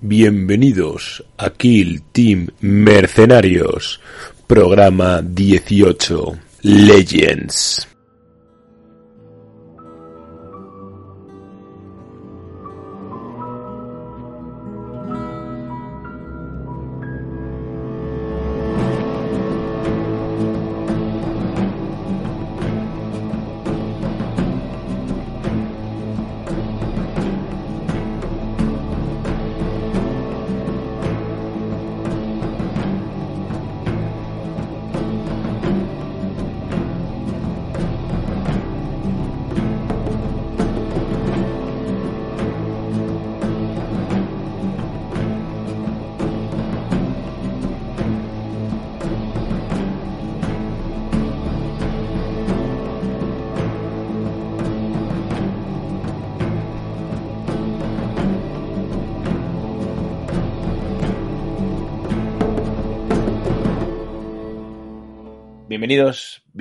Bienvenidos 0.00 1.24
a 1.36 1.50
Kill 1.50 2.02
Team 2.12 2.46
Mercenarios, 2.60 4.00
programa 4.46 5.20
18, 5.22 6.38
Legends. 6.62 7.97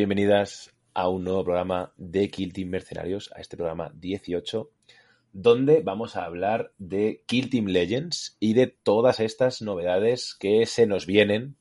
Bienvenidas 0.08 0.74
a 0.94 1.10
un 1.10 1.26
nuevo 1.26 1.44
programa 1.44 1.92
de 1.98 2.30
Kill 2.30 2.54
Team 2.54 2.70
Mercenarios, 2.70 3.30
a 3.36 3.42
este 3.42 3.58
programa 3.58 3.92
18, 3.94 4.72
donde 5.34 5.82
vamos 5.82 6.16
a 6.16 6.24
hablar 6.24 6.72
de 6.78 7.24
Kill 7.26 7.50
Team 7.50 7.66
Legends 7.66 8.38
y 8.40 8.54
de 8.54 8.68
todas 8.68 9.20
estas 9.20 9.62
novedades 9.62 10.34
que 10.40 10.66
se 10.66 10.88
nos 10.88 11.08
vienen 11.08 11.58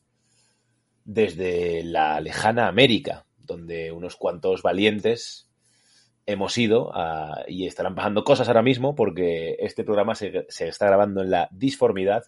desde 1.05 1.83
la 1.83 2.21
lejana 2.21 2.69
América, 2.69 3.27
donde 3.37 3.91
unos 3.91 4.15
cuantos 4.15 4.63
valientes 4.63 5.51
hemos 6.25 6.57
ido 6.57 6.93
y 7.49 7.67
estarán 7.67 7.97
pasando 7.97 8.23
cosas 8.23 8.47
ahora 8.47 8.63
mismo 8.63 8.95
porque 8.95 9.57
este 9.59 9.83
programa 9.83 10.15
se, 10.15 10.47
se 10.51 10.69
está 10.69 10.87
grabando 10.87 11.21
en 11.21 11.33
la 11.33 11.49
disformidad 11.51 12.27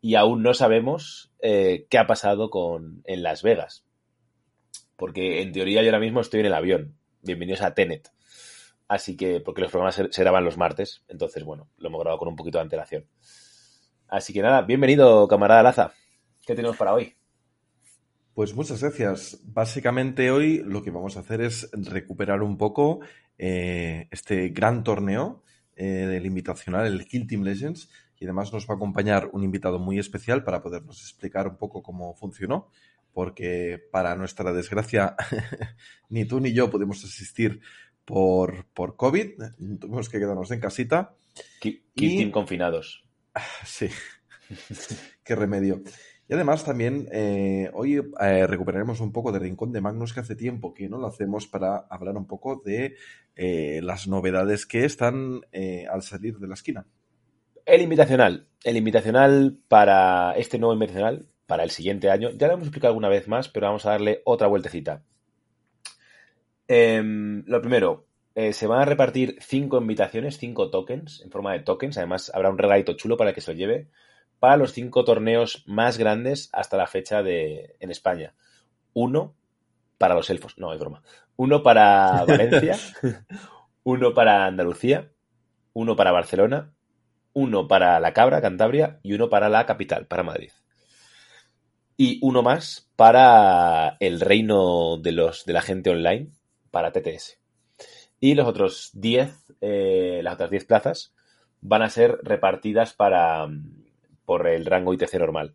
y 0.00 0.14
aún 0.14 0.42
no 0.42 0.54
sabemos 0.54 1.30
eh, 1.42 1.86
qué 1.90 1.98
ha 1.98 2.06
pasado 2.06 2.48
con, 2.48 3.02
en 3.04 3.22
Las 3.22 3.42
Vegas 3.42 3.84
porque 4.98 5.42
en 5.42 5.52
teoría 5.52 5.80
yo 5.80 5.88
ahora 5.88 6.00
mismo 6.00 6.20
estoy 6.20 6.40
en 6.40 6.46
el 6.46 6.54
avión. 6.54 6.98
Bienvenidos 7.22 7.62
a 7.62 7.72
Tenet. 7.72 8.10
Así 8.88 9.16
que, 9.16 9.40
porque 9.40 9.60
los 9.60 9.70
programas 9.70 9.94
se, 9.94 10.22
graban 10.22 10.44
los 10.44 10.56
martes, 10.56 11.04
entonces, 11.06 11.44
bueno, 11.44 11.68
lo 11.76 11.88
hemos 11.88 12.00
grabado 12.00 12.18
con 12.18 12.28
un 12.28 12.34
poquito 12.34 12.58
de 12.58 12.62
antelación. 12.62 13.06
Así 14.08 14.32
que 14.32 14.42
nada, 14.42 14.62
bienvenido, 14.62 15.28
camarada 15.28 15.62
Laza. 15.62 15.92
¿Qué 16.44 16.56
tenemos 16.56 16.76
para 16.76 16.94
hoy? 16.94 17.14
Pues 18.34 18.56
muchas 18.56 18.82
gracias. 18.82 19.40
Básicamente 19.44 20.32
hoy 20.32 20.64
lo 20.64 20.82
que 20.82 20.90
vamos 20.90 21.16
a 21.16 21.20
hacer 21.20 21.42
es 21.42 21.70
recuperar 21.72 22.42
un 22.42 22.58
poco 22.58 22.98
eh, 23.38 24.08
este 24.10 24.48
gran 24.48 24.82
torneo 24.82 25.44
eh, 25.76 25.84
del 25.84 26.26
invitacional, 26.26 26.86
el 26.86 27.06
Kill 27.06 27.28
Team 27.28 27.44
Legends, 27.44 27.88
y 28.18 28.24
además 28.24 28.52
nos 28.52 28.68
va 28.68 28.74
a 28.74 28.76
acompañar 28.76 29.30
un 29.32 29.44
invitado 29.44 29.78
muy 29.78 30.00
especial 30.00 30.42
para 30.42 30.60
podernos 30.60 31.00
explicar 31.02 31.46
un 31.46 31.56
poco 31.56 31.84
cómo 31.84 32.14
funcionó, 32.16 32.68
porque 33.12 33.80
para 33.90 34.14
nuestra 34.16 34.52
desgracia 34.52 35.16
ni 36.08 36.24
tú 36.24 36.40
ni 36.40 36.52
yo 36.52 36.70
pudimos 36.70 37.04
asistir 37.04 37.60
por, 38.04 38.66
por 38.72 38.96
COVID, 38.96 39.32
tuvimos 39.80 40.08
que 40.08 40.18
quedarnos 40.18 40.50
en 40.50 40.60
casita. 40.60 41.14
Kill 41.60 41.82
Y- 41.94 42.30
confinados. 42.30 43.04
Sí, 43.64 43.88
qué 45.22 45.36
remedio. 45.36 45.82
Y 46.28 46.34
además 46.34 46.64
también 46.64 47.08
eh, 47.12 47.70
hoy 47.72 47.96
eh, 48.20 48.46
recuperaremos 48.46 49.00
un 49.00 49.12
poco 49.12 49.30
de 49.32 49.38
Rincón 49.38 49.72
de 49.72 49.80
Magnus 49.80 50.12
que 50.12 50.20
hace 50.20 50.34
tiempo 50.36 50.74
que 50.74 50.88
no 50.88 50.98
lo 50.98 51.06
hacemos 51.06 51.46
para 51.46 51.86
hablar 51.90 52.16
un 52.16 52.26
poco 52.26 52.60
de 52.64 52.96
eh, 53.36 53.80
las 53.82 54.08
novedades 54.08 54.66
que 54.66 54.84
están 54.84 55.40
al 55.90 56.02
salir 56.02 56.38
de 56.38 56.48
la 56.48 56.54
esquina. 56.54 56.86
El 57.64 57.82
invitacional. 57.82 58.48
El 58.64 58.76
invitacional 58.76 59.58
para 59.68 60.32
este 60.32 60.58
nuevo 60.58 60.72
invitacional, 60.74 61.28
para 61.48 61.64
el 61.64 61.70
siguiente 61.70 62.10
año. 62.10 62.28
Ya 62.36 62.46
lo 62.46 62.52
hemos 62.52 62.66
explicado 62.66 62.90
alguna 62.90 63.08
vez 63.08 63.26
más, 63.26 63.48
pero 63.48 63.66
vamos 63.66 63.86
a 63.86 63.92
darle 63.92 64.20
otra 64.26 64.46
vueltecita. 64.46 65.02
Em, 66.68 67.42
lo 67.46 67.62
primero, 67.62 68.06
eh, 68.34 68.52
se 68.52 68.66
van 68.66 68.82
a 68.82 68.84
repartir 68.84 69.38
cinco 69.40 69.78
invitaciones, 69.78 70.36
cinco 70.36 70.68
tokens, 70.68 71.22
en 71.22 71.30
forma 71.30 71.54
de 71.54 71.60
tokens. 71.60 71.96
Además, 71.96 72.30
habrá 72.34 72.50
un 72.50 72.58
regalito 72.58 72.92
chulo 72.92 73.16
para 73.16 73.30
el 73.30 73.34
que 73.34 73.40
se 73.40 73.52
lo 73.52 73.56
lleve. 73.58 73.88
Para 74.38 74.58
los 74.58 74.72
cinco 74.72 75.04
torneos 75.06 75.64
más 75.66 75.96
grandes 75.96 76.50
hasta 76.52 76.76
la 76.76 76.86
fecha 76.86 77.22
de 77.22 77.76
en 77.80 77.90
España. 77.90 78.34
Uno 78.92 79.34
para 79.96 80.14
los 80.14 80.28
elfos. 80.28 80.58
No, 80.58 80.74
es 80.74 80.78
broma. 80.78 81.02
Uno 81.36 81.62
para 81.62 82.24
Valencia. 82.28 82.76
uno 83.84 84.12
para 84.12 84.44
Andalucía. 84.44 85.10
Uno 85.72 85.96
para 85.96 86.12
Barcelona. 86.12 86.74
Uno 87.32 87.66
para 87.68 87.98
La 88.00 88.12
Cabra, 88.12 88.42
Cantabria. 88.42 89.00
Y 89.02 89.14
uno 89.14 89.30
para 89.30 89.48
la 89.48 89.64
capital, 89.64 90.06
para 90.06 90.22
Madrid. 90.22 90.50
Y 91.98 92.18
uno 92.22 92.42
más 92.42 92.88
para 92.96 93.98
el 94.00 94.20
reino 94.20 94.96
de, 94.96 95.12
los, 95.12 95.44
de 95.44 95.52
la 95.52 95.60
gente 95.60 95.90
online, 95.90 96.30
para 96.70 96.92
TTS. 96.92 97.38
Y 98.20 98.34
los 98.34 98.46
otros 98.46 98.90
10, 98.94 99.30
eh, 99.60 100.20
las 100.22 100.34
otras 100.34 100.50
10 100.50 100.64
plazas, 100.64 101.12
van 101.60 101.82
a 101.82 101.90
ser 101.90 102.18
repartidas 102.22 102.94
para 102.94 103.46
mm, 103.46 103.84
por 104.24 104.46
el 104.46 104.64
rango 104.64 104.94
ITC 104.94 105.14
normal. 105.14 105.54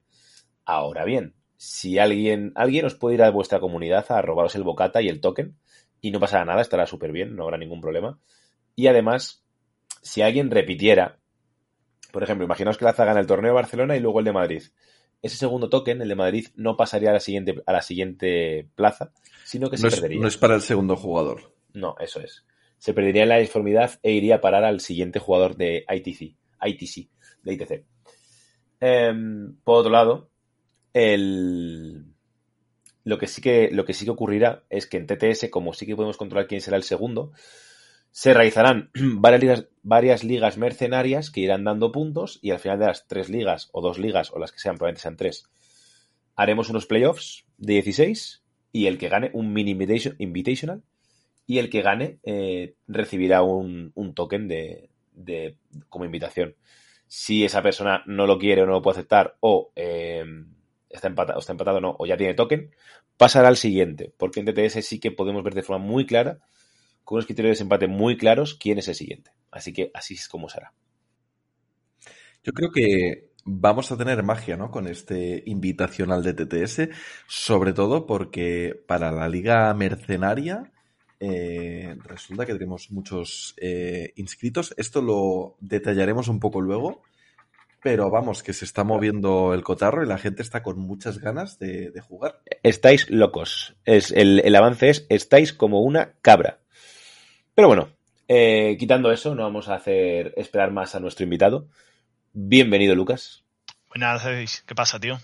Ahora 0.65 1.05
bien, 1.05 1.33
si 1.57 1.97
alguien, 1.97 2.51
alguien 2.55 2.85
os 2.85 2.95
puede 2.95 3.15
ir 3.15 3.23
a 3.23 3.31
vuestra 3.31 3.59
comunidad 3.59 4.05
a 4.11 4.21
robaros 4.21 4.55
el 4.55 4.63
bocata 4.63 5.01
y 5.01 5.07
el 5.07 5.21
token, 5.21 5.57
y 6.01 6.11
no 6.11 6.19
pasará 6.19 6.43
nada, 6.43 6.61
estará 6.61 6.85
súper 6.85 7.13
bien, 7.13 7.35
no 7.35 7.43
habrá 7.43 7.57
ningún 7.57 7.79
problema. 7.79 8.19
Y 8.75 8.87
además, 8.87 9.45
si 10.01 10.21
alguien 10.21 10.51
repitiera, 10.51 11.19
por 12.11 12.23
ejemplo, 12.23 12.45
imaginaos 12.45 12.77
que 12.77 12.85
Laza 12.85 13.05
gana 13.05 13.21
el 13.21 13.27
torneo 13.27 13.51
de 13.51 13.55
Barcelona 13.55 13.95
y 13.95 14.01
luego 14.01 14.19
el 14.19 14.25
de 14.25 14.33
Madrid. 14.33 14.63
Ese 15.23 15.37
segundo 15.37 15.69
token, 15.69 16.01
el 16.01 16.09
de 16.09 16.15
Madrid, 16.15 16.47
no 16.55 16.77
pasaría 16.77 17.09
a 17.09 17.13
la 17.13 17.19
siguiente, 17.19 17.63
a 17.65 17.71
la 17.73 17.81
siguiente 17.81 18.67
plaza, 18.75 19.11
sino 19.45 19.69
que 19.71 19.77
se 19.77 19.83
No 19.83 19.87
es, 19.87 19.95
perdería. 19.95 20.21
no 20.21 20.27
es 20.27 20.37
para 20.37 20.53
el 20.53 20.61
segundo 20.61 20.95
jugador. 20.95 21.53
No, 21.73 21.95
eso 21.99 22.19
es. 22.19 22.45
Se 22.77 22.93
perdería 22.93 23.25
la 23.25 23.37
disformidad 23.37 23.99
e 24.03 24.11
iría 24.11 24.35
a 24.35 24.41
parar 24.41 24.63
al 24.65 24.81
siguiente 24.81 25.17
jugador 25.19 25.55
de 25.55 25.85
ITC, 25.89 26.35
ITC, 26.61 27.09
de 27.41 27.53
ITC. 27.53 27.85
Em, 28.81 29.55
por 29.63 29.77
otro 29.79 29.91
lado, 29.91 30.29
el... 30.91 32.03
lo, 33.05 33.17
que 33.17 33.27
sí 33.27 33.41
que, 33.41 33.69
lo 33.71 33.85
que 33.85 33.93
sí 33.93 34.03
que 34.05 34.11
ocurrirá 34.11 34.65
es 34.69 34.87
que 34.87 34.97
en 34.97 35.07
TTS, 35.07 35.49
como 35.49 35.73
sí 35.73 35.85
que 35.85 35.95
podemos 35.95 36.17
controlar 36.17 36.47
quién 36.47 36.59
será 36.61 36.75
el 36.75 36.83
segundo, 36.83 37.31
se 38.13 38.33
realizarán 38.33 38.91
varias 38.95 39.41
ligas, 39.41 39.67
varias 39.81 40.23
ligas 40.23 40.57
mercenarias 40.57 41.31
que 41.31 41.41
irán 41.41 41.65
dando 41.65 41.91
puntos 41.91 42.39
y 42.41 42.51
al 42.51 42.59
final 42.59 42.79
de 42.79 42.85
las 42.85 43.07
tres 43.07 43.27
ligas 43.27 43.69
o 43.73 43.81
dos 43.81 43.97
ligas 43.97 44.31
o 44.31 44.39
las 44.39 44.51
que 44.53 44.59
sean, 44.59 44.77
probablemente 44.77 45.01
sean 45.01 45.17
tres, 45.17 45.49
haremos 46.35 46.69
unos 46.69 46.85
playoffs 46.85 47.45
de 47.57 47.73
16 47.73 48.43
y 48.71 48.87
el 48.87 48.97
que 48.97 49.09
gane 49.09 49.31
un 49.33 49.51
mini 49.53 49.71
invitation- 49.75 50.15
invitational 50.19 50.83
y 51.47 51.57
el 51.59 51.69
que 51.69 51.81
gane 51.81 52.19
eh, 52.23 52.75
recibirá 52.87 53.41
un, 53.41 53.91
un 53.95 54.13
token 54.13 54.47
de, 54.47 54.89
de- 55.13 55.57
como 55.89 56.05
invitación. 56.05 56.55
Si 57.07 57.43
esa 57.43 57.61
persona 57.61 58.03
no 58.05 58.27
lo 58.27 58.39
quiere 58.39 58.63
o 58.63 58.65
no 58.65 58.73
lo 58.73 58.81
puede 58.81 58.97
aceptar 58.99 59.37
o 59.41 59.71
eh, 59.75 60.23
está, 60.89 61.07
empatado, 61.07 61.39
está 61.39 61.51
empatado 61.51 61.77
o 61.77 61.81
no, 61.81 61.95
o 61.99 62.05
ya 62.05 62.17
tiene 62.17 62.33
token, 62.35 62.71
pasará 63.17 63.47
al 63.49 63.57
siguiente, 63.57 64.13
porque 64.17 64.39
en 64.39 64.45
TTS 64.45 64.81
sí 64.85 64.99
que 64.99 65.11
podemos 65.11 65.43
ver 65.43 65.53
de 65.55 65.63
forma 65.63 65.83
muy 65.85 66.05
clara, 66.05 66.39
con 67.03 67.15
unos 67.15 67.25
criterios 67.25 67.49
de 67.49 67.53
desempate 67.55 67.87
muy 67.87 68.17
claros, 68.17 68.55
quién 68.55 68.79
es 68.79 68.87
el 68.87 68.95
siguiente. 68.95 69.31
Así 69.51 69.73
que 69.73 69.91
así 69.93 70.15
es 70.15 70.27
como 70.27 70.49
será. 70.49 70.73
Yo 72.43 72.51
creo 72.53 72.71
que 72.71 73.31
vamos 73.45 73.91
a 73.91 73.97
tener 73.97 74.23
magia, 74.23 74.57
¿no? 74.57 74.71
Con 74.71 74.87
este 74.87 75.43
invitacional 75.45 76.23
de 76.23 76.33
TTS, 76.33 76.89
sobre 77.27 77.73
todo 77.73 78.05
porque 78.05 78.81
para 78.87 79.11
la 79.11 79.29
liga 79.29 79.73
mercenaria 79.73 80.71
eh, 81.19 81.95
resulta 82.03 82.45
que 82.45 82.53
tenemos 82.53 82.91
muchos 82.91 83.55
eh, 83.57 84.11
inscritos. 84.15 84.73
Esto 84.77 85.01
lo 85.01 85.55
detallaremos 85.61 86.27
un 86.27 86.39
poco 86.39 86.59
luego, 86.59 87.01
pero 87.81 88.09
vamos, 88.09 88.43
que 88.43 88.53
se 88.53 88.65
está 88.65 88.83
moviendo 88.83 89.53
el 89.53 89.63
cotarro 89.63 90.03
y 90.03 90.07
la 90.07 90.17
gente 90.17 90.41
está 90.41 90.63
con 90.63 90.79
muchas 90.79 91.19
ganas 91.19 91.59
de, 91.59 91.93
jugar. 92.01 92.41
Estáis 92.61 93.09
locos. 93.09 93.75
Es, 93.85 94.11
el, 94.11 94.55
avance 94.55 94.89
es, 94.89 95.05
estáis 95.09 95.53
como 95.53 95.81
una 95.81 96.13
cabra. 96.21 96.59
Pero 97.55 97.67
bueno, 97.67 97.89
eh, 98.27 98.75
quitando 98.79 99.11
eso, 99.11 99.35
no 99.35 99.43
vamos 99.43 99.69
a 99.69 99.75
hacer 99.75 100.33
esperar 100.37 100.71
más 100.71 100.95
a 100.95 100.99
nuestro 100.99 101.23
invitado. 101.23 101.67
Bienvenido, 102.33 102.95
Lucas. 102.95 103.43
Buenas, 103.89 104.63
¿qué 104.65 104.73
pasa, 104.73 104.99
tío? 104.99 105.19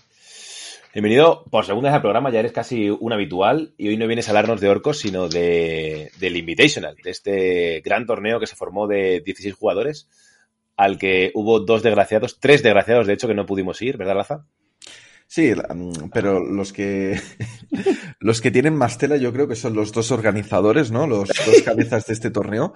Bienvenido 0.92 1.44
por 1.50 1.66
segunda 1.66 1.88
vez 1.88 1.96
al 1.96 2.02
programa, 2.02 2.30
ya 2.30 2.40
eres 2.40 2.52
casi 2.52 2.88
un 2.88 3.12
habitual 3.12 3.74
y 3.76 3.88
hoy 3.88 3.96
no 3.96 4.06
vienes 4.06 4.28
a 4.28 4.30
hablarnos 4.30 4.60
de 4.60 4.68
orcos, 4.68 4.98
sino 4.98 5.28
de, 5.28 6.12
del 6.18 6.36
Invitational, 6.36 6.96
de 7.02 7.10
este 7.10 7.80
gran 7.84 8.06
torneo 8.06 8.38
que 8.38 8.46
se 8.46 8.56
formó 8.56 8.86
de 8.86 9.20
16 9.20 9.54
jugadores, 9.54 10.08
al 10.76 10.98
que 10.98 11.32
hubo 11.34 11.60
dos 11.60 11.82
desgraciados, 11.82 12.38
tres 12.38 12.62
desgraciados 12.62 13.06
de 13.06 13.14
hecho 13.14 13.28
que 13.28 13.34
no 13.34 13.46
pudimos 13.46 13.82
ir, 13.82 13.96
¿verdad, 13.96 14.16
Laza? 14.16 14.46
Sí, 15.32 15.52
mm, 15.54 16.08
pero 16.12 16.40
los 16.40 16.72
que 16.72 17.20
los 18.18 18.40
que 18.40 18.50
tienen 18.50 18.74
más 18.74 18.98
tela 18.98 19.16
yo 19.16 19.32
creo 19.32 19.46
que 19.46 19.54
son 19.54 19.74
los 19.74 19.92
dos 19.92 20.10
organizadores, 20.10 20.90
¿no? 20.90 21.06
Los 21.06 21.28
dos 21.46 21.62
cabezas 21.64 22.06
de 22.06 22.14
este 22.14 22.30
torneo. 22.30 22.74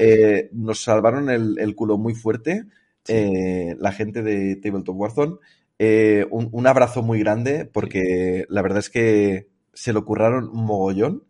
Eh, 0.00 0.50
nos 0.52 0.82
salvaron 0.82 1.30
el 1.30 1.74
culo 1.76 1.98
muy 1.98 2.14
fuerte 2.14 2.66
eh, 3.08 3.74
la 3.78 3.92
gente 3.92 4.22
de 4.22 4.56
Tabletop 4.56 4.96
Warzone. 4.96 5.36
Eh, 5.78 6.26
un, 6.30 6.66
abrazo 6.66 7.02
muy 7.02 7.18
grande 7.18 7.64
porque 7.64 8.44
la 8.48 8.62
verdad 8.62 8.78
es 8.78 8.90
que 8.90 9.48
se 9.72 9.92
lo 9.92 10.04
curraron 10.04 10.48
un 10.48 10.64
mogollón. 10.64 11.24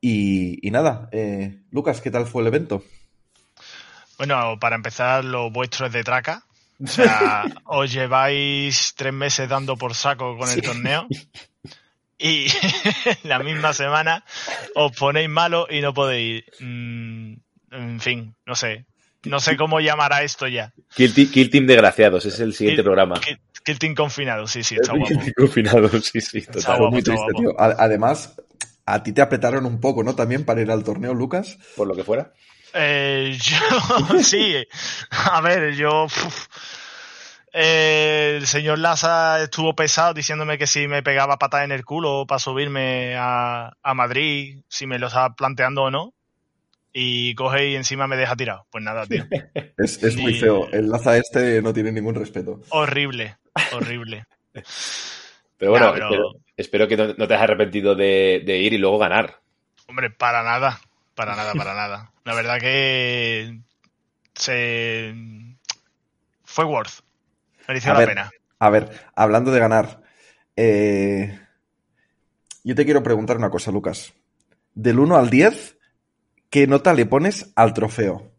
Y, 0.00 0.58
nada, 0.72 1.08
eh, 1.12 1.62
Lucas, 1.70 2.00
¿qué 2.00 2.10
tal 2.10 2.26
fue 2.26 2.42
el 2.42 2.48
evento? 2.48 2.82
Bueno, 4.18 4.58
para 4.60 4.74
empezar, 4.74 5.24
lo 5.24 5.50
vuestro 5.50 5.86
es 5.86 5.92
de 5.92 6.02
traca. 6.02 6.44
O 6.82 6.86
sea, 6.86 7.44
os 7.64 7.92
lleváis 7.92 8.94
tres 8.96 9.12
meses 9.12 9.48
dando 9.48 9.76
por 9.76 9.94
saco 9.94 10.36
con 10.36 10.50
el 10.50 10.62
torneo 10.62 11.06
y 12.18 12.46
la 13.24 13.38
misma 13.40 13.72
semana 13.72 14.24
os 14.74 14.92
ponéis 14.92 15.28
malo 15.28 15.66
y 15.68 15.80
no 15.80 15.92
podéis. 15.92 16.44
Mm, 16.60 17.34
en 17.70 18.00
fin, 18.00 18.34
no 18.46 18.54
sé. 18.54 18.86
No 19.24 19.38
sé 19.38 19.56
cómo 19.56 19.80
llamará 19.80 20.22
esto 20.22 20.48
ya. 20.48 20.72
Kill, 20.96 21.50
Team 21.50 21.66
Desgraciados, 21.66 22.26
es 22.26 22.40
el 22.40 22.54
siguiente 22.54 22.82
programa. 22.82 23.20
Kill, 23.64 23.78
Team 23.78 23.94
Confinado, 23.94 24.46
sí, 24.48 24.64
sí, 24.64 24.74
está 24.74 24.92
guapo. 24.92 25.20
Kill 25.20 25.34
Confinado, 25.34 25.88
sí, 26.00 26.20
sí, 26.20 26.42
total. 26.42 26.90
muy 26.90 27.02
triste, 27.02 27.32
tío. 27.36 27.54
Además, 27.58 28.34
a 28.84 29.02
ti 29.02 29.12
te 29.12 29.22
apretaron 29.22 29.64
un 29.64 29.80
poco, 29.80 30.02
¿no? 30.02 30.16
También 30.16 30.44
para 30.44 30.60
ir 30.60 30.70
al 30.70 30.82
torneo, 30.82 31.14
Lucas. 31.14 31.58
Por 31.76 31.86
lo 31.86 31.94
que 31.94 32.02
fuera. 32.02 32.32
Eh, 32.74 33.38
yo, 33.40 34.18
sí. 34.22 34.66
A 35.10 35.40
ver, 35.40 35.74
yo... 35.74 36.06
Eh, 37.54 38.38
el 38.38 38.46
señor 38.46 38.78
Laza 38.78 39.42
estuvo 39.42 39.74
pesado 39.74 40.14
diciéndome 40.14 40.56
que 40.56 40.66
si 40.66 40.88
me 40.88 41.02
pegaba 41.02 41.38
patada 41.38 41.64
en 41.64 41.72
el 41.72 41.84
culo 41.84 42.24
para 42.26 42.38
subirme 42.38 43.14
a, 43.14 43.76
a 43.82 43.94
Madrid, 43.94 44.62
si 44.68 44.86
me 44.86 44.98
lo 44.98 45.08
estaba 45.08 45.34
planteando 45.34 45.82
o 45.82 45.90
no 45.90 46.14
y 46.92 47.34
coge 47.34 47.68
y 47.68 47.76
encima 47.76 48.06
me 48.06 48.16
deja 48.16 48.36
tirado. 48.36 48.66
Pues 48.70 48.84
nada, 48.84 49.06
tío. 49.06 49.24
es, 49.78 50.16
muy 50.16 50.34
feo. 50.34 50.68
El 50.72 50.90
Laza 50.90 51.16
este 51.16 51.62
no 51.62 51.72
tiene 51.72 51.92
ningún 51.92 52.14
respeto. 52.14 52.60
Horrible, 52.70 53.36
horrible. 53.72 54.26
pero 55.56 55.70
bueno, 55.70 55.94
Espero, 56.56 56.86
que 56.86 56.96
no, 56.96 57.14
te 57.14 57.34
hayas 57.34 57.42
arrepentido 57.42 57.94
de, 57.94 58.42
ir 58.46 58.72
y 58.72 58.78
luego 58.78 58.98
ganar. 58.98 59.40
Hombre, 59.88 60.10
para 60.10 60.42
nada, 60.42 60.80
para 61.14 61.36
nada, 61.36 61.52
para 61.54 61.74
nada. 61.74 62.12
La 62.24 62.34
verdad 62.34 62.58
que 62.58 63.60
se 64.34 65.14
fue 66.44 66.64
worth. 66.64 67.00
Mereció 67.68 67.94
la 67.94 68.06
pena. 68.06 68.30
A 68.58 68.70
ver, 68.70 69.08
hablando 69.14 69.50
de 69.50 69.60
ganar, 69.60 70.02
eh, 70.56 71.40
yo 72.64 72.74
te 72.74 72.84
quiero 72.84 73.02
preguntar 73.02 73.36
una 73.36 73.50
cosa, 73.50 73.70
Lucas. 73.70 74.12
Del 74.74 74.98
1 74.98 75.16
al 75.16 75.30
10, 75.30 75.76
¿qué 76.48 76.66
nota 76.66 76.94
le 76.94 77.06
pones 77.06 77.52
al 77.56 77.74
trofeo? 77.74 78.30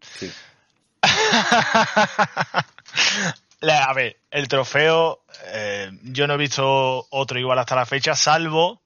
Sí. 0.00 0.32
A 3.70 3.92
ver, 3.94 4.16
el 4.30 4.48
trofeo, 4.48 5.24
eh, 5.46 5.90
yo 6.02 6.26
no 6.26 6.34
he 6.34 6.38
visto 6.38 7.06
otro 7.10 7.38
igual 7.38 7.58
hasta 7.58 7.76
la 7.76 7.86
fecha, 7.86 8.14
salvo 8.16 8.82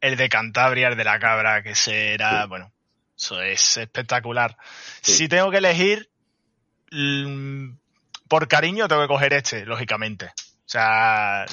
el 0.00 0.16
de 0.16 0.28
Cantabria, 0.28 0.88
el 0.88 0.96
de 0.96 1.04
la 1.04 1.18
cabra, 1.18 1.62
que 1.62 1.74
será, 1.74 2.46
bueno, 2.46 2.72
eso 3.16 3.40
es 3.42 3.76
espectacular. 3.76 4.56
Si 5.02 5.28
tengo 5.28 5.50
que 5.50 5.58
elegir, 5.58 6.08
mm, 6.90 7.72
por 8.28 8.48
cariño 8.48 8.88
tengo 8.88 9.02
que 9.02 9.08
coger 9.08 9.34
este, 9.34 9.66
lógicamente. 9.66 10.26
O 10.26 10.72
sea, 10.72 11.44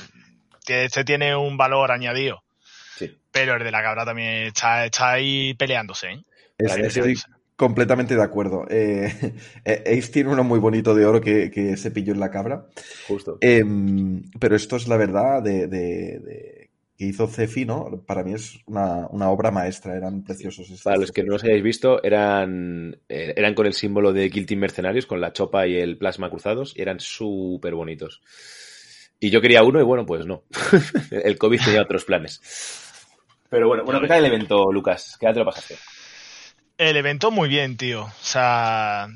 este 0.66 1.04
tiene 1.04 1.36
un 1.36 1.58
valor 1.58 1.92
añadido. 1.92 2.44
Pero 3.32 3.56
el 3.56 3.64
de 3.64 3.72
la 3.72 3.84
cabra 3.84 4.06
también 4.06 4.48
está, 4.48 4.86
está 4.86 5.12
ahí 5.12 5.54
peleándose. 5.54 6.08
¿eh? 6.08 6.24
estoy 6.58 7.16
completamente 7.56 8.16
de 8.16 8.24
acuerdo. 8.24 8.66
Eh, 8.70 9.14
eh, 9.66 9.84
Ace 9.86 10.12
tiene 10.12 10.32
uno 10.32 10.44
muy 10.44 10.60
bonito 10.60 10.96
de 10.96 11.06
oro 11.06 11.22
que, 11.22 11.76
se 11.78 11.92
pilló 11.92 12.14
en 12.14 12.20
la 12.20 12.32
cabra. 12.32 12.66
Justo. 13.08 13.38
Em, 13.42 14.24
pero 14.40 14.56
esto 14.56 14.78
es 14.78 14.88
la 14.88 14.98
verdad 14.98 15.44
de, 15.44 16.57
que 16.98 17.06
hizo 17.06 17.28
Cefi, 17.28 17.66
¿no? 17.66 18.04
Para 18.06 18.24
mí 18.24 18.34
es 18.34 18.60
una, 18.66 19.08
obra 19.08 19.52
maestra, 19.52 19.96
eran 19.96 20.24
preciosos. 20.24 20.82
Para 20.82 20.98
los 20.98 21.12
que 21.12 21.24
no 21.24 21.34
los 21.34 21.44
hayáis 21.44 21.62
visto, 21.62 22.02
eran, 22.04 23.00
eh, 23.08 23.34
eran 23.38 23.54
con 23.54 23.68
el 23.68 23.74
símbolo 23.74 24.14
de 24.14 24.30
Team 24.30 24.60
Mercenarios, 24.60 25.06
con 25.06 25.22
la 25.22 25.32
chopa 25.32 25.68
y 25.68 25.78
el 25.78 25.98
plasma 25.98 26.30
cruzados, 26.30 26.74
y 26.76 26.82
eran 26.82 27.00
súper 27.00 27.76
bonitos. 27.76 28.22
Y 29.20 29.30
yo 29.30 29.42
quería 29.42 29.64
uno 29.64 29.80
y 29.80 29.84
bueno, 29.84 30.06
pues 30.06 30.26
no. 30.26 30.44
el 31.12 31.38
COVID 31.38 31.62
tenía 31.64 31.84
otros 31.84 32.06
planes. 32.06 32.42
Pero 33.50 33.68
bueno, 33.68 33.84
bueno, 33.86 34.02
¿qué 34.02 34.08
tal 34.08 34.20
el 34.20 34.34
evento, 34.34 34.72
Lucas? 34.72 35.18
¿Qué 35.20 35.28
tal 35.28 35.34
te 35.34 35.40
lo 35.40 35.46
pasaste? 35.46 35.76
El 36.78 36.98
evento 36.98 37.30
muy 37.32 37.48
bien, 37.48 37.78
tío. 37.78 38.04
O 38.04 38.12
sea, 38.22 39.08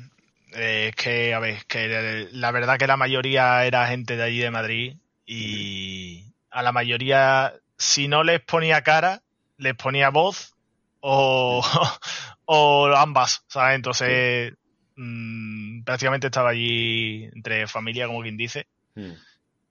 eh, 0.54 0.88
es 0.90 0.96
que, 0.96 1.34
a 1.34 1.40
ver, 1.40 1.64
que 1.66 2.28
la 2.32 2.52
verdad 2.52 2.78
que 2.78 2.86
la 2.86 2.96
mayoría 2.96 3.64
era 3.66 3.86
gente 3.86 4.16
de 4.16 4.22
allí 4.22 4.38
de 4.38 4.50
Madrid 4.50 4.96
y 5.26 6.32
a 6.50 6.62
la 6.62 6.72
mayoría, 6.72 7.54
si 7.82 8.06
no 8.06 8.22
les 8.22 8.40
ponía 8.40 8.82
cara, 8.82 9.22
les 9.58 9.74
ponía 9.74 10.10
voz 10.10 10.54
o, 11.00 11.62
o 12.44 12.86
ambas, 12.96 13.44
¿sabes? 13.48 13.74
Entonces, 13.74 14.54
mm, 14.94 15.82
prácticamente 15.82 16.28
estaba 16.28 16.50
allí 16.50 17.24
entre 17.34 17.66
familia, 17.66 18.06
como 18.06 18.22
quien 18.22 18.36
dice. 18.36 18.68
Hmm. 18.94 19.14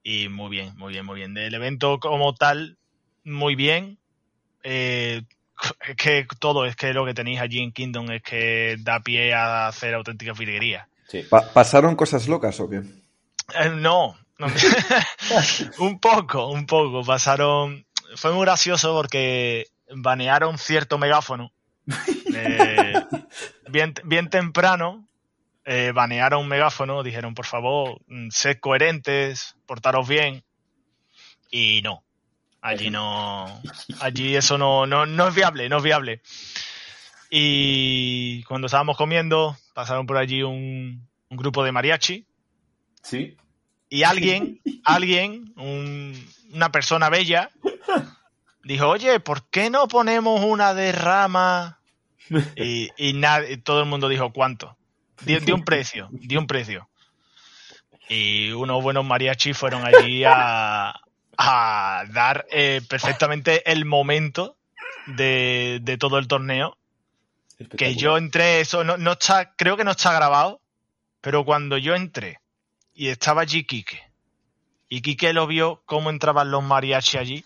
Y 0.04 0.28
muy 0.28 0.50
bien, 0.50 0.76
muy 0.76 0.92
bien, 0.92 1.06
muy 1.06 1.16
bien. 1.16 1.32
Del 1.32 1.54
evento 1.54 2.00
como 2.00 2.34
tal, 2.34 2.76
muy 3.24 3.54
bien. 3.54 3.98
Eh, 4.62 5.22
es 5.88 5.96
que 5.96 6.26
todo, 6.38 6.66
es 6.66 6.76
que 6.76 6.92
lo 6.92 7.06
que 7.06 7.14
tenéis 7.14 7.40
allí 7.40 7.60
en 7.60 7.72
Kingdom 7.72 8.10
es 8.10 8.22
que 8.22 8.76
da 8.80 9.00
pie 9.00 9.32
a 9.32 9.68
hacer 9.68 9.94
auténtica 9.94 10.34
filguería. 10.34 10.86
¿Pasaron 11.54 11.96
cosas 11.96 12.28
locas 12.28 12.60
o 12.60 12.68
qué? 12.68 12.76
Eh, 13.54 13.70
no, 13.74 14.16
un 15.78 15.98
poco, 15.98 16.48
un 16.48 16.66
poco. 16.66 17.02
Pasaron. 17.04 17.86
Fue 18.16 18.32
muy 18.32 18.42
gracioso 18.42 18.94
porque 18.94 19.66
banearon 19.94 20.58
cierto 20.58 20.98
megáfono. 20.98 21.52
Eh, 22.34 22.94
bien, 23.68 23.92
bien 24.04 24.30
temprano, 24.30 25.06
eh, 25.66 25.92
banearon 25.94 26.40
un 26.40 26.48
megáfono, 26.48 27.02
dijeron, 27.02 27.34
por 27.34 27.44
favor, 27.44 28.00
mm, 28.06 28.30
sed 28.30 28.58
coherentes, 28.58 29.54
portaros 29.66 30.08
bien. 30.08 30.42
Y 31.50 31.82
no. 31.82 32.02
Allí 32.62 32.88
no. 32.88 33.60
Allí 34.00 34.34
eso 34.34 34.56
no, 34.56 34.86
no, 34.86 35.04
no 35.04 35.28
es 35.28 35.34
viable, 35.34 35.68
no 35.68 35.76
es 35.76 35.82
viable. 35.82 36.22
Y 37.28 38.42
cuando 38.44 38.66
estábamos 38.66 38.96
comiendo, 38.96 39.56
pasaron 39.74 40.06
por 40.06 40.16
allí 40.16 40.42
un, 40.42 41.06
un 41.28 41.36
grupo 41.36 41.64
de 41.64 41.72
mariachi. 41.72 42.26
Sí. 43.02 43.36
Y 43.88 44.04
alguien, 44.04 44.60
alguien, 44.84 45.52
una 46.52 46.70
persona 46.70 47.08
bella, 47.08 47.50
dijo, 48.64 48.88
oye, 48.88 49.20
¿por 49.20 49.44
qué 49.48 49.70
no 49.70 49.88
ponemos 49.88 50.40
una 50.44 50.74
derrama? 50.74 51.78
Y, 52.56 52.90
y, 52.96 53.56
todo 53.58 53.80
el 53.80 53.86
mundo 53.86 54.08
dijo, 54.08 54.32
¿cuánto? 54.32 54.76
Dio, 55.24 55.54
un 55.54 55.64
precio, 55.64 56.08
dio 56.12 56.38
un 56.38 56.46
precio. 56.46 56.88
Y 58.08 58.50
unos 58.52 58.82
buenos 58.82 59.04
mariachi 59.04 59.52
fueron 59.52 59.84
allí 59.84 60.24
a, 60.24 60.94
a 61.36 62.04
dar 62.10 62.46
eh, 62.50 62.80
perfectamente 62.88 63.70
el 63.70 63.84
momento 63.84 64.56
de, 65.06 65.78
de, 65.82 65.98
todo 65.98 66.18
el 66.18 66.26
torneo. 66.26 66.76
Que 67.76 67.94
yo 67.94 68.16
entré, 68.16 68.60
eso 68.60 68.82
no, 68.82 68.96
no 68.96 69.12
está, 69.12 69.54
creo 69.54 69.76
que 69.76 69.84
no 69.84 69.92
está 69.92 70.12
grabado, 70.12 70.60
pero 71.20 71.44
cuando 71.44 71.78
yo 71.78 71.94
entré 71.94 72.40
y 72.94 73.08
estaba 73.08 73.42
allí 73.42 73.64
Quique. 73.64 74.11
Y 74.94 75.00
Quique 75.00 75.32
lo 75.32 75.46
vio 75.46 75.80
cómo 75.86 76.10
entraban 76.10 76.50
los 76.50 76.62
mariachi 76.62 77.16
allí. 77.16 77.44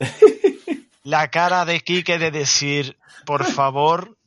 La 1.04 1.30
cara 1.30 1.64
de 1.64 1.78
Quique 1.78 2.18
de 2.18 2.32
decir, 2.32 2.98
por 3.24 3.44
favor, 3.44 4.18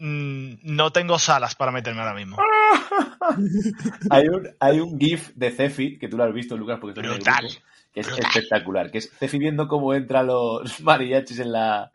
mm, 0.00 0.54
no 0.64 0.90
tengo 0.90 1.20
salas 1.20 1.54
para 1.54 1.70
meterme 1.70 2.00
ahora 2.00 2.14
mismo. 2.14 2.36
hay, 4.10 4.26
un, 4.26 4.48
hay 4.58 4.80
un 4.80 4.98
GIF 4.98 5.30
de 5.36 5.52
Cefi, 5.52 6.00
que 6.00 6.08
tú 6.08 6.16
lo 6.16 6.24
has 6.24 6.34
visto, 6.34 6.56
Lucas, 6.56 6.78
porque 6.80 7.00
tú 7.00 7.08
Brutal. 7.08 7.44
grupo, 7.44 7.60
que 7.94 8.00
es 8.00 8.06
brutal. 8.08 8.26
espectacular. 8.26 8.90
Que 8.90 8.98
es 8.98 9.12
Cefi 9.16 9.38
viendo 9.38 9.68
cómo 9.68 9.94
entran 9.94 10.26
los 10.26 10.80
mariachis 10.80 11.38
en 11.38 11.52
la, 11.52 11.92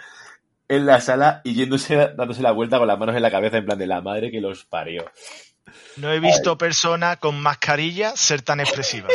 en 0.69 0.85
la 0.85 1.01
sala 1.01 1.41
y 1.43 1.55
yéndose, 1.55 2.13
dándose 2.15 2.41
la 2.41 2.53
vuelta 2.53 2.77
con 2.77 2.87
las 2.87 2.97
manos 2.97 3.17
en 3.17 3.21
la 3.21 3.31
cabeza, 3.31 3.57
en 3.57 3.65
plan 3.65 3.77
de 3.77 3.87
la 3.87 3.99
madre 3.99 4.31
que 4.31 4.39
los 4.39 4.63
parió. 4.63 5.11
No 5.97 6.09
he 6.13 6.21
visto 6.21 6.57
persona 6.57 7.17
con 7.17 7.41
mascarilla 7.41 8.15
ser 8.15 8.43
tan 8.43 8.61
expresiva. 8.61 9.09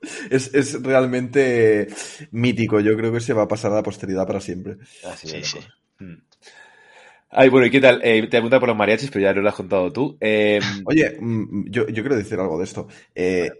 Es, 0.30 0.54
es 0.54 0.82
realmente 0.82 1.88
mítico. 2.30 2.80
Yo 2.80 2.96
creo 2.96 3.12
que 3.12 3.20
se 3.20 3.32
va 3.34 3.42
a 3.42 3.48
pasar 3.48 3.72
a 3.72 3.76
la 3.76 3.82
posteridad 3.82 4.26
para 4.26 4.40
siempre. 4.40 4.76
Así 5.04 5.28
Sí, 5.28 5.42
sí. 5.42 5.58
Mm. 5.98 6.14
Ay, 7.32 7.48
bueno, 7.48 7.66
¿y 7.66 7.70
qué 7.70 7.80
tal? 7.80 8.00
Eh, 8.02 8.22
te 8.22 8.28
pregunta 8.28 8.58
por 8.58 8.68
los 8.68 8.76
mariachis, 8.76 9.10
pero 9.10 9.22
ya 9.24 9.32
no 9.34 9.40
lo 9.40 9.48
has 9.48 9.54
contado 9.54 9.92
tú. 9.92 10.16
Eh, 10.20 10.60
Oye, 10.84 11.16
mm, 11.20 11.70
yo, 11.70 11.86
yo 11.86 12.02
quiero 12.02 12.16
decir 12.16 12.38
algo 12.40 12.58
de 12.58 12.64
esto. 12.64 12.88
Eh, 13.14 13.50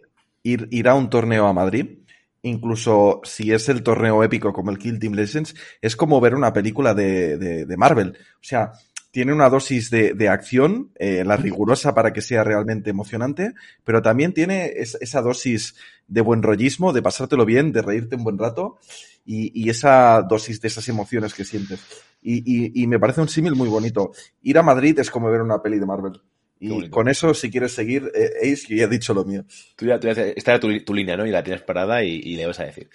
ir, 0.42 0.66
ir 0.70 0.88
a 0.88 0.94
un 0.94 1.08
torneo 1.08 1.46
a 1.46 1.52
Madrid, 1.52 1.98
incluso 2.42 3.20
si 3.22 3.52
es 3.52 3.68
el 3.68 3.82
torneo 3.82 4.24
épico 4.24 4.52
como 4.52 4.70
el 4.72 4.78
Kill 4.78 4.98
Team 4.98 5.14
Legends, 5.14 5.54
es 5.80 5.94
como 5.94 6.20
ver 6.20 6.34
una 6.34 6.52
película 6.52 6.94
de, 6.94 7.38
de- 7.38 7.64
de 7.66 7.76
Marvel. 7.76 8.16
O 8.18 8.38
sea, 8.42 8.72
tiene 9.10 9.32
una 9.32 9.48
dosis 9.50 9.90
de, 9.90 10.14
de 10.14 10.28
acción, 10.28 10.90
eh, 10.96 11.24
la 11.24 11.36
rigurosa 11.36 11.94
para 11.94 12.12
que 12.12 12.20
sea 12.22 12.44
realmente 12.44 12.90
emocionante, 12.90 13.54
pero 13.84 14.02
también 14.02 14.32
tiene 14.32 14.66
es- 14.76 14.96
esa 15.00 15.20
dosis 15.20 15.74
de 16.06 16.20
buen 16.20 16.42
rollismo, 16.42 16.92
de 16.92 17.02
pasártelo 17.02 17.44
bien, 17.44 17.72
de 17.72 17.82
reírte 17.82 18.16
un 18.16 18.24
buen 18.24 18.38
rato 18.38 18.78
y, 19.24 19.50
y 19.60 19.68
esa 19.70 20.22
dosis 20.22 20.60
de 20.60 20.68
esas 20.68 20.88
emociones 20.88 21.34
que 21.34 21.44
sientes. 21.44 21.80
Y, 22.22 22.38
y- 22.38 22.82
y 22.82 22.86
me 22.86 22.98
parece 22.98 23.20
un 23.20 23.28
símil 23.28 23.54
muy 23.54 23.68
bonito. 23.68 24.12
Ir 24.42 24.58
a 24.58 24.62
Madrid 24.62 24.98
es 24.98 25.10
como 25.10 25.30
ver 25.30 25.40
una 25.42 25.60
peli 25.62 25.78
de 25.78 25.86
Marvel. 25.86 26.20
Y 26.62 26.68
con 26.90 27.08
eso, 27.08 27.32
si 27.32 27.50
quieres 27.50 27.72
seguir, 27.72 28.12
eh, 28.14 28.52
Ace, 28.52 28.66
yo 28.68 28.76
ya 28.76 28.84
he 28.84 28.88
dicho 28.88 29.14
lo 29.14 29.24
mío. 29.24 29.44
Tú 29.76 29.86
ya- 29.86 29.98
tú 29.98 30.08
ya- 30.08 30.22
esta 30.22 30.52
era 30.52 30.60
tu, 30.60 30.68
tu 30.84 30.92
línea, 30.94 31.16
¿no? 31.16 31.26
Y 31.26 31.30
la 31.30 31.42
tienes 31.42 31.62
parada 31.62 32.04
y, 32.04 32.10
y 32.16 32.36
le 32.36 32.46
vas 32.46 32.60
a 32.60 32.64
decir. 32.64 32.90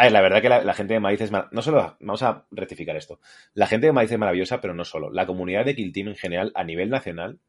La 0.00 0.20
verdad 0.22 0.40
que 0.40 0.48
la, 0.48 0.74
gente 0.74 0.94
de 0.94 1.00
Madrid 1.00 1.20
es 1.22 1.30
mar- 1.30 1.48
No 1.52 1.60
solo, 1.60 1.96
vamos 2.00 2.22
a 2.22 2.46
rectificar 2.50 2.96
esto. 2.96 3.20
La 3.52 3.66
gente 3.66 3.86
de 3.86 3.92
Madrid 3.92 4.12
es 4.12 4.18
maravillosa, 4.18 4.60
pero 4.60 4.74
no 4.74 4.84
solo. 4.84 5.10
La 5.10 5.26
comunidad 5.26 5.64
de 5.66 5.74
Kill 5.74 5.92
Team 5.92 6.08
en 6.08 6.16
general, 6.16 6.52
a 6.54 6.64
nivel 6.64 6.88
nacional, 6.88 7.40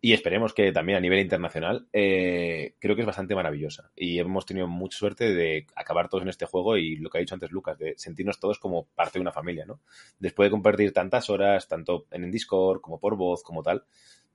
y 0.00 0.12
esperemos 0.14 0.54
que 0.54 0.72
también 0.72 0.98
a 0.98 1.00
nivel 1.00 1.20
internacional, 1.20 1.88
eh, 1.92 2.74
creo 2.80 2.96
que 2.96 3.02
es 3.02 3.06
bastante 3.06 3.34
maravillosa. 3.34 3.90
Y 3.96 4.18
hemos 4.20 4.46
tenido 4.46 4.68
mucha 4.68 4.98
suerte 4.98 5.34
de 5.34 5.66
acabar 5.76 6.08
todos 6.08 6.22
en 6.22 6.28
este 6.30 6.46
juego 6.46 6.76
y 6.78 6.96
lo 6.96 7.10
que 7.10 7.18
ha 7.18 7.20
dicho 7.22 7.34
antes 7.34 7.52
Lucas, 7.52 7.78
de 7.78 7.94
sentirnos 7.98 8.40
todos 8.40 8.58
como 8.60 8.86
parte 8.94 9.18
de 9.18 9.22
una 9.22 9.32
familia, 9.32 9.66
¿no? 9.66 9.80
Después 10.18 10.48
de 10.48 10.52
compartir 10.52 10.92
tantas 10.92 11.30
horas, 11.30 11.68
tanto 11.68 12.06
en 12.12 12.24
el 12.24 12.32
Discord 12.32 12.80
como 12.80 13.00
por 13.00 13.16
voz, 13.16 13.42
como 13.44 13.62
tal, 13.62 13.84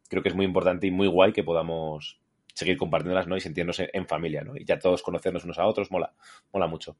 creo 0.09 0.23
que 0.23 0.29
es 0.29 0.35
muy 0.35 0.45
importante 0.45 0.87
y 0.87 0.91
muy 0.91 1.07
guay 1.07 1.33
que 1.33 1.43
podamos 1.43 2.19
seguir 2.53 2.77
compartiéndolas, 2.77 3.27
¿no? 3.27 3.37
Y 3.37 3.41
sentirnos 3.41 3.79
en, 3.79 3.89
en 3.93 4.07
familia, 4.07 4.43
¿no? 4.43 4.57
Y 4.57 4.65
ya 4.65 4.79
todos 4.79 5.03
conocernos 5.03 5.43
unos 5.45 5.59
a 5.59 5.65
otros, 5.67 5.91
mola, 5.91 6.13
mola 6.53 6.67
mucho. 6.67 6.97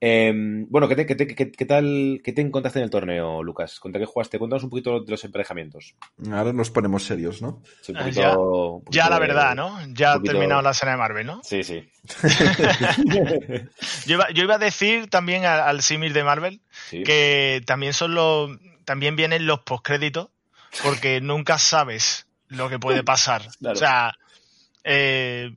Eh, 0.00 0.30
bueno, 0.68 0.88
¿qué, 0.88 0.96
te- 0.96 1.06
qué 1.06 1.14
te- 1.14 1.26
qué- 1.34 1.50
qué 1.50 1.64
tal, 1.64 2.20
¿qué 2.22 2.32
te 2.32 2.42
encontraste 2.42 2.78
en 2.80 2.84
el 2.84 2.90
torneo, 2.90 3.42
Lucas? 3.42 3.80
¿Contra 3.80 3.98
qué 3.98 4.04
jugaste? 4.04 4.38
Cuéntanos 4.38 4.62
un 4.64 4.70
poquito 4.70 5.00
de 5.00 5.10
los 5.10 5.24
emparejamientos. 5.24 5.94
Ahora 6.30 6.52
nos 6.52 6.70
ponemos 6.70 7.04
serios, 7.04 7.40
¿no? 7.40 7.62
Sí, 7.80 7.92
un 7.92 7.98
Ah, 7.98 8.00
poquito- 8.02 8.20
ya. 8.20 8.36
un 8.38 8.80
poquito 8.84 8.90
Ya 8.90 9.08
la 9.10 9.18
verdad, 9.18 9.54
¿no? 9.56 9.78
Ya 9.94 10.12
ha 10.12 10.20
terminado 10.22 10.60
la 10.62 10.70
escena 10.72 10.92
de 10.92 10.98
Marvel, 10.98 11.26
¿no? 11.26 11.40
Sí, 11.42 11.64
sí. 11.64 11.88
Yo 14.06 14.14
iba, 14.14 14.30
yo 14.30 14.42
iba 14.44 14.54
a 14.56 14.58
decir 14.58 15.08
también 15.08 15.44
al, 15.44 15.60
al 15.60 15.82
símil 15.82 16.12
de 16.12 16.24
Marvel 16.24 16.60
sí. 16.88 17.02
que 17.02 17.62
también 17.66 17.92
son 17.92 18.14
los, 18.14 18.50
también 18.84 19.16
vienen 19.16 19.46
los 19.46 19.60
postcréditos 19.60 20.28
porque 20.82 21.20
nunca 21.20 21.58
sabes 21.58 22.26
lo 22.48 22.68
que 22.68 22.78
puede 22.78 23.02
pasar. 23.02 23.42
Claro. 23.58 23.72
O 23.74 23.76
sea, 23.76 24.14
eh, 24.84 25.56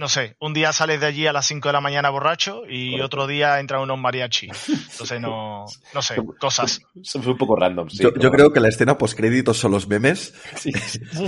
no 0.00 0.08
sé, 0.08 0.34
un 0.40 0.54
día 0.54 0.72
sales 0.72 0.98
de 0.98 1.06
allí 1.06 1.26
a 1.26 1.32
las 1.34 1.46
5 1.46 1.68
de 1.68 1.74
la 1.74 1.82
mañana 1.82 2.08
borracho 2.08 2.62
y 2.66 2.92
Correcto. 2.92 3.04
otro 3.04 3.26
día 3.26 3.60
entran 3.60 3.82
unos 3.82 3.98
mariachi. 3.98 4.46
Entonces 4.46 5.20
no, 5.20 5.66
no 5.92 6.00
sé, 6.02 6.16
cosas. 6.40 6.80
Somos 7.02 7.26
un 7.26 7.36
poco 7.36 7.54
random, 7.54 7.90
sí. 7.90 8.02
yo, 8.02 8.30
creo 8.30 8.50
que 8.50 8.60
la 8.60 8.68
escena 8.68 8.96
postcréditos 8.96 9.58
son 9.58 9.72
los 9.72 9.86
memes, 9.88 10.32
Sí. 10.56 10.72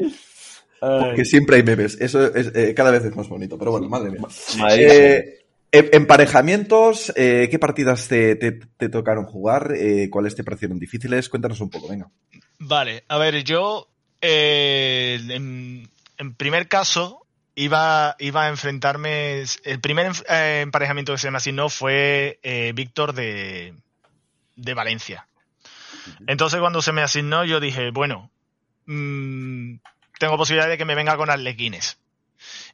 Uf, 0.00 0.60
Ay, 0.80 1.14
que 1.16 1.24
siempre 1.26 1.56
hay 1.56 1.62
memes. 1.62 2.00
Eso 2.00 2.34
es, 2.34 2.50
eh, 2.54 2.72
cada 2.74 2.90
vez 2.90 3.04
es 3.04 3.14
más 3.14 3.28
bonito, 3.28 3.58
pero 3.58 3.70
bueno, 3.72 3.88
madre 3.90 4.10
mía. 4.10 4.20
Eh, 4.70 5.44
em- 5.70 5.88
emparejamientos, 5.92 7.12
eh, 7.16 7.48
¿qué 7.50 7.58
partidas 7.58 8.08
te, 8.08 8.36
te- 8.36 8.52
te 8.78 8.88
tocaron 8.88 9.26
jugar? 9.26 9.72
Eh, 9.76 10.08
¿Cuáles 10.10 10.34
te 10.34 10.44
parecieron 10.44 10.78
difíciles? 10.78 11.28
Cuéntanos 11.28 11.60
un 11.60 11.68
poco, 11.70 11.88
venga. 11.88 12.08
Vale, 12.58 13.04
a 13.08 13.18
ver, 13.18 13.44
yo 13.44 13.88
eh, 14.22 15.18
en, 15.28 15.90
en 16.16 16.34
primer 16.34 16.68
caso 16.68 17.23
iba, 17.54 18.16
iba 18.18 18.44
a 18.44 18.48
enfrentarme. 18.48 19.42
El 19.64 19.80
primer 19.80 20.12
eh, 20.28 20.60
emparejamiento 20.62 21.12
que 21.12 21.18
se 21.18 21.30
me 21.30 21.36
asignó 21.38 21.68
fue 21.68 22.38
eh, 22.42 22.72
Víctor 22.74 23.12
de, 23.14 23.74
de 24.56 24.74
Valencia. 24.74 25.26
Entonces, 26.26 26.60
cuando 26.60 26.82
se 26.82 26.92
me 26.92 27.02
asignó, 27.02 27.44
yo 27.44 27.60
dije, 27.60 27.90
bueno, 27.90 28.30
mm, 28.86 29.76
tengo 30.18 30.36
posibilidad 30.36 30.68
de 30.68 30.76
que 30.78 30.84
me 30.84 30.94
venga 30.94 31.16
con 31.16 31.30
arlequines. 31.30 31.98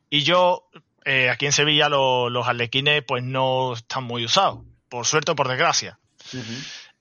Y 0.09 0.23
yo, 0.25 0.69
eh, 1.05 1.31
aquí 1.31 1.47
en 1.47 1.53
Sevilla, 1.53 1.89
lo- 1.89 2.29
los 2.31 2.49
arlequines, 2.49 3.03
pues 3.07 3.23
no 3.23 3.75
están 3.75 4.05
muy 4.05 4.25
usados, 4.25 4.61
por 4.89 5.07
suerte 5.07 5.33
o 5.33 5.37
por 5.37 5.49
desgracia. 5.49 5.99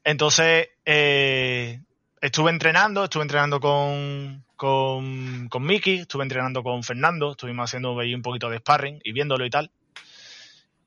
Entonces, 0.03 0.69
eh, 0.85 1.81
estuve 2.21 2.51
entrenando, 2.51 3.03
estuve 3.05 3.23
entrenando 3.23 3.59
con, 3.59 4.43
con, 4.55 5.47
con 5.49 5.63
Miki, 5.63 5.99
estuve 5.99 6.23
entrenando 6.23 6.63
con 6.63 6.83
Fernando, 6.83 7.31
estuvimos 7.31 7.69
haciendo 7.69 7.99
ahí 7.99 8.13
un 8.13 8.21
poquito 8.21 8.49
de 8.49 8.57
sparring 8.57 8.99
y 9.03 9.11
viéndolo 9.11 9.45
y 9.45 9.49
tal. 9.49 9.71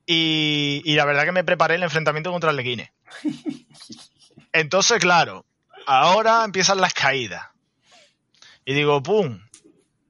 Y, 0.05 0.81
y 0.85 0.95
la 0.95 1.05
verdad 1.05 1.23
que 1.23 1.31
me 1.31 1.43
preparé 1.43 1.75
el 1.75 1.83
enfrentamiento 1.83 2.31
contra 2.31 2.51
el. 2.51 2.57
Entonces, 4.53 4.99
claro, 4.99 5.45
ahora 5.85 6.43
empiezan 6.43 6.81
las 6.81 6.93
caídas. 6.93 7.47
Y 8.65 8.73
digo, 8.73 9.01
¡pum! 9.01 9.39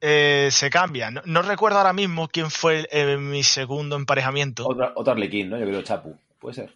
Eh, 0.02 0.50
se 0.52 0.70
cambia. 0.70 1.12
No, 1.12 1.22
no 1.26 1.42
recuerdo 1.42 1.78
ahora 1.78 1.94
mismo 1.94 2.28
quién 2.28 2.52
fue 2.52 2.88
eh, 2.92 3.18
mi 3.18 3.44
segundo 3.44 3.96
emparejamiento. 3.96 4.68
Otra, 4.68 4.92
otro 4.96 5.14
Arlequín, 5.14 5.50
¿no? 5.50 5.58
Yo 5.58 5.66
creo 5.66 5.82
Chapu. 5.82 6.18
Puede 6.40 6.56
ser. 6.56 6.74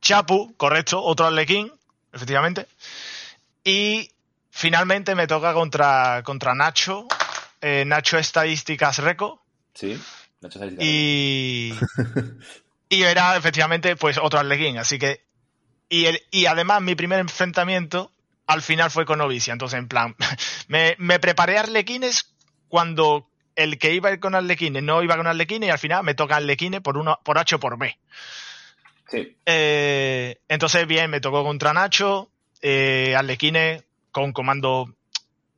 Chapu, 0.00 0.54
correcto, 0.56 1.00
otro 1.02 1.26
Arlequín, 1.26 1.72
efectivamente. 2.12 2.66
Y 3.64 4.10
finalmente 4.50 5.14
me 5.14 5.26
toca 5.26 5.52
contra, 5.54 6.22
contra 6.24 6.54
Nacho, 6.54 7.06
eh, 7.60 7.84
Nacho 7.86 8.18
Estadísticas 8.18 8.98
Reco, 8.98 9.42
Sí. 9.74 10.00
Nacho 10.40 10.58
Sáenz 10.58 10.76
y, 10.80 11.74
y 12.88 13.02
era 13.02 13.36
efectivamente 13.36 13.96
pues 13.96 14.18
otro 14.18 14.38
Arlequín. 14.40 14.78
Así 14.78 14.98
que, 14.98 15.24
y, 15.88 16.06
el- 16.06 16.22
y 16.30 16.46
además 16.46 16.80
mi 16.82 16.94
primer 16.94 17.20
enfrentamiento 17.20 18.10
al 18.46 18.62
final 18.62 18.90
fue 18.90 19.04
con 19.04 19.18
Novicia. 19.18 19.52
Entonces, 19.52 19.78
en 19.78 19.88
plan, 19.88 20.16
me, 20.68 20.96
me 20.98 21.18
preparé 21.20 21.58
Arlequines 21.58 22.34
cuando 22.68 23.28
el 23.56 23.78
que 23.78 23.92
iba 23.92 24.08
a 24.08 24.12
ir 24.12 24.20
con 24.20 24.34
Arlequines 24.34 24.82
no 24.82 25.02
iba 25.02 25.16
con 25.16 25.26
Arlequines 25.26 25.68
y 25.68 25.70
al 25.70 25.78
final 25.78 26.02
me 26.02 26.14
toca 26.14 26.36
Arlequines 26.36 26.80
por, 26.80 26.96
uno, 26.96 27.18
por 27.24 27.36
H 27.38 27.56
o 27.56 27.60
por 27.60 27.76
B. 27.78 27.96
Sí. 29.10 29.36
Eh, 29.44 30.40
entonces, 30.48 30.86
bien, 30.86 31.10
me 31.10 31.20
tocó 31.20 31.42
contra 31.44 31.72
Nacho, 31.72 32.30
eh, 32.62 33.14
Arlequines 33.16 33.84
con 34.12 34.32
comando, 34.32 34.94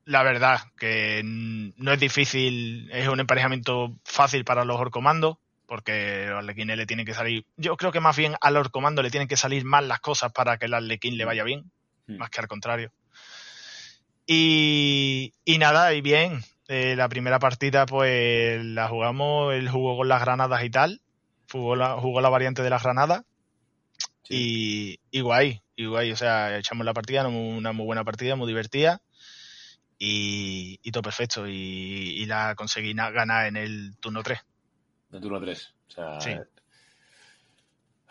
la 0.04 0.23
verdad, 0.23 0.61
que 0.78 1.23
no 1.25 1.92
es 1.92 2.00
difícil, 2.00 2.90
es 2.92 3.09
un 3.09 3.21
emparejamiento 3.21 3.97
fácil 4.04 4.44
para 4.44 4.64
los 4.64 4.80
Orcomandos, 4.80 5.38
porque 5.66 6.28
a 6.30 6.38
Arlequines 6.38 6.76
le 6.76 6.87
tienen 6.87 7.06
que 7.06 7.14
salir, 7.14 7.47
yo 7.56 7.76
creo 7.76 7.92
que 7.92 8.00
más 8.00 8.16
bien 8.16 8.35
al 8.40 8.56
Orcomando 8.56 9.02
le 9.02 9.11
tienen 9.11 9.28
que 9.28 9.37
salir 9.37 9.64
mal 9.64 9.88
las 9.88 10.00
cosas 10.00 10.32
para 10.32 10.59
que 10.59 10.66
el 10.66 10.75
Arlequín 10.75 11.16
le 11.16 11.25
vaya 11.25 11.44
bien, 11.44 11.71
Mm. 12.06 12.16
más 12.18 12.30
que 12.30 12.40
al 12.40 12.49
contrario. 12.49 12.92
Y, 14.26 15.35
y 15.44 15.59
nada, 15.59 15.92
y 15.94 16.00
bien, 16.00 16.42
eh, 16.68 16.94
la 16.97 17.09
primera 17.09 17.38
partida 17.38 17.87
pues 17.87 18.64
la 18.64 18.88
jugamos, 18.88 19.54
él 19.54 19.68
jugó 19.68 19.97
con 19.97 20.09
las 20.09 20.21
granadas 20.21 20.62
y 20.64 20.71
tal, 20.71 21.00
jugó 21.50 21.76
la, 21.76 21.97
jugó 21.97 22.21
la 22.21 22.28
variante 22.28 22.62
de 22.62 22.71
las 22.71 22.82
granadas. 22.82 23.23
Y, 24.34 24.98
y 25.10 25.20
guay, 25.20 25.60
y 25.76 25.86
guay, 25.86 26.12
o 26.12 26.16
sea, 26.16 26.58
echamos 26.58 26.84
la 26.86 26.94
partida, 26.94 27.26
una 27.26 27.72
muy 27.72 27.84
buena 27.86 28.04
partida, 28.04 28.34
muy 28.36 28.46
divertida. 28.48 29.02
Y, 29.98 30.80
y 30.82 30.90
todo 30.90 31.02
perfecto. 31.02 31.46
Y, 31.46 31.52
y 31.52 32.26
la 32.26 32.54
conseguí 32.56 32.92
na- 32.94 33.10
ganar 33.10 33.46
en 33.46 33.56
el 33.56 33.96
turno 34.00 34.22
3. 34.22 34.40
En 35.12 35.20
turno 35.20 35.40
3. 35.40 35.74
O 35.88 35.90
sea. 35.90 36.20
Sí. 36.20 36.30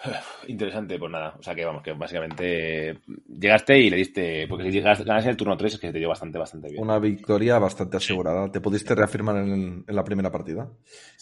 Interesante, 0.48 0.98
pues 0.98 1.12
nada. 1.12 1.36
O 1.40 1.44
sea 1.44 1.54
que 1.54 1.66
vamos, 1.66 1.84
que 1.84 1.94
básicamente 1.94 3.00
llegaste 3.28 3.78
y 3.80 3.90
le 3.90 3.98
diste. 3.98 4.48
Porque 4.48 4.66
si 4.66 4.72
llegas, 4.72 5.04
ganas 5.04 5.26
el 5.26 5.38
turno 5.38 5.58
3 5.58 5.74
es 5.74 5.80
que 5.80 5.88
se 5.88 5.94
te 5.94 6.00
dio 6.00 6.10
bastante, 6.10 6.38
bastante 6.38 6.70
bien. 6.70 6.82
Una 6.82 6.98
victoria 7.00 7.60
bastante 7.60 7.98
asegurada. 7.98 8.52
¿Te 8.52 8.62
pudiste 8.62 8.96
reafirmar 8.96 9.38
en, 9.38 9.84
en 9.88 9.96
la 9.96 10.04
primera 10.04 10.32
partida? 10.32 10.70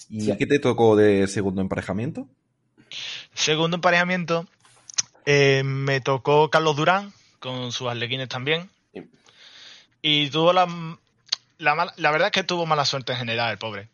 ¿Y 0.10 0.22
Sí. 0.22 0.38
qué 0.38 0.46
te 0.46 0.60
tocó 0.60 0.96
de 0.96 1.28
segundo 1.28 1.62
emparejamiento? 1.62 2.28
Segundo 3.34 3.76
emparejamiento, 3.78 4.48
eh, 5.32 5.62
me 5.64 6.02
tocó 6.02 6.50
Carlos 6.50 6.76
Durán, 6.76 7.14
con 7.40 7.72
sus 7.72 7.88
arlequines 7.88 8.30
también. 8.30 8.68
Y 10.02 10.32
tuvo 10.32 10.54
la, 10.54 10.66
la, 11.60 12.12
verdad 12.12 12.28
es 12.28 12.32
que 12.32 12.44
tuvo 12.44 12.66
mala 12.66 12.84
suerte 12.84 13.12
en 13.12 13.20
general, 13.20 13.52
el 13.52 13.60
pobre. 13.60 13.90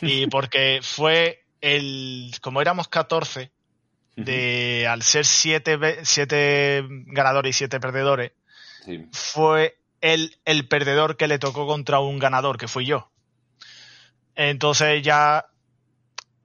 Y 0.00 0.26
porque 0.30 0.80
fue 0.82 1.44
el. 1.60 2.32
Como 2.40 2.60
éramos 2.60 2.88
14, 2.88 3.52
de, 4.16 4.88
al 4.88 5.02
ser 5.02 5.24
7 5.24 6.00
siete 6.02 6.84
ganadores 6.88 7.54
y 7.54 7.58
7 7.58 7.78
perdedores, 7.78 8.32
Sí. 8.84 9.06
fue 9.12 9.78
el, 10.00 10.36
el 10.44 10.66
perdedor 10.66 11.16
que 11.16 11.28
le 11.28 11.38
tocó 11.38 11.64
contra 11.64 12.00
un 12.00 12.18
ganador, 12.18 12.58
que 12.58 12.66
fui 12.66 12.86
yo. 12.86 13.08
Entonces 14.34 15.00
ya, 15.04 15.46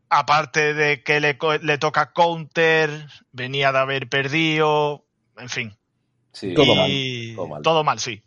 aparte 0.10 0.74
de 0.74 1.04
que 1.04 1.20
le, 1.20 1.38
co- 1.38 1.58
le 1.58 1.78
toca 1.78 2.12
counter, 2.14 3.08
venía 3.32 3.72
de 3.72 3.80
haber 3.80 4.08
perdido, 4.10 5.06
en 5.38 5.50
fin. 5.50 5.78
Sí. 6.32 6.54
Todo 6.54 6.76
mal. 7.48 7.62
Todo 7.64 7.84
mal, 7.84 8.00
sí. 8.00 8.24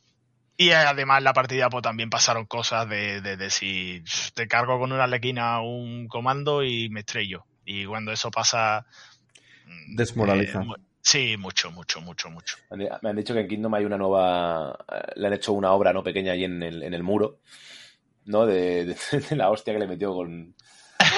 Y 0.56 0.72
además 0.72 1.18
en 1.18 1.25
la 1.25 1.32
partida 1.32 1.70
pues 1.70 1.82
también 1.82 2.10
pasaron 2.10 2.44
cosas 2.46 2.88
de, 2.88 3.20
de 3.22 3.37
decir, 3.38 4.04
te 4.34 4.46
cargo 4.46 4.78
con 4.78 4.92
una 4.92 5.06
lequina 5.06 5.60
un 5.62 6.06
comando 6.06 6.62
y 6.62 6.90
me 6.90 7.00
estrello. 7.00 7.46
Y 7.64 7.87
cuando 7.87 8.12
eso 8.12 8.30
pasa... 8.30 8.84
mm, 9.64 9.96
Desmoraliza. 9.96 10.60
mu- 10.60 10.75
sí, 11.00 11.37
mucho, 11.38 11.70
mucho, 11.70 12.00
mucho, 12.02 12.28
mucho. 12.30 12.56
Me 12.70 12.88
han- 13.08 13.16
dicho 13.16 13.32
que 13.32 13.40
en 13.40 13.49
Kingdom 13.49 13.72
hay 13.75 13.84
una 13.87 13.96
nueva. 13.96 14.76
eh, 14.92 15.12
Le 15.16 15.26
han 15.28 15.32
hecho 15.32 15.52
una 15.54 15.72
obra 15.72 15.92
no 15.94 16.02
pequeña 16.02 16.32
ahí 16.32 16.44
en 16.44 16.62
el, 16.62 16.82
en 16.82 16.92
el 16.92 17.02
muro. 17.02 17.38
¿No? 18.26 18.44
De, 18.44 18.84
de- 18.84 18.96
de 19.30 19.37
la 19.37 19.49
hostia 19.50 19.72
que 19.72 19.78
le 19.80 19.87
metió 19.87 20.12
con. 20.12 20.54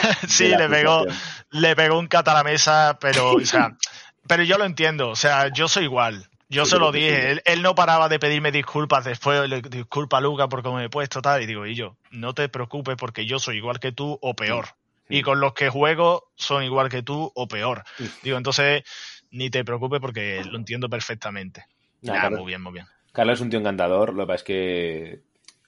sí, 0.29 0.45
le 0.59 0.69
pegó, 0.69 1.05
le 1.51 1.77
pegó 1.77 1.99
un 1.99 2.07
cat 2.09 2.27
a 2.29 2.35
la 2.35 2.45
mesa, 2.45 2.99
pero, 3.01 3.33
o 3.35 3.47
sea, 3.47 3.77
pero 4.27 4.43
yo 4.43 4.59
lo 4.59 4.65
entiendo, 4.65 5.11
o 5.11 5.17
sea, 5.17 5.49
yo 5.49 5.69
soy 5.69 5.85
igual. 5.85 6.29
Yo 6.49 6.67
se 6.67 6.79
lo 6.79 6.93
dije, 6.93 7.31
él, 7.31 7.43
él 7.47 7.63
no 7.63 7.75
paraba 7.75 8.11
de 8.11 8.19
pedirme 8.19 8.53
disculpas 8.53 9.05
después, 9.07 9.49
le- 9.49 9.63
disculpa 9.63 10.21
Luca 10.21 10.49
por 10.49 10.63
cómo 10.63 10.77
me 10.77 10.85
he 10.85 10.91
puesto 10.91 11.23
tal, 11.23 11.41
y 11.43 11.47
digo, 11.47 11.65
y 11.67 11.75
yo, 11.75 11.97
no 12.11 12.35
te 12.35 12.47
preocupes 12.51 12.97
porque 12.97 13.25
yo 13.25 13.39
soy 13.39 13.57
igual 13.57 13.81
que 13.81 13.91
tú 13.93 14.19
o 14.21 14.35
peor. 14.35 14.67
Y 15.09 15.23
con 15.23 15.41
los 15.41 15.53
que 15.55 15.69
juego 15.71 16.31
son 16.37 16.63
igual 16.63 16.89
que 16.89 17.03
tú 17.03 17.31
o 17.35 17.49
peor. 17.49 17.85
Digo, 18.23 18.37
entonces, 18.39 18.83
ni 19.31 19.49
te 19.51 19.65
preocupes 19.65 20.01
porque 20.01 20.43
lo 20.45 20.57
entiendo 20.59 20.89
perfectamente. 20.91 21.65
Nah, 22.03 22.13
Nah, 22.15 22.21
Carlos, 22.23 22.41
muy 22.41 22.51
bien, 22.51 22.63
muy 22.63 22.73
bien. 22.73 22.87
Carlos 23.13 23.35
es 23.35 23.41
un 23.41 23.51
tío 23.51 23.59
encantador. 23.59 24.15
Lo 24.15 24.23
que 24.25 24.27
pasa 24.27 24.37
es 24.37 24.43
que. 24.45 25.21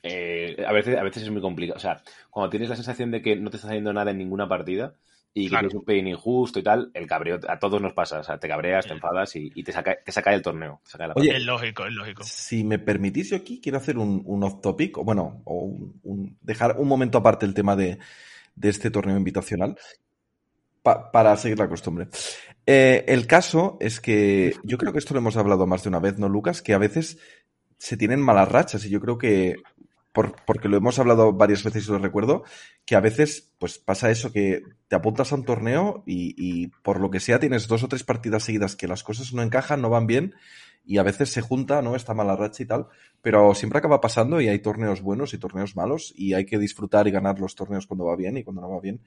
Eh, 0.05 0.65
a, 0.67 0.73
veces, 0.73 0.97
a 0.97 1.03
veces 1.03 1.25
es 1.25 1.31
muy 1.31 1.41
complicado. 1.41 1.77
O 1.77 1.81
sea, 1.81 2.01
cuando 2.31 2.51
tienes 2.51 2.69
la 2.69 2.77
sensación 2.77 3.11
de 3.11 3.23
que 3.23 3.37
no 3.37 3.51
te 3.51 3.57
está 3.57 3.69
haciendo 3.69 3.93
nada 3.93 4.11
en 4.13 4.19
ninguna 4.19 4.49
partida 4.49 4.95
y 5.37 5.47
que 5.47 5.57
tienes 5.57 5.75
un 5.75 5.85
pelín 5.85 6.07
injusto 6.07 6.61
y 6.61 6.63
tal, 6.63 6.91
el 6.95 7.09
cabreo 7.09 7.41
a 7.49 7.59
todos 7.59 7.81
nos 7.83 7.93
pasa. 7.93 8.21
O 8.21 8.23
sea, 8.23 8.39
te 8.39 8.47
cabreas, 8.47 8.87
te 8.87 8.93
enfadas 8.93 9.35
y, 9.35 9.51
y 9.55 9.65
te, 9.65 9.73
saca, 9.73 9.97
te 10.05 10.13
saca 10.13 10.31
del 10.31 10.43
torneo. 10.43 10.81
te 10.85 10.91
saca 10.91 11.05
de 11.05 11.09
la 11.09 11.15
Oye. 11.17 11.37
Es 11.37 11.43
lógico, 11.45 11.87
es 11.87 11.93
lógico. 11.93 12.23
Si 12.23 12.63
me 12.63 12.79
permitís, 12.79 13.31
yo 13.31 13.37
aquí 13.37 13.61
quiero 13.61 13.79
hacer 13.79 13.99
un, 13.99 14.23
un 14.27 14.45
off 14.45 14.61
topic, 14.61 14.99
o 14.99 15.05
bueno, 15.05 15.43
o 15.45 15.55
un- 15.65 16.01
un- 16.05 16.39
dejar 16.41 16.77
un 16.79 16.87
momento 16.87 17.19
aparte 17.19 17.47
el 17.47 17.55
tema 17.55 17.75
de, 17.75 17.99
de 18.55 18.69
este 18.69 18.91
torneo 18.93 19.17
invitacional 19.17 19.77
pa- 20.83 21.11
para 21.11 21.37
seguir 21.37 21.59
la 21.59 21.69
costumbre. 21.69 22.09
Eh, 22.67 23.05
el 23.09 23.27
caso 23.27 23.77
es 23.81 24.01
que 24.01 24.55
yo 24.63 24.79
creo 24.79 24.93
que 24.93 24.99
esto 24.99 25.15
lo 25.15 25.21
hemos 25.21 25.37
hablado 25.37 25.67
más 25.67 25.83
de 25.83 25.89
una 25.89 25.99
vez, 26.01 26.19
¿no, 26.19 26.29
Lucas? 26.29 26.63
Que 26.63 26.75
a 26.75 26.79
veces 26.79 27.19
se 27.79 27.97
tienen 27.97 28.21
malas 28.21 28.51
rachas 28.51 28.85
y 28.85 28.91
yo 28.91 29.01
creo 29.01 29.19
que, 29.19 29.57
por- 30.15 30.37
porque 30.47 30.71
lo 30.71 30.79
hemos 30.79 30.99
hablado 30.99 31.35
varias 31.35 31.65
veces 31.65 31.89
y 31.89 31.93
lo 31.93 31.99
recuerdo, 31.99 32.45
que 32.87 32.97
a 32.97 33.01
veces 33.01 33.53
pues 33.59 33.79
pasa 33.79 34.11
eso, 34.11 34.33
que 34.33 34.63
te 34.89 34.97
apuntas 34.97 35.33
a 35.33 35.37
un 35.37 35.45
torneo 35.45 36.05
y, 36.07 36.35
y 36.39 36.69
por 36.69 37.01
lo 37.01 37.11
que 37.11 37.21
sea 37.21 37.41
tienes 37.41 37.69
dos 37.69 37.83
o 37.85 37.89
tres 37.89 38.05
partidas 38.05 38.45
seguidas 38.45 38.77
que 38.77 38.89
las 38.89 39.05
cosas 39.05 39.35
no 39.35 39.43
encajan, 39.43 39.83
no 39.83 39.91
van 39.91 40.07
bien 40.09 40.35
y 40.87 40.99
a 40.99 41.03
veces 41.03 41.31
se 41.31 41.43
junta, 41.43 41.83
¿no? 41.83 41.97
Esta 41.97 42.15
mala 42.15 42.37
racha 42.37 42.63
y 42.63 42.67
tal, 42.67 42.87
pero 43.23 43.55
siempre 43.55 43.79
acaba 43.81 44.01
pasando 44.01 44.41
y 44.41 44.49
hay 44.49 44.61
torneos 44.61 45.03
buenos 45.03 45.35
y 45.35 45.39
torneos 45.39 45.77
malos 45.77 46.13
y 46.17 46.35
hay 46.35 46.47
que 46.47 46.59
disfrutar 46.59 47.09
y 47.09 47.13
ganar 47.13 47.41
los 47.41 47.55
torneos 47.55 47.87
cuando 47.87 48.07
va 48.07 48.17
bien 48.17 48.37
y 48.39 48.45
cuando 48.45 48.63
no 48.63 48.71
va 48.71 48.81
bien, 48.81 49.03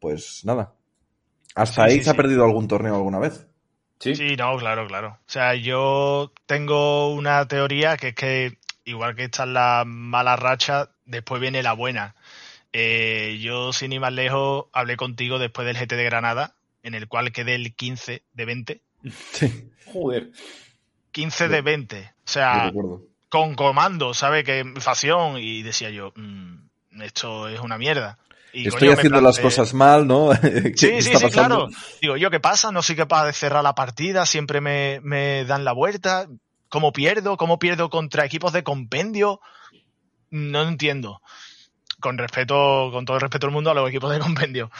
pues 0.00 0.42
nada. 0.44 0.74
¿Hasta 1.54 1.84
Sí, 1.84 1.90
ahí 1.90 1.98
sí, 1.98 2.04
se 2.04 2.10
ha 2.10 2.16
perdido 2.16 2.44
algún 2.44 2.68
torneo 2.68 2.96
alguna 2.96 3.18
vez? 3.20 3.46
Sí. 4.00 4.14
Sí, 4.14 4.36
no, 4.36 4.56
claro, 4.58 4.86
claro. 4.86 5.08
O 5.26 5.30
sea, 5.30 5.54
yo 5.54 6.32
tengo 6.46 7.14
una 7.14 7.46
teoría 7.48 7.96
que 7.96 8.08
es 8.08 8.14
que, 8.14 8.58
igual 8.84 9.14
que 9.16 9.24
está 9.24 9.46
la 9.46 9.84
mala 9.86 10.36
racha, 10.36 10.90
después 11.04 11.40
viene 11.40 11.62
la 11.62 11.72
buena. 11.72 12.14
Eh, 12.72 13.38
yo, 13.42 13.72
sin 13.72 13.92
ir 13.92 14.00
más 14.00 14.12
lejos, 14.12 14.66
hablé 14.72 14.96
contigo 14.96 15.38
después 15.38 15.66
del 15.66 15.76
GT 15.76 15.96
de 15.96 16.04
Granada, 16.04 16.54
en 16.82 16.94
el 16.94 17.06
cual 17.08 17.32
quedé 17.32 17.54
el 17.54 17.74
15 17.74 18.22
de 18.32 18.44
20. 18.44 18.80
Sí, 19.32 19.70
Joder. 19.92 20.30
15 21.10 21.48
de 21.48 21.60
20. 21.60 22.12
O 22.24 22.28
sea, 22.28 22.72
con 23.28 23.54
comando, 23.54 24.14
¿sabe? 24.14 24.44
Que 24.44 24.64
facción. 24.78 25.36
Y 25.38 25.62
decía 25.62 25.90
yo, 25.90 26.12
"Mm, 26.16 27.02
esto 27.02 27.48
es 27.48 27.60
una 27.60 27.76
mierda. 27.78 28.18
Y, 28.54 28.68
Estoy 28.68 28.88
coño, 28.88 28.92
haciendo 28.92 29.20
las 29.20 29.38
cosas 29.38 29.72
mal, 29.74 30.06
¿no? 30.06 30.30
¿Qué 30.42 30.72
Sí, 30.76 31.02
sí, 31.02 31.10
está 31.10 31.18
sí, 31.18 31.24
pasando? 31.24 31.68
claro. 31.68 31.82
Digo, 32.00 32.16
yo, 32.16 32.30
¿qué 32.30 32.38
pasa? 32.40 32.70
No 32.70 32.82
soy 32.82 32.96
capaz 32.96 33.26
de 33.26 33.32
cerrar 33.32 33.62
la 33.62 33.74
partida, 33.74 34.24
siempre 34.26 34.60
me, 34.60 35.00
me 35.02 35.44
dan 35.46 35.64
la 35.64 35.72
vuelta. 35.72 36.26
¿Cómo 36.72 36.90
pierdo? 36.90 37.36
¿Cómo 37.36 37.58
pierdo 37.58 37.90
contra 37.90 38.24
equipos 38.24 38.54
de 38.54 38.64
compendio? 38.64 39.42
No 40.30 40.62
entiendo. 40.62 41.20
Con 42.00 42.16
respeto, 42.16 42.88
con 42.90 43.04
todo 43.04 43.18
el 43.18 43.20
respeto 43.20 43.46
del 43.46 43.52
mundo 43.52 43.70
a 43.70 43.74
los 43.74 43.86
equipos 43.90 44.10
de 44.10 44.18
compendio. 44.18 44.70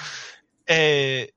Eh, 0.67 1.35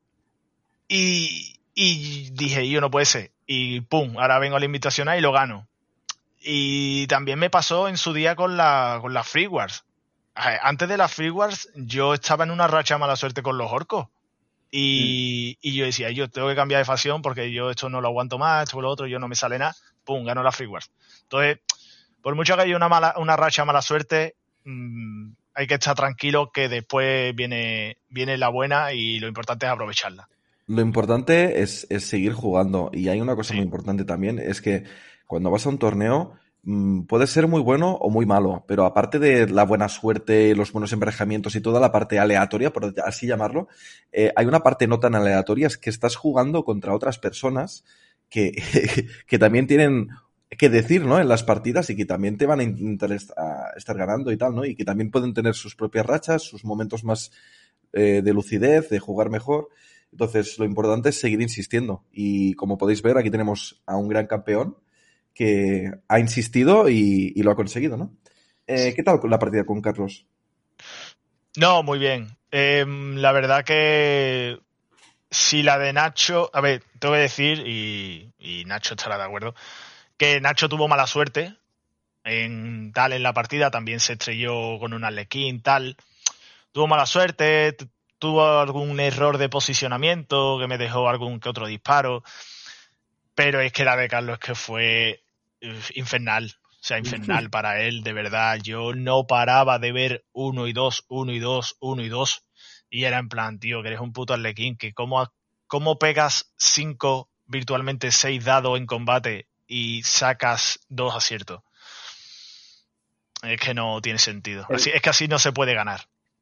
y, 0.87 1.59
y 1.73 2.29
dije, 2.31 2.69
yo 2.69 2.79
no 2.79 2.89
puede 2.89 3.05
ser. 3.05 3.31
Y 3.45 3.81
pum, 3.81 4.17
ahora 4.17 4.39
vengo 4.39 4.55
a 4.55 4.59
la 4.59 4.65
invitacional 4.65 5.17
y 5.17 5.21
lo 5.21 5.33
gano. 5.33 5.67
Y 6.39 7.05
también 7.07 7.37
me 7.37 7.49
pasó 7.49 7.89
en 7.89 7.97
su 7.97 8.13
día 8.13 8.37
con 8.37 8.55
la, 8.55 8.99
con 9.01 9.13
las 9.13 9.27
Free 9.27 9.47
Wars. 9.47 9.83
Antes 10.35 10.87
de 10.87 10.95
las 10.95 11.13
Free 11.13 11.31
Wars, 11.31 11.69
yo 11.75 12.13
estaba 12.13 12.45
en 12.45 12.51
una 12.51 12.67
racha 12.67 12.97
mala 12.97 13.17
suerte 13.17 13.43
con 13.43 13.57
los 13.57 13.73
orcos. 13.73 14.07
Y, 14.71 15.57
y 15.61 15.75
yo 15.75 15.83
decía, 15.83 16.11
yo 16.11 16.29
tengo 16.29 16.47
que 16.47 16.55
cambiar 16.55 16.79
de 16.79 16.85
facción 16.85 17.21
porque 17.21 17.51
yo 17.51 17.71
esto 17.71 17.89
no 17.89 17.99
lo 17.99 18.07
aguanto 18.07 18.37
más, 18.37 18.63
esto 18.63 18.79
lo 18.79 18.89
otro, 18.89 19.05
yo 19.05 19.19
no 19.19 19.27
me 19.27 19.35
sale 19.35 19.59
nada. 19.59 19.75
Pum, 20.05 20.23
gano 20.23 20.43
la 20.43 20.51
Free 20.51 20.67
Wars. 20.67 20.91
Entonces, 21.23 21.59
por 22.21 22.35
mucho 22.35 22.55
que 22.55 22.61
haya 22.61 22.75
una, 22.75 22.87
mala, 22.89 23.15
una 23.17 23.35
racha 23.35 23.65
mala 23.65 23.81
suerte, 23.81 24.35
mm, 24.63 25.31
hay 25.55 25.67
que 25.67 25.73
estar 25.75 25.95
tranquilo 25.95 26.51
que 26.53 26.69
después 26.69 27.35
viene, 27.35 27.97
viene 28.09 28.37
la 28.37 28.49
buena 28.49 28.93
y 28.93 29.19
lo 29.19 29.27
importante 29.27 29.65
es 29.65 29.71
aprovecharla. 29.71 30.27
Lo 30.67 30.81
importante 30.81 31.61
es, 31.61 31.85
es 31.89 32.05
seguir 32.05 32.33
jugando. 32.33 32.89
Y 32.93 33.09
hay 33.09 33.21
una 33.21 33.35
cosa 33.35 33.49
Sí. 33.49 33.55
muy 33.57 33.65
importante 33.65 34.03
también, 34.03 34.39
es 34.39 34.61
que 34.61 34.83
cuando 35.27 35.51
vas 35.51 35.65
a 35.65 35.69
un 35.69 35.77
torneo, 35.77 36.33
mm, 36.63 37.03
puede 37.03 37.27
ser 37.27 37.47
muy 37.47 37.61
bueno 37.61 37.91
o 37.91 38.09
muy 38.09 38.25
malo, 38.25 38.65
pero 38.67 38.85
aparte 38.85 39.19
de 39.19 39.47
la 39.47 39.63
buena 39.63 39.87
suerte, 39.87 40.55
los 40.55 40.71
buenos 40.71 40.91
emparejamientos 40.91 41.55
y 41.55 41.61
toda 41.61 41.79
la 41.79 41.91
parte 41.91 42.17
aleatoria, 42.19 42.73
por 42.73 42.93
así 43.05 43.27
llamarlo, 43.27 43.67
eh, 44.11 44.31
hay 44.35 44.45
una 44.47 44.61
parte 44.61 44.87
no 44.87 44.99
tan 44.99 45.13
aleatoria, 45.15 45.67
es 45.67 45.77
que 45.77 45.91
estás 45.91 46.15
jugando 46.15 46.63
contra 46.65 46.95
otras 46.95 47.19
personas 47.19 47.85
que, 48.29 48.51
que 49.27 49.39
también 49.39 49.67
tienen 49.67 50.09
que 50.57 50.69
decir, 50.69 51.05
¿no? 51.05 51.19
En 51.19 51.27
las 51.27 51.43
partidas 51.43 51.89
y 51.89 51.95
que 51.95 52.05
también 52.05 52.37
te 52.37 52.45
van 52.45 52.59
a 52.59 52.63
intentar 52.63 53.11
est- 53.11 53.37
a 53.37 53.71
estar 53.75 53.97
ganando 53.97 54.31
y 54.31 54.37
tal, 54.37 54.55
¿no? 54.55 54.63
Y 54.65 54.75
que 54.75 54.85
también 54.85 55.11
pueden 55.11 55.33
tener 55.33 55.53
sus 55.55 55.75
propias 55.75 56.05
rachas, 56.05 56.43
sus 56.43 56.63
momentos 56.63 57.03
más 57.03 57.31
eh, 57.93 58.21
de 58.23 58.33
lucidez, 58.33 58.89
de 58.89 58.99
jugar 58.99 59.29
mejor. 59.29 59.69
Entonces, 60.11 60.57
lo 60.59 60.65
importante 60.65 61.09
es 61.09 61.19
seguir 61.19 61.41
insistiendo. 61.41 62.05
Y 62.11 62.53
como 62.53 62.77
podéis 62.77 63.01
ver, 63.01 63.17
aquí 63.17 63.29
tenemos 63.29 63.81
a 63.85 63.97
un 63.97 64.07
gran 64.07 64.27
campeón 64.27 64.77
que 65.33 65.91
ha 66.07 66.19
insistido 66.19 66.87
y, 66.89 67.33
y 67.35 67.43
lo 67.43 67.51
ha 67.51 67.55
conseguido, 67.55 67.97
¿no? 67.97 68.15
Eh, 68.67 68.93
¿Qué 68.95 69.03
tal 69.03 69.19
la 69.25 69.39
partida 69.39 69.65
con 69.65 69.81
Carlos? 69.81 70.25
No, 71.57 71.83
muy 71.83 71.99
bien. 71.99 72.27
Eh, 72.51 72.85
la 72.87 73.31
verdad 73.31 73.63
que 73.65 74.57
si 75.35 75.63
la 75.63 75.77
de 75.77 75.91
Nacho, 75.91 76.49
a 76.53 76.61
ver, 76.61 76.81
tengo 76.97 77.13
que 77.13 77.19
decir, 77.19 77.67
y, 77.67 78.31
y 78.39 78.63
Nacho 78.65 78.93
estará 78.93 79.17
de 79.17 79.25
acuerdo, 79.25 79.53
que 80.17 80.39
Nacho 80.39 80.69
tuvo 80.69 80.87
mala 80.87 81.07
suerte 81.07 81.57
en 82.23 82.93
tal 82.93 83.11
en 83.11 83.21
la 83.21 83.33
partida, 83.33 83.69
también 83.69 83.99
se 83.99 84.13
estrelló 84.13 84.79
con 84.79 84.93
un 84.93 85.03
arlequín, 85.03 85.61
tal. 85.61 85.97
Tuvo 86.71 86.87
mala 86.87 87.05
suerte, 87.05 87.75
tuvo 88.17 88.59
algún 88.59 88.97
error 89.01 89.37
de 89.37 89.49
posicionamiento 89.49 90.57
que 90.57 90.67
me 90.67 90.77
dejó 90.77 91.09
algún 91.09 91.41
que 91.41 91.49
otro 91.49 91.67
disparo, 91.67 92.23
pero 93.35 93.59
es 93.59 93.73
que 93.73 93.83
la 93.83 93.97
de 93.97 94.07
Carlos 94.07 94.39
que 94.39 94.55
fue 94.55 95.21
infernal. 95.95 96.55
O 96.63 96.87
sea, 96.87 96.97
infernal 96.97 97.49
para 97.51 97.81
él, 97.81 98.03
de 98.03 98.13
verdad. 98.13 98.57
Yo 98.63 98.93
no 98.93 99.27
paraba 99.27 99.79
de 99.79 99.91
ver 99.91 100.25
uno 100.31 100.65
y 100.67 100.71
dos, 100.73 101.03
uno 101.09 101.33
y 101.33 101.39
dos, 101.39 101.75
uno 101.81 102.01
y 102.03 102.09
dos. 102.09 102.43
Y 102.89 103.03
era 103.05 103.17
en 103.19 103.29
plan, 103.29 103.59
tío, 103.59 103.81
que 103.81 103.89
eres 103.89 103.99
un 103.99 104.13
puto 104.13 104.33
arlequín, 104.33 104.77
que 104.77 104.93
cómo, 104.93 105.31
¿cómo 105.67 105.97
pegas 105.99 106.53
5, 106.57 107.29
virtualmente 107.45 108.11
6 108.11 108.43
dados 108.45 108.77
en 108.77 108.85
combate 108.85 109.47
y 109.67 110.03
sacas 110.03 110.79
dos 110.87 111.15
aciertos? 111.15 111.61
Es 113.43 113.59
que 113.59 113.73
no 113.73 114.01
tiene 114.01 114.19
sentido. 114.19 114.65
El- 114.69 114.75
es 114.75 115.01
que 115.01 115.09
así 115.09 115.27
no 115.27 115.39
se 115.39 115.51
puede 115.51 115.73
ganar. 115.73 116.01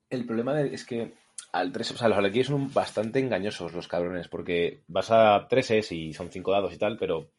El 0.09 0.25
problema 0.25 0.53
de- 0.53 0.73
es 0.73 0.85
que 0.85 1.13
al 1.51 1.71
3, 1.71 1.91
o 1.91 1.97
sea, 1.97 2.07
los 2.07 2.17
Arlequíes 2.17 2.47
son 2.47 2.71
bastante 2.73 3.19
engañosos 3.19 3.73
los 3.73 3.87
cabrones, 3.87 4.27
porque 4.27 4.81
vas 4.87 5.11
a 5.11 5.47
3 5.49 5.91
y 5.91 6.13
son 6.13 6.31
5 6.31 6.51
dados 6.51 6.73
y 6.73 6.77
tal, 6.77 6.97
pero 6.97 7.31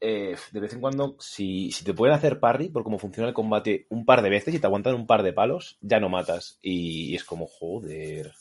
eh, 0.00 0.36
de 0.52 0.60
vez 0.60 0.72
en 0.72 0.80
cuando, 0.80 1.16
si, 1.18 1.70
si 1.72 1.84
te 1.84 1.94
pueden 1.94 2.14
hacer 2.14 2.40
parry 2.40 2.70
por 2.70 2.84
cómo 2.84 2.98
funciona 2.98 3.28
el 3.28 3.34
combate 3.34 3.86
un 3.90 4.06
par 4.06 4.22
de 4.22 4.30
veces 4.30 4.54
y 4.54 4.58
te 4.58 4.66
aguantan 4.66 4.94
un 4.94 5.06
par 5.06 5.22
de 5.22 5.32
palos, 5.32 5.78
ya 5.80 6.00
no 6.00 6.08
matas. 6.08 6.58
Y, 6.62 7.14
es 7.14 7.24
como, 7.24 7.46
joder. 7.46 8.32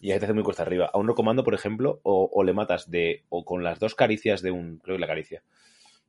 Y 0.00 0.08
ya 0.08 0.18
te 0.18 0.24
hace 0.24 0.34
muy 0.34 0.44
cuesta 0.44 0.62
arriba. 0.62 0.90
A 0.92 0.98
un 0.98 1.08
comando, 1.08 1.44
por 1.44 1.54
ejemplo, 1.54 2.00
o, 2.04 2.30
o 2.32 2.44
le 2.44 2.52
matas 2.52 2.90
de 2.90 3.24
o 3.28 3.44
con 3.44 3.64
las 3.64 3.80
dos 3.80 3.94
caricias 3.94 4.40
de 4.40 4.50
un. 4.50 4.78
Creo 4.78 4.96
que 4.96 5.00
la 5.00 5.06
caricia. 5.06 5.42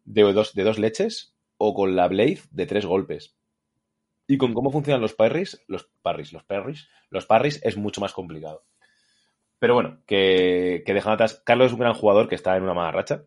De 0.06 0.22
dos, 0.22 0.54
de 0.54 0.64
dos 0.64 0.80
leches, 0.80 1.36
o 1.58 1.74
con 1.74 1.96
la 1.96 2.08
blade 2.08 2.42
de 2.52 2.66
tres 2.66 2.86
golpes. 2.86 3.36
Y 4.28 4.38
con 4.38 4.54
cómo 4.54 4.72
funcionan 4.72 5.02
los 5.02 5.14
parries, 5.14 5.62
los 5.68 5.90
parries, 6.02 6.32
los 6.32 6.44
parries, 6.44 6.88
los 7.10 7.26
parries 7.26 7.60
es 7.64 7.76
mucho 7.76 8.02
más 8.02 8.14
complicado. 8.14 8.64
Pero 9.60 9.74
bueno, 9.74 10.00
que, 10.06 10.84
que 10.86 10.94
dejan 10.94 11.14
atrás. 11.14 11.42
Carlos 11.46 11.68
es 11.68 11.74
un 11.74 11.80
gran 11.80 11.94
jugador 11.94 12.30
que 12.30 12.36
está 12.36 12.56
en 12.56 12.64
una 12.64 12.74
mala 12.74 12.92
racha. 12.92 13.26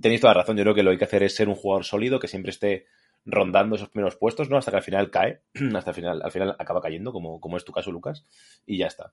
Tenéis 0.00 0.20
toda 0.20 0.34
la 0.34 0.40
razón. 0.40 0.56
Yo 0.56 0.64
creo 0.64 0.74
que 0.74 0.82
lo 0.82 0.90
que 0.90 0.92
hay 0.92 0.98
que 0.98 1.04
hacer 1.04 1.22
es 1.22 1.34
ser 1.34 1.48
un 1.48 1.54
jugador 1.54 1.84
sólido 1.84 2.18
que 2.18 2.28
siempre 2.28 2.50
esté 2.50 2.86
rondando 3.24 3.76
esos 3.76 3.88
primeros 3.88 4.16
puestos, 4.16 4.48
¿no? 4.48 4.56
Hasta 4.56 4.70
que 4.70 4.78
al 4.78 4.82
final 4.82 5.10
cae. 5.10 5.42
Hasta 5.74 5.90
el 5.90 5.94
final, 5.94 6.22
al 6.22 6.30
final 6.30 6.56
acaba 6.58 6.80
cayendo, 6.80 7.12
como, 7.12 7.40
como 7.40 7.56
es 7.56 7.64
tu 7.64 7.72
caso, 7.72 7.90
Lucas. 7.90 8.26
Y 8.66 8.78
ya 8.78 8.86
está. 8.86 9.12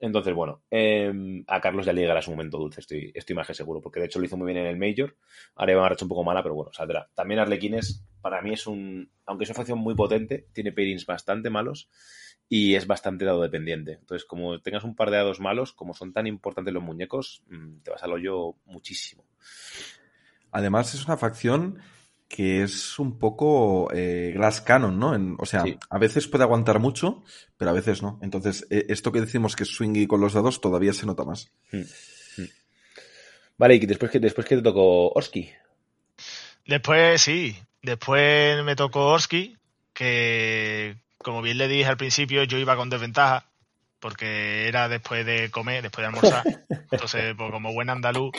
Entonces, 0.00 0.32
bueno, 0.32 0.62
eh, 0.70 1.12
a 1.46 1.60
Carlos 1.60 1.84
ya 1.84 1.92
le 1.92 2.00
llegará 2.00 2.22
su 2.22 2.30
momento 2.30 2.56
dulce, 2.56 2.80
estoy, 2.80 3.12
estoy 3.14 3.36
más 3.36 3.46
que 3.46 3.52
seguro, 3.52 3.82
porque 3.82 4.00
de 4.00 4.06
hecho 4.06 4.18
lo 4.18 4.24
hizo 4.24 4.38
muy 4.38 4.46
bien 4.50 4.64
en 4.64 4.66
el 4.66 4.78
Major. 4.78 5.14
Ahora 5.54 5.76
va 5.76 5.86
a 5.86 5.88
racha 5.90 6.06
un 6.06 6.08
poco 6.08 6.24
mala, 6.24 6.42
pero 6.42 6.54
bueno, 6.54 6.72
saldrá. 6.72 7.10
También 7.14 7.38
Arlequines, 7.38 8.02
para 8.22 8.40
mí 8.40 8.54
es 8.54 8.66
un. 8.66 9.10
Aunque 9.26 9.44
es 9.44 9.50
una 9.50 9.56
facción 9.56 9.78
muy 9.78 9.94
potente, 9.94 10.46
tiene 10.54 10.72
pairings 10.72 11.04
bastante 11.04 11.50
malos 11.50 11.90
y 12.48 12.74
es 12.76 12.86
bastante 12.86 13.26
dado 13.26 13.42
dependiente. 13.42 13.92
Entonces, 14.00 14.26
como 14.26 14.60
tengas 14.60 14.84
un 14.84 14.96
par 14.96 15.10
de 15.10 15.18
dados 15.18 15.38
malos, 15.38 15.72
como 15.74 15.92
son 15.92 16.14
tan 16.14 16.26
importantes 16.26 16.72
los 16.72 16.82
muñecos, 16.82 17.42
mm, 17.48 17.82
te 17.82 17.90
vas 17.90 18.02
al 18.02 18.12
hoyo 18.12 18.56
muchísimo. 18.64 19.24
Además, 20.52 20.94
es 20.94 21.04
una 21.06 21.16
facción 21.16 21.78
que 22.28 22.62
es 22.62 22.98
un 23.00 23.18
poco 23.18 23.88
eh, 23.92 24.32
glass 24.36 24.60
cannon, 24.60 24.98
¿no? 24.98 25.14
En- 25.14 25.36
o 25.38 25.46
sea, 25.46 25.62
Sí. 25.62 25.76
a 25.90 25.98
veces 25.98 26.28
puede 26.28 26.44
aguantar 26.44 26.78
mucho, 26.78 27.24
pero 27.56 27.70
a 27.72 27.74
veces 27.74 28.02
no. 28.02 28.18
Entonces, 28.22 28.66
eh, 28.70 28.86
esto 28.88 29.10
que 29.10 29.20
decimos 29.20 29.56
que 29.56 29.64
es 29.64 29.70
swingy 29.74 30.06
con 30.06 30.20
los 30.20 30.32
dados 30.34 30.60
todavía 30.60 30.92
se 30.92 31.06
nota 31.06 31.24
más. 31.24 31.50
Vale, 33.58 33.74
y 33.74 33.80
después 33.86 34.10
que, 34.10 34.20
después 34.20 34.46
que 34.46 34.56
te 34.56 34.62
tocó 34.62 35.10
Orski. 35.10 35.50
Después, 36.66 37.20
sí. 37.20 37.56
Después 37.82 38.62
me 38.64 38.76
tocó 38.76 39.06
Orski, 39.08 39.56
que 39.92 40.96
como 41.18 41.42
bien 41.42 41.58
le 41.58 41.68
dije 41.68 41.86
al 41.86 41.96
principio, 41.96 42.44
yo 42.44 42.58
iba 42.58 42.76
con 42.76 42.88
desventaja, 42.90 43.46
porque 43.98 44.66
era 44.68 44.88
después 44.88 45.26
de 45.26 45.50
comer, 45.50 45.82
después 45.82 46.02
de 46.02 46.06
almorzar. 46.06 46.44
Entonces, 46.90 47.34
pues, 47.36 47.50
como 47.50 47.72
buen 47.72 47.90
andaluz, 47.90 48.32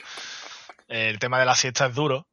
el 0.91 1.19
tema 1.19 1.39
de 1.39 1.45
la 1.45 1.55
siesta 1.55 1.87
es 1.87 1.95
duro. 1.95 2.27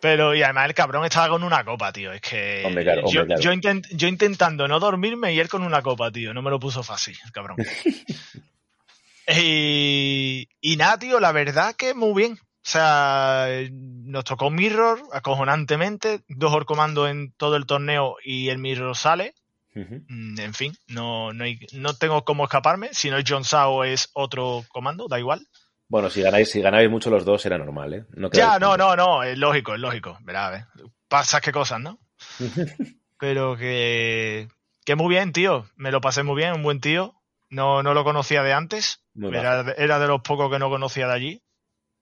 Pero, 0.00 0.34
y 0.34 0.42
además 0.42 0.66
el 0.66 0.74
cabrón 0.74 1.04
estaba 1.04 1.28
con 1.28 1.42
una 1.42 1.62
copa, 1.62 1.92
tío. 1.92 2.10
Es 2.12 2.22
que 2.22 2.62
Hombre, 2.64 2.84
claro, 2.84 3.00
hombre, 3.02 3.12
yo, 3.14 3.26
claro. 3.26 3.40
yo, 3.42 3.52
intent- 3.52 3.86
yo 3.90 4.08
intentando 4.08 4.66
no 4.66 4.80
dormirme 4.80 5.34
y 5.34 5.40
él 5.40 5.48
con 5.50 5.62
una 5.62 5.82
copa, 5.82 6.10
tío. 6.10 6.32
No 6.32 6.40
me 6.40 6.48
lo 6.50 6.58
puso 6.58 6.82
fácil, 6.82 7.18
el 7.22 7.32
cabrón. 7.32 7.58
y, 9.28 10.48
y 10.60 10.76
nada, 10.76 10.98
tío, 10.98 11.20
la 11.20 11.32
verdad 11.32 11.74
que 11.76 11.94
muy 11.94 12.14
bien. 12.14 12.32
O 12.34 12.68
sea, 12.70 13.46
nos 13.70 14.24
tocó 14.24 14.50
Mirror 14.50 15.00
acojonantemente, 15.12 16.20
dos 16.28 16.52
orcomandos 16.52 17.08
en 17.10 17.32
todo 17.32 17.56
el 17.56 17.66
torneo 17.66 18.16
y 18.24 18.48
el 18.48 18.58
Mirror 18.58 18.96
sale. 18.96 19.34
Mm, 19.74 20.38
En 20.40 20.54
fin, 20.54 20.76
no, 20.88 21.32
no, 21.32 21.44
hay- 21.44 21.58
no 21.72 21.94
tengo 21.94 22.24
cómo 22.24 22.44
escaparme. 22.44 22.90
Si 22.92 23.08
no 23.10 23.16
es 23.18 23.24
John 23.26 23.44
Sao 23.44 23.84
es 23.84 24.10
otro 24.14 24.64
comando, 24.68 25.06
da 25.08 25.18
igual. 25.18 25.46
Bueno, 25.90 26.08
si 26.08 26.22
ganáis, 26.22 26.48
si 26.48 26.60
ganabais 26.60 26.88
mucho 26.88 27.10
los 27.10 27.24
dos 27.24 27.44
era 27.44 27.58
normal, 27.58 27.92
¿eh? 27.92 28.04
No 28.14 28.30
Ya, 28.30 28.60
no, 28.60 28.76
no, 28.76 28.94
no, 28.94 29.24
es 29.24 29.36
lógico, 29.36 29.74
es 29.74 29.80
lógico. 29.80 30.16
Verá, 30.22 30.46
a 30.46 30.50
ver. 30.50 30.64
Pasas 31.08 31.40
qué 31.40 31.50
cosas, 31.50 31.80
¿no? 31.80 31.98
Pero 33.18 33.56
que, 33.56 34.46
que 34.84 34.94
muy 34.94 35.08
bien, 35.08 35.32
tío. 35.32 35.68
Me 35.74 35.90
lo 35.90 36.00
pasé 36.00 36.22
muy 36.22 36.36
bien, 36.36 36.52
un 36.54 36.62
buen 36.62 36.80
tío. 36.80 37.16
No, 37.48 37.82
no 37.82 37.92
lo 37.92 38.04
conocía 38.04 38.44
de 38.44 38.52
antes. 38.52 39.02
Era, 39.20 39.74
era 39.76 39.98
de 39.98 40.06
los 40.06 40.20
pocos 40.22 40.48
que 40.48 40.60
no 40.60 40.70
conocía 40.70 41.08
de 41.08 41.12
allí. 41.12 41.42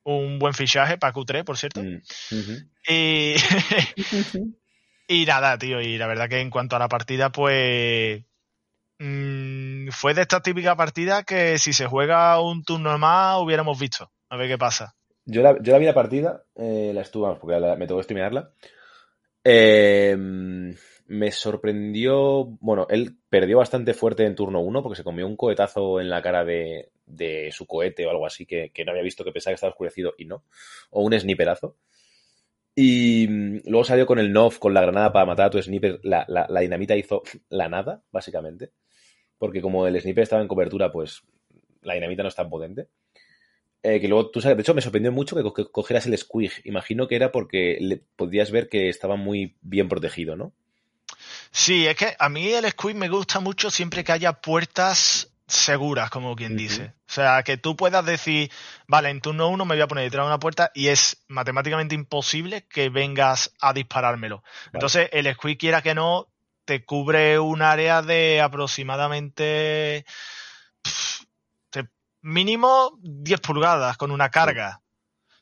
Un 0.03 0.39
buen 0.39 0.53
fichaje 0.53 0.99
para 0.99 1.15
Q3, 1.15 1.45
por 1.45 1.57
cierto. 1.57 1.83
Mm. 1.83 2.03
Y, 2.91 3.37
y 5.09 5.25
nada, 5.25 5.57
tío. 5.57 5.81
Y 5.81 5.97
la 5.97 6.07
verdad 6.07 6.29
que 6.29 6.41
en 6.41 6.51
cuanto 6.51 6.77
a 6.77 6.79
la 6.79 6.89
partida, 6.89 7.33
pues. 7.33 8.23
Mm, 8.99 9.89
fue 9.91 10.15
de 10.15 10.23
esta 10.23 10.41
típica 10.41 10.77
partida 10.77 11.23
que 11.23 11.59
si 11.59 11.73
se 11.73 11.87
juega 11.87 12.41
un 12.41 12.63
turno 12.65 12.97
más 12.99 13.41
hubiéramos 13.41 13.79
visto. 13.79 14.11
A 14.29 14.37
ver 14.37 14.49
qué 14.49 14.59
pasa. 14.59 14.95
Yo 15.25 15.43
la, 15.43 15.53
vi 15.53 15.85
la 15.85 15.95
partida, 15.95 16.45
eh, 16.55 16.93
la 16.95 17.03
estuve, 17.03 17.35
porque 17.37 17.59
me 17.77 17.87
tocó 17.87 18.03
streamearla. 18.03 18.51
Eh, 19.45 20.17
me 20.17 21.33
sorprendió. 21.33 22.45
Bueno, 22.61 22.87
él 22.91 23.17
perdió 23.29 23.59
bastante 23.59 23.95
fuerte 23.95 24.25
en 24.25 24.35
turno 24.35 24.61
1 24.61 24.83
porque 24.83 24.97
se 24.97 25.05
comió 25.05 25.27
un 25.27 25.37
cohetazo 25.37 26.01
en 26.01 26.11
la 26.11 26.23
cara 26.23 26.45
de, 26.45 26.91
de 27.07 27.51
su 27.53 27.67
cohete 27.67 28.07
o 28.07 28.11
algo 28.11 28.27
así 28.27 28.47
que, 28.47 28.71
que 28.73 28.85
no 28.85 28.91
había 28.93 29.03
visto 29.03 29.25
que 29.25 29.33
pensaba 29.33 29.53
que 29.53 29.57
estaba 29.57 29.71
oscurecido 29.71 30.15
y 30.19 30.25
no. 30.25 30.45
O 30.91 31.03
un 31.03 31.19
sniperazo. 31.19 31.77
Y 32.75 33.27
mm, 33.29 33.61
luego 33.67 33.85
salió 33.85 34.07
con 34.07 34.19
el 34.19 34.33
NOF, 34.33 34.59
con 34.59 34.73
la 34.75 34.83
granada 34.83 35.13
para 35.13 35.27
matar 35.27 35.47
a 35.47 35.51
tu 35.51 35.61
sniper. 35.63 36.01
La- 36.03 36.27
la 36.27 36.61
dinamita 36.61 36.97
hizo 36.97 37.23
la 37.49 37.69
nada, 37.69 38.03
básicamente. 38.13 38.73
Porque 39.39 39.63
como 39.63 39.87
el 39.87 40.01
sniper 40.01 40.23
estaba 40.23 40.43
en 40.43 40.49
cobertura, 40.49 40.91
pues 40.93 41.23
la 41.83 41.95
dinamita 41.95 42.23
no 42.23 42.29
es 42.29 42.35
tan 42.35 42.51
potente. 42.51 42.89
Eh, 43.83 44.01
que 44.01 44.09
luego, 44.09 44.31
tú 44.31 44.41
sabes, 44.41 44.57
de 44.57 44.63
hecho 44.63 44.75
me 44.75 44.83
sorprendió 44.83 45.13
mucho 45.13 45.37
que, 45.37 45.43
co- 45.43 45.55
que 45.55 45.65
cogieras 45.71 46.07
el 46.07 46.19
squig. 46.19 46.51
Imagino 46.65 47.07
que 47.07 47.15
era 47.17 47.31
porque 47.31 47.79
le, 47.81 47.99
podías 48.17 48.51
ver 48.51 48.69
que 48.69 48.89
estaba 48.89 49.17
muy 49.17 49.57
bien 49.61 49.89
protegido, 49.89 50.35
¿no? 50.37 50.53
Sí, 51.51 51.87
es 51.87 51.97
que 51.97 52.15
a 52.19 52.29
mí 52.29 52.49
el 52.53 52.69
squid 52.71 52.95
me 52.95 53.09
gusta 53.09 53.41
mucho 53.41 53.71
siempre 53.71 54.05
que 54.05 54.13
haya 54.13 54.33
puertas 54.35 55.33
seguras, 55.47 56.11
como 56.11 56.37
quien 56.37 56.57
dice. 56.57 56.93
O 57.09 57.13
sea, 57.13 57.43
que 57.43 57.57
tú 57.57 57.75
puedas 57.77 58.05
decir, 58.05 58.51
vale, 58.87 59.09
en 59.09 59.21
turno 59.21 59.49
uno 59.49 59.65
me 59.65 59.75
voy 59.77 59.83
a 59.83 59.89
poner 59.89 60.05
detrás 60.05 60.25
de 60.25 60.29
una 60.29 60.39
puerta 60.39 60.71
y 60.75 60.89
es 60.89 61.25
matemáticamente 61.29 61.95
imposible 61.95 62.67
que 62.69 62.91
vengas 62.91 63.55
a 63.61 63.73
disparármelo. 63.73 64.43
Entonces, 64.73 65.09
el 65.13 65.33
squid, 65.33 65.57
quiera 65.59 65.81
que 65.81 65.95
no, 65.95 66.29
te 66.69 66.85
cubre 66.85 67.39
un 67.39 67.63
área 67.63 68.03
de 68.03 68.43
aproximadamente 68.43 70.05
mínimo 72.21 72.99
10 73.01 73.41
pulgadas 73.41 73.97
con 73.97 74.11
una 74.11 74.29
carga. 74.29 74.83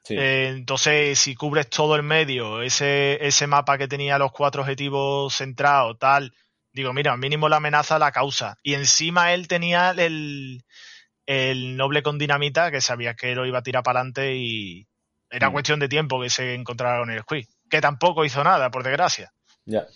Sí. 0.05 0.15
Eh, 0.17 0.51
entonces, 0.51 1.19
si 1.19 1.35
cubres 1.35 1.69
todo 1.69 1.97
el 1.97 2.05
medio, 2.05 2.63
ese, 2.63 3.19
ese 3.27 3.49
mapa 3.49 3.77
que 3.77 3.89
tenía 3.89 4.19
los 4.19 4.31
cuatro 4.31 4.63
objetivos 4.63 5.35
centrados, 5.35 5.99
tal, 5.99 6.33
digo, 6.73 6.93
mira, 6.93 7.17
mínimo 7.17 7.49
la 7.49 7.57
amenaza 7.57 7.99
la 7.99 8.13
causa. 8.13 8.57
Y 8.63 8.75
encima 8.75 9.33
él 9.35 9.49
tenía 9.49 9.91
el, 9.91 10.63
el 11.27 11.77
noble 11.77 12.05
con 12.05 12.19
dinamita, 12.19 12.71
que 12.71 12.81
sabía 12.81 13.15
que 13.15 13.35
lo 13.35 13.47
iba 13.47 13.59
a 13.59 13.63
tirar 13.63 13.83
para 13.83 13.99
adelante 13.99 14.37
y 14.37 14.87
era 15.29 15.49
Mm. 15.49 15.53
cuestión 15.53 15.81
de 15.81 15.89
tiempo 15.89 16.21
que 16.21 16.31
se 16.31 16.55
encontrara 16.55 17.01
con 17.01 17.11
el 17.11 17.23
squid. 17.23 17.49
Que 17.69 17.81
tampoco 17.81 18.25
hizo 18.25 18.45
nada, 18.45 18.71
por 18.71 18.85
desgracia. 18.85 19.33
Ya. 19.65 19.87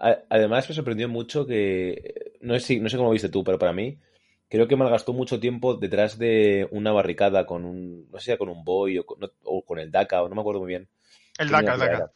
Además 0.00 0.68
me 0.68 0.74
sorprendió 0.74 1.08
mucho 1.08 1.46
que, 1.46 2.32
no 2.40 2.54
sé, 2.54 2.60
si- 2.60 2.80
no 2.80 2.88
sé 2.88 2.96
cómo 2.96 3.10
lo 3.10 3.12
viste 3.12 3.28
tú, 3.28 3.44
pero 3.44 3.58
para 3.58 3.72
mí, 3.72 3.98
creo 4.48 4.66
que 4.66 4.74
malgastó 4.76 5.12
mucho 5.12 5.38
tiempo 5.38 5.74
detrás 5.74 6.18
de 6.18 6.66
una 6.70 6.90
barricada 6.92 7.44
con 7.46 7.64
un, 7.64 8.08
no 8.10 8.18
sé 8.18 8.32
si 8.32 8.38
con 8.38 8.48
un 8.48 8.64
boy 8.64 8.98
o 8.98 9.06
con, 9.06 9.20
no- 9.20 9.30
o 9.44 9.62
con 9.64 9.78
el 9.78 9.90
DACA, 9.90 10.22
o 10.22 10.28
no 10.28 10.34
me 10.34 10.40
acuerdo 10.40 10.60
muy 10.60 10.68
bien. 10.68 10.88
El 11.38 11.50
DACA, 11.50 11.74
el 11.74 11.80
DACA. 11.80 12.12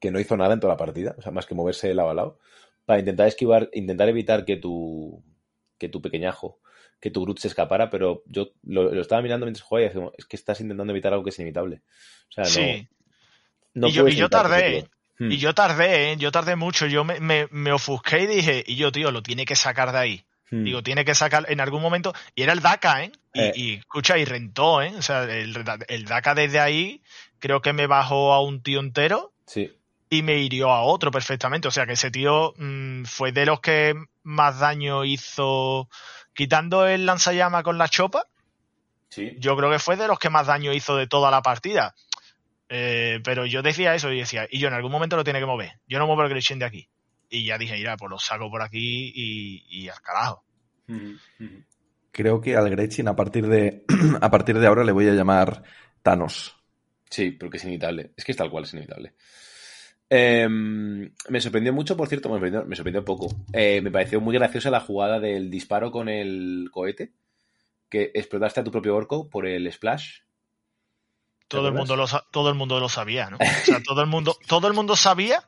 Que 0.00 0.10
no 0.10 0.20
hizo 0.20 0.36
nada 0.36 0.52
en 0.52 0.60
toda 0.60 0.74
la 0.74 0.78
partida, 0.78 1.14
o 1.18 1.22
sea, 1.22 1.32
más 1.32 1.46
que 1.46 1.54
moverse 1.54 1.88
de 1.88 1.94
lado 1.94 2.10
a 2.10 2.14
lado, 2.14 2.38
para 2.84 2.98
intentar 2.98 3.26
esquivar, 3.26 3.70
intentar 3.72 4.08
evitar 4.10 4.44
que 4.44 4.56
tu, 4.56 5.22
que 5.78 5.88
tu 5.88 6.02
pequeñajo, 6.02 6.58
que 7.00 7.10
tu 7.10 7.22
Groot 7.22 7.38
se 7.38 7.48
escapara, 7.48 7.88
pero 7.88 8.22
yo 8.26 8.50
lo, 8.62 8.92
lo 8.92 9.00
estaba 9.00 9.22
mirando 9.22 9.46
mientras 9.46 9.62
jugaba 9.66 9.86
y 9.86 9.88
decía, 9.88 10.10
es 10.18 10.26
que 10.26 10.36
estás 10.36 10.60
intentando 10.60 10.92
evitar 10.92 11.12
algo 11.14 11.24
que 11.24 11.30
es 11.30 11.38
inevitable. 11.38 11.80
O 12.28 12.32
sea, 12.32 12.44
no, 12.44 12.50
Sí. 12.50 12.88
no 13.72 13.88
y 13.88 13.92
yo, 13.92 14.08
y 14.08 14.14
yo 14.16 14.28
tardé, 14.28 14.84
Hmm. 15.18 15.30
Y 15.30 15.36
yo 15.38 15.54
tardé, 15.54 16.12
¿eh? 16.12 16.16
Yo 16.16 16.32
tardé 16.32 16.56
mucho. 16.56 16.86
Yo 16.86 17.04
me, 17.04 17.20
me, 17.20 17.46
me 17.50 17.72
ofusqué 17.72 18.22
y 18.22 18.26
dije, 18.26 18.64
y 18.66 18.76
yo, 18.76 18.90
tío, 18.92 19.10
lo 19.10 19.22
tiene 19.22 19.44
que 19.44 19.54
sacar 19.56 19.92
de 19.92 19.98
ahí. 19.98 20.24
Hmm. 20.50 20.64
Digo, 20.64 20.82
tiene 20.82 21.04
que 21.04 21.14
sacar 21.14 21.46
en 21.48 21.60
algún 21.60 21.80
momento. 21.82 22.12
Y 22.34 22.42
era 22.42 22.52
el 22.52 22.60
DACA, 22.60 23.04
¿eh? 23.04 23.12
Y, 23.32 23.40
Eh. 23.40 23.52
y, 23.54 23.74
escucha, 23.74 24.18
y 24.18 24.24
rentó, 24.24 24.82
¿eh? 24.82 24.92
O 24.96 25.02
sea, 25.02 25.22
el, 25.24 25.64
el 25.88 26.04
DACA 26.04 26.34
desde 26.34 26.60
ahí 26.60 27.02
creo 27.38 27.60
que 27.62 27.72
me 27.72 27.86
bajó 27.86 28.32
a 28.32 28.40
un 28.42 28.62
tío 28.62 28.80
entero 28.80 29.32
Sí. 29.46 29.72
y 30.10 30.22
me 30.22 30.38
hirió 30.38 30.70
a 30.70 30.82
otro 30.82 31.10
perfectamente. 31.10 31.68
O 31.68 31.70
sea, 31.70 31.86
que 31.86 31.92
ese 31.94 32.10
tío 32.10 32.54
mm, 32.56 33.04
fue 33.04 33.32
de 33.32 33.46
los 33.46 33.60
que 33.60 33.94
más 34.22 34.58
daño 34.58 35.04
hizo 35.04 35.88
quitando 36.34 36.86
el 36.86 37.06
lanzallama 37.06 37.62
con 37.62 37.78
la 37.78 37.88
chopa. 37.88 38.26
Sí. 39.10 39.36
yo 39.38 39.56
creo 39.56 39.70
que 39.70 39.78
fue 39.78 39.94
de 39.96 40.08
los 40.08 40.18
que 40.18 40.28
más 40.28 40.48
daño 40.48 40.72
hizo 40.72 40.96
de 40.96 41.06
toda 41.06 41.30
la 41.30 41.40
partida. 41.40 41.94
Eh, 42.68 43.20
pero 43.22 43.46
yo 43.46 43.62
decía 43.62 43.94
eso 43.94 44.10
y 44.12 44.18
decía, 44.18 44.46
y 44.50 44.58
yo 44.58 44.68
en 44.68 44.74
algún 44.74 44.92
momento 44.92 45.16
lo 45.16 45.24
tiene 45.24 45.40
que 45.40 45.46
mover. 45.46 45.72
Yo 45.86 45.98
no 45.98 46.06
muevo 46.06 46.22
el 46.22 46.30
Gretchen 46.30 46.58
de 46.58 46.64
aquí. 46.64 46.88
Y 47.28 47.44
ya 47.44 47.58
dije, 47.58 47.74
mira, 47.74 47.96
pues 47.96 48.10
lo 48.10 48.18
saco 48.18 48.50
por 48.50 48.62
aquí 48.62 49.12
y, 49.14 49.64
y 49.68 49.88
al 49.88 50.00
carajo. 50.00 50.44
Creo 52.12 52.40
que 52.40 52.56
al 52.56 52.70
Gretchen 52.70 53.08
a 53.08 53.16
partir 53.16 53.46
de 53.46 53.84
a 54.20 54.30
partir 54.30 54.58
de 54.58 54.66
ahora 54.66 54.84
le 54.84 54.92
voy 54.92 55.08
a 55.08 55.14
llamar 55.14 55.62
Thanos. 56.02 56.56
Sí, 57.10 57.30
porque 57.32 57.56
es 57.56 57.64
inevitable. 57.64 58.12
Es 58.16 58.24
que 58.24 58.32
es 58.32 58.38
tal 58.38 58.50
cual, 58.50 58.64
es 58.64 58.72
inevitable. 58.72 59.14
Em, 60.08 61.12
me 61.28 61.40
sorprendió 61.40 61.72
mucho, 61.72 61.96
por 61.96 62.08
cierto, 62.08 62.28
me 62.28 62.34
sorprendió, 62.34 62.64
me 62.64 62.76
sorprendió 62.76 63.04
poco. 63.04 63.28
Eh, 63.52 63.80
me 63.80 63.90
pareció 63.90 64.20
muy 64.20 64.34
graciosa 64.34 64.70
la 64.70 64.80
jugada 64.80 65.18
del 65.18 65.50
disparo 65.50 65.90
con 65.90 66.08
el 66.08 66.68
cohete, 66.70 67.12
que 67.88 68.10
explotaste 68.14 68.60
a 68.60 68.64
tu 68.64 68.70
propio 68.70 68.94
orco 68.94 69.28
por 69.28 69.46
el 69.46 69.70
splash. 69.72 70.20
¿Te 71.48 71.56
Todo 71.56 71.68
el, 71.68 71.74
mundo 71.74 71.96
lo, 71.96 72.06
todo 72.30 72.48
el 72.48 72.54
mundo 72.54 72.80
lo 72.80 72.88
sabía, 72.88 73.30
¿no? 73.30 73.36
O 73.36 73.64
sea, 73.64 73.82
todo 73.82 74.00
el 74.00 74.06
mundo, 74.06 74.36
todo 74.46 74.66
el 74.66 74.74
mundo 74.74 74.96
sabía 74.96 75.42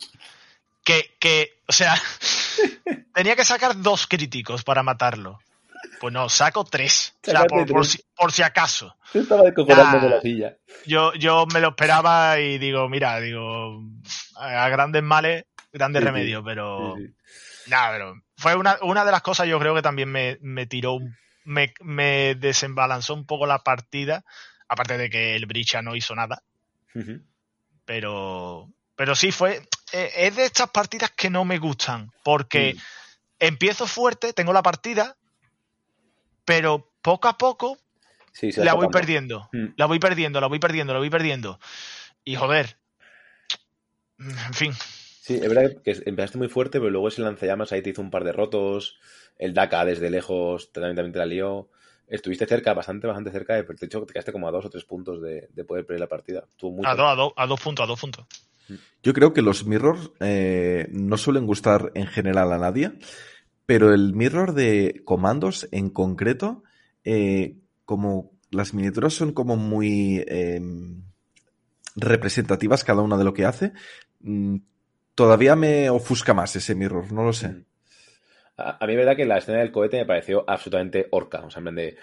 que, 0.84 1.16
que, 1.18 1.60
o 1.66 1.72
sea, 1.72 1.94
tenía 3.14 3.36
que 3.36 3.44
sacar 3.44 3.80
dos 3.80 4.06
críticos 4.06 4.62
para 4.62 4.82
matarlo. 4.82 5.40
Pues 6.00 6.12
no, 6.12 6.28
saco 6.28 6.64
tres. 6.64 7.14
O 7.26 7.30
sea, 7.30 7.44
por, 7.44 7.66
por 7.66 7.86
si, 7.86 8.02
por 8.14 8.32
si 8.32 8.42
acaso. 8.42 8.96
Yo 9.14 9.22
estaba 9.22 9.42
de 9.44 10.08
la 10.10 10.20
silla. 10.20 10.56
Yo, 10.84 11.14
yo 11.14 11.46
me 11.52 11.60
lo 11.60 11.68
esperaba 11.70 12.38
y 12.40 12.58
digo, 12.58 12.88
mira, 12.88 13.18
digo, 13.20 13.82
a 14.36 14.68
grandes 14.68 15.02
males, 15.02 15.44
grandes 15.72 16.00
Sí, 16.00 16.06
remedios, 16.06 16.42
pero... 16.44 16.94
Sí, 16.96 17.06
sí. 17.06 17.70
Nada, 17.70 17.92
pero 17.92 18.14
fue 18.36 18.54
una, 18.54 18.78
una 18.82 19.04
de 19.04 19.10
las 19.10 19.22
cosas 19.22 19.48
yo 19.48 19.58
creo 19.58 19.74
que 19.74 19.82
también 19.82 20.10
me, 20.10 20.38
me 20.40 20.66
tiró, 20.66 20.98
me, 21.44 21.72
me 21.80 22.34
desembalanzó 22.34 23.14
un 23.14 23.26
poco 23.26 23.46
la 23.46 23.60
partida, 23.60 24.24
aparte 24.68 24.98
de 24.98 25.10
que 25.10 25.34
el 25.36 25.46
Bricha 25.46 25.82
no 25.82 25.94
hizo 25.96 26.14
nada, 26.14 26.42
pero, 27.84 28.68
pero 28.94 29.14
sí 29.14 29.30
fue, 29.32 29.62
eh, 29.92 30.10
es 30.16 30.36
de 30.36 30.44
estas 30.44 30.70
partidas 30.70 31.10
que 31.10 31.30
no 31.30 31.44
me 31.44 31.58
gustan, 31.58 32.10
porque 32.24 32.74
Mm. 32.74 32.78
empiezo 33.40 33.86
fuerte, 33.86 34.32
tengo 34.32 34.52
la 34.52 34.62
partida, 34.62 35.16
pero 36.44 36.92
poco 37.02 37.28
a 37.28 37.36
poco 37.38 37.78
Sí, 38.32 38.52
la 38.56 38.74
voy 38.74 38.88
perdiendo, 38.88 39.48
Mm. 39.52 39.68
la 39.76 39.86
voy 39.86 39.98
perdiendo, 39.98 40.40
la 40.40 40.46
voy 40.46 40.58
perdiendo, 40.58 40.92
la 40.92 40.98
voy 40.98 41.10
perdiendo, 41.10 41.58
y 42.24 42.34
joder, 42.36 42.78
en 44.18 44.54
fin, 44.54 44.72
Sí, 45.26 45.34
es 45.34 45.48
verdad 45.52 45.82
que 45.82 46.00
empezaste 46.06 46.38
muy 46.38 46.48
fuerte, 46.48 46.78
pero 46.78 46.88
luego 46.88 47.08
ese 47.08 47.20
lanzallamas 47.20 47.72
ahí 47.72 47.82
te 47.82 47.90
hizo 47.90 48.00
un 48.00 48.12
par 48.12 48.22
de 48.22 48.30
rotos. 48.30 48.96
El 49.36 49.54
Daka 49.54 49.84
desde 49.84 50.08
lejos 50.08 50.70
también, 50.70 50.94
también 50.94 51.12
te 51.14 51.18
la 51.18 51.26
lió. 51.26 51.68
Estuviste 52.08 52.46
cerca, 52.46 52.72
bastante, 52.72 53.06
bastante 53.06 53.30
cerca. 53.30 53.54
De, 53.54 53.62
de 53.62 53.86
hecho, 53.86 54.04
te 54.04 54.12
quedaste 54.12 54.32
como 54.32 54.48
a 54.48 54.50
dos 54.50 54.64
o 54.64 54.70
tres 54.70 54.84
puntos 54.84 55.20
de, 55.20 55.48
de 55.52 55.64
poder 55.64 55.84
perder 55.84 56.00
la 56.00 56.08
partida. 56.08 56.44
Muy 56.62 56.84
a 56.84 56.94
dos, 56.94 57.12
a 57.12 57.14
dos, 57.14 57.32
a 57.36 57.46
dos 57.46 57.60
puntos, 57.60 57.84
a 57.84 57.86
dos 57.86 58.00
puntos. 58.00 58.26
Yo 59.02 59.12
creo 59.12 59.32
que 59.32 59.42
los 59.42 59.66
mirrors 59.66 60.10
eh, 60.20 60.88
no 60.90 61.16
suelen 61.16 61.46
gustar 61.46 61.92
en 61.94 62.06
general 62.06 62.52
a 62.52 62.58
nadie, 62.58 62.92
pero 63.64 63.92
el 63.92 64.14
mirror 64.14 64.54
de 64.54 65.02
comandos 65.04 65.68
en 65.70 65.90
concreto, 65.90 66.64
eh, 67.04 67.56
como 67.84 68.32
las 68.50 68.74
miniaturas 68.74 69.14
son 69.14 69.32
como 69.32 69.56
muy 69.56 70.24
eh, 70.26 70.60
representativas 71.94 72.84
cada 72.84 73.02
una 73.02 73.16
de 73.16 73.24
lo 73.24 73.34
que 73.34 73.44
hace, 73.44 73.72
mm, 74.20 74.56
todavía 75.14 75.56
me 75.56 75.90
ofusca 75.90 76.34
más 76.34 76.56
ese 76.56 76.74
mirror, 76.74 77.12
no 77.12 77.24
lo 77.24 77.32
sé. 77.32 77.64
A, 78.58 78.82
a 78.82 78.86
mí 78.86 78.92
es 78.92 78.98
verdad 78.98 79.16
que 79.16 79.24
la 79.26 79.38
escena 79.38 79.58
del 79.58 79.72
cohete 79.72 79.98
me 79.98 80.06
pareció 80.06 80.44
absolutamente 80.48 81.08
orca. 81.10 81.40
O 81.44 81.50
sea, 81.50 81.58
en 81.60 81.64
plan 81.64 81.74
de 81.76 81.96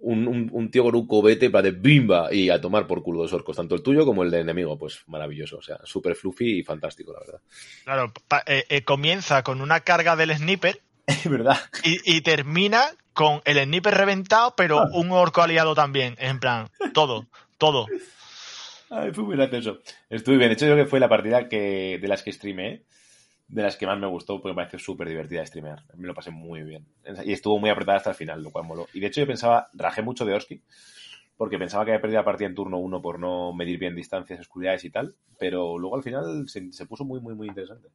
un, 0.00 0.28
un- 0.28 0.48
un 0.52 0.70
tío 0.70 0.84
con 0.84 0.94
un 0.94 1.06
cohete 1.08 1.46
en 1.46 1.52
plan 1.52 1.64
de 1.64 1.72
bimba 1.72 2.32
y 2.32 2.50
a 2.50 2.60
tomar 2.60 2.86
por 2.86 3.02
culo 3.02 3.20
dos 3.22 3.32
orcos, 3.32 3.56
tanto 3.56 3.74
el 3.74 3.82
tuyo 3.82 4.04
como 4.06 4.22
el 4.22 4.30
del 4.30 4.42
enemigo. 4.42 4.78
Pues 4.78 5.00
maravilloso. 5.08 5.56
O 5.58 5.62
sea, 5.62 5.78
súper 5.84 6.14
fluffy 6.14 6.60
y 6.60 6.62
fantástico, 6.62 7.12
la 7.12 7.20
verdad. 7.20 7.40
Claro, 7.84 8.12
eh, 8.46 8.64
eh, 8.68 8.82
comienza 8.84 9.42
con 9.42 9.60
una 9.60 9.80
carga 9.80 10.14
del 10.14 10.34
sniper 10.36 10.80
Es 11.06 11.28
verdad. 11.28 11.58
y, 11.84 11.98
y 12.16 12.20
termina 12.20 12.82
con 13.12 13.40
el 13.44 13.58
sniper 13.64 13.94
reventado, 13.94 14.54
pero 14.56 14.78
Ah. 14.78 14.88
un 14.92 15.10
orco 15.10 15.42
aliado 15.42 15.74
también. 15.74 16.14
En 16.20 16.38
plan, 16.38 16.68
todo, 16.94 17.26
todo. 17.56 17.86
Ay, 18.90 19.10
fue 19.12 19.24
muy 19.24 19.36
gracioso. 19.36 19.80
Estuve 20.08 20.36
bien. 20.36 20.48
De 20.50 20.54
hecho, 20.54 20.66
yo 20.66 20.72
creo 20.74 20.84
que 20.84 20.90
fue 20.90 21.00
la 21.00 21.08
partida 21.08 21.48
que, 21.48 21.98
de 22.00 22.08
las 22.08 22.22
que 22.22 22.32
streameé, 22.32 22.84
de 23.48 23.62
las 23.62 23.76
que 23.76 23.86
más 23.86 23.98
me 23.98 24.06
gustó, 24.06 24.40
porque 24.40 24.50
me 24.54 24.56
pareció 24.56 24.78
súper 24.78 25.08
divertida 25.08 25.40
de 25.40 25.46
streamear. 25.46 25.82
Me 25.96 26.06
lo 26.06 26.14
pasé 26.14 26.30
muy 26.30 26.62
bien. 26.62 26.86
Y 27.24 27.32
estuvo 27.32 27.58
muy 27.58 27.70
apretada 27.70 27.96
hasta 27.98 28.10
el 28.10 28.16
final, 28.16 28.42
lo 28.42 28.50
cual 28.50 28.64
moló. 28.66 28.86
Y 28.92 29.00
de 29.00 29.06
hecho, 29.06 29.20
yo 29.22 29.26
pensaba, 29.26 29.68
rajé 29.72 30.02
mucho 30.02 30.24
de 30.26 30.34
Orsky, 30.34 30.62
porque 31.36 31.58
pensaba 31.58 31.84
que 31.84 31.92
había 31.92 32.00
perdido 32.02 32.20
la 32.20 32.24
partida 32.24 32.48
en 32.48 32.54
turno 32.54 32.78
1 32.78 33.00
por 33.00 33.18
no 33.18 33.52
medir 33.54 33.78
bien 33.78 33.96
distancias, 33.96 34.40
oscuridades 34.40 34.84
y 34.84 34.90
tal. 34.90 35.14
Pero 35.38 35.78
luego 35.78 35.96
al 35.96 36.02
final 36.02 36.48
se, 36.48 36.72
se 36.72 36.86
puso 36.86 37.04
muy, 37.04 37.20
muy, 37.20 37.34
muy 37.34 37.48
interesante. 37.48 37.88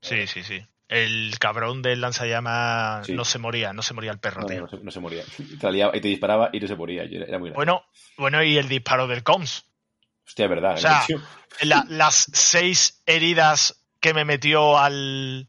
Sí, 0.00 0.26
sí, 0.26 0.42
sí. 0.42 0.60
El 0.88 1.34
cabrón 1.38 1.82
del 1.82 2.00
lanzallamas 2.00 3.04
Sí. 3.06 3.12
no 3.12 3.24
se 3.26 3.38
moría, 3.38 3.74
no 3.74 3.82
se 3.82 3.92
moría 3.92 4.10
el 4.12 4.20
perro, 4.20 4.40
No, 4.42 4.46
tío. 4.46 4.60
no, 4.62 4.68
se, 4.68 4.78
no 4.78 4.90
se 4.90 5.00
moría. 5.00 5.22
Te, 5.36 5.66
la 5.66 5.70
liaba 5.70 5.96
y 5.96 6.00
te 6.00 6.08
disparaba 6.08 6.48
y 6.52 6.60
no 6.60 6.66
se 6.68 6.76
moría. 6.76 7.02
Era, 7.02 7.38
muy. 7.38 7.50
Bueno, 7.50 7.82
bueno, 8.16 8.42
y 8.42 8.56
el 8.56 8.68
disparo 8.68 9.06
del 9.06 9.22
Coms. 9.22 9.66
Hostia, 10.26 10.44
es 10.46 10.50
verdad. 10.50 10.74
o 10.74 10.76
sea. 10.78 11.02
La- 11.62 11.84
las 11.88 12.30
seis 12.32 13.02
heridas 13.06 13.77
que 14.00 14.14
me 14.14 14.24
metió 14.24 14.78
al. 14.78 15.46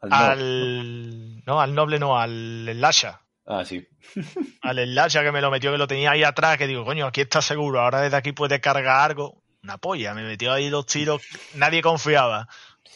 Al 0.00 0.10
no. 0.10 0.16
al. 0.16 1.44
No, 1.46 1.60
al 1.60 1.74
noble 1.74 1.98
no, 1.98 2.18
al 2.18 2.80
Lasha. 2.80 3.20
Ah, 3.46 3.64
sí. 3.64 3.86
Al 4.62 4.94
Lasha 4.94 5.22
que 5.22 5.32
me 5.32 5.40
lo 5.40 5.50
metió, 5.50 5.72
que 5.72 5.78
lo 5.78 5.88
tenía 5.88 6.12
ahí 6.12 6.22
atrás, 6.22 6.56
que 6.56 6.68
digo, 6.68 6.84
coño, 6.84 7.06
aquí 7.06 7.20
está 7.20 7.42
seguro, 7.42 7.80
ahora 7.80 8.00
desde 8.00 8.16
aquí 8.16 8.32
puede 8.32 8.60
cargar 8.60 9.10
algo. 9.10 9.42
Una 9.62 9.76
polla, 9.76 10.14
me 10.14 10.22
metió 10.22 10.52
ahí 10.52 10.68
dos 10.68 10.86
tiros, 10.86 11.22
nadie 11.54 11.82
confiaba. 11.82 12.48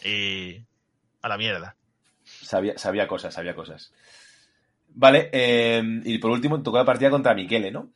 Y. 0.05 0.63
a 1.23 1.29
la 1.29 1.37
mierda. 1.37 1.77
Sabía, 2.25 2.79
sabía 2.79 3.09
cosas, 3.09 3.35
sabía 3.35 3.55
cosas. 3.55 3.93
Vale, 4.89 5.29
eh, 5.33 5.83
y 6.05 6.19
por 6.19 6.31
último 6.31 6.63
tocó 6.63 6.79
la 6.79 6.85
partida 6.85 7.11
contra 7.11 7.35
Miquele, 7.35 7.71
¿no? 7.73 7.91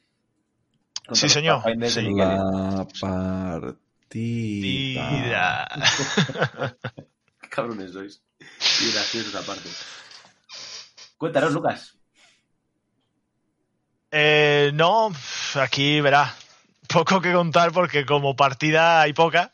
Contra 1.07 1.15
Sí, 1.15 1.29
señor. 1.29 1.63
Sí. 1.89 2.03
Miquele. 2.03 2.15
La 2.15 3.75
Tira. 4.09 5.69
Qué 7.41 7.49
cabrones 7.51 7.93
sois. 7.93 8.23
Y 8.81 8.93
graciosos 8.93 9.35
aparte. 9.35 9.69
Cuéntanos, 11.17 11.53
Lucas. 11.53 11.95
Eh, 14.11 14.71
no, 14.75 15.13
aquí 15.55 16.01
verás. 16.01 16.35
Poco 16.89 17.21
que 17.21 17.33
contar 17.33 17.73
porque 17.73 18.07
como 18.07 18.35
partida 18.35 19.03
hay 19.03 19.13
poca. 19.13 19.53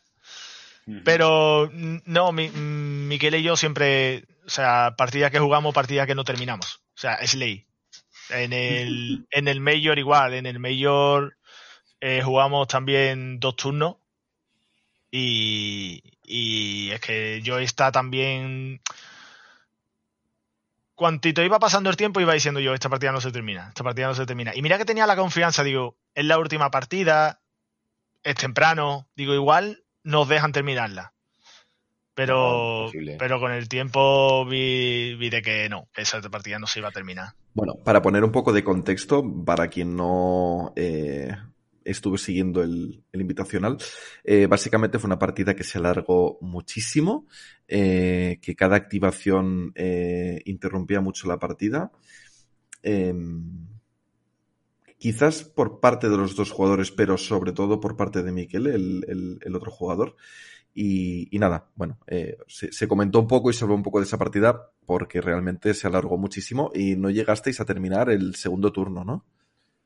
Pero 1.03 1.69
no, 1.73 2.31
mi, 2.31 2.47
mm, 2.47 3.07
Miquel 3.07 3.35
y 3.35 3.43
yo 3.43 3.57
siempre, 3.57 4.25
o 4.45 4.49
sea, 4.49 4.93
partida 4.95 5.31
que 5.31 5.39
jugamos, 5.39 5.73
partida 5.73 6.05
que 6.05 6.13
no 6.13 6.23
terminamos. 6.23 6.83
O 6.95 6.97
sea, 6.97 7.15
es 7.15 7.33
ley. 7.33 7.65
En 8.29 8.53
el, 8.53 9.25
en 9.31 9.47
el 9.47 9.59
Major 9.61 9.97
igual, 9.97 10.35
en 10.35 10.45
el 10.45 10.59
Major 10.59 11.37
eh, 11.99 12.21
jugamos 12.23 12.67
también 12.67 13.39
dos 13.39 13.55
turnos. 13.55 13.95
Y, 15.11 16.01
y 16.23 16.91
es 16.91 17.01
que 17.01 17.41
yo 17.41 17.59
está 17.59 17.91
también... 17.91 18.81
Cuantito 20.95 21.43
iba 21.43 21.59
pasando 21.59 21.89
el 21.89 21.97
tiempo 21.97 22.21
iba 22.21 22.33
diciendo 22.33 22.61
yo, 22.61 22.73
esta 22.73 22.87
partida 22.87 23.11
no 23.11 23.19
se 23.19 23.31
termina, 23.31 23.67
esta 23.67 23.83
partida 23.83 24.07
no 24.07 24.15
se 24.15 24.25
termina. 24.25 24.55
Y 24.55 24.61
mira 24.61 24.77
que 24.77 24.85
tenía 24.85 25.05
la 25.05 25.17
confianza, 25.17 25.61
digo, 25.63 25.97
es 26.13 26.23
la 26.23 26.39
última 26.39 26.71
partida, 26.71 27.41
es 28.23 28.35
temprano, 28.35 29.07
digo, 29.15 29.33
igual 29.33 29.83
nos 30.03 30.29
dejan 30.29 30.53
terminarla. 30.53 31.13
Pero, 32.13 32.89
No, 32.93 33.17
pero 33.19 33.41
con 33.41 33.51
el 33.51 33.67
tiempo 33.67 34.45
vi, 34.45 35.15
vi 35.15 35.29
de 35.29 35.41
que 35.41 35.67
no, 35.67 35.89
esa 35.97 36.21
partida 36.21 36.59
no 36.59 36.67
se 36.67 36.79
iba 36.79 36.87
a 36.87 36.93
terminar. 36.93 37.33
Bueno, 37.53 37.75
para 37.83 38.01
poner 38.01 38.23
un 38.23 38.31
poco 38.31 38.53
de 38.53 38.63
contexto, 38.63 39.21
para 39.45 39.67
quien 39.67 39.97
no 39.97 40.71
eh, 40.77 41.35
estuvo 41.85 42.17
siguiendo 42.17 42.63
el, 42.63 43.03
invitacional, 43.13 43.77
eh, 44.23 44.47
básicamente 44.47 44.99
fue 44.99 45.07
una 45.07 45.19
partida 45.19 45.55
que 45.55 45.63
se 45.63 45.77
alargó 45.77 46.37
muchísimo, 46.41 47.27
eh, 47.67 48.39
que 48.41 48.55
cada 48.55 48.75
activación 48.75 49.71
eh, 49.75 50.41
interrumpía 50.45 50.99
mucho 50.99 51.27
la 51.27 51.39
partida. 51.39 51.91
Em, 52.81 53.67
quizás 54.97 55.43
por 55.43 55.79
parte 55.79 56.09
de 56.09 56.17
los 56.17 56.35
dos 56.35 56.51
jugadores, 56.51 56.91
pero 56.91 57.17
sobre 57.17 57.53
todo 57.53 57.79
por 57.79 57.95
parte 57.95 58.23
de 58.23 58.31
Miquel, 58.31 58.67
el, 58.67 59.55
otro 59.55 59.71
jugador. 59.71 60.15
Y, 60.77 61.29
nada, 61.39 61.69
bueno, 61.75 61.97
se, 62.47 62.73
se 62.73 62.87
comentó 62.87 63.19
un 63.21 63.27
poco 63.27 63.49
y 63.49 63.53
se 63.53 63.63
habló 63.63 63.75
un 63.75 63.83
poco 63.83 63.99
de 63.99 64.05
esa 64.05 64.17
partida 64.17 64.71
porque 64.85 65.21
realmente 65.21 65.73
se 65.73 65.87
alargó 65.87 66.17
muchísimo 66.17 66.69
y 66.75 66.97
no 66.97 67.09
llegasteis 67.09 67.61
a 67.61 67.65
terminar 67.65 68.09
el 68.09 68.35
segundo 68.35 68.73
turno, 68.73 69.05
¿no? 69.05 69.23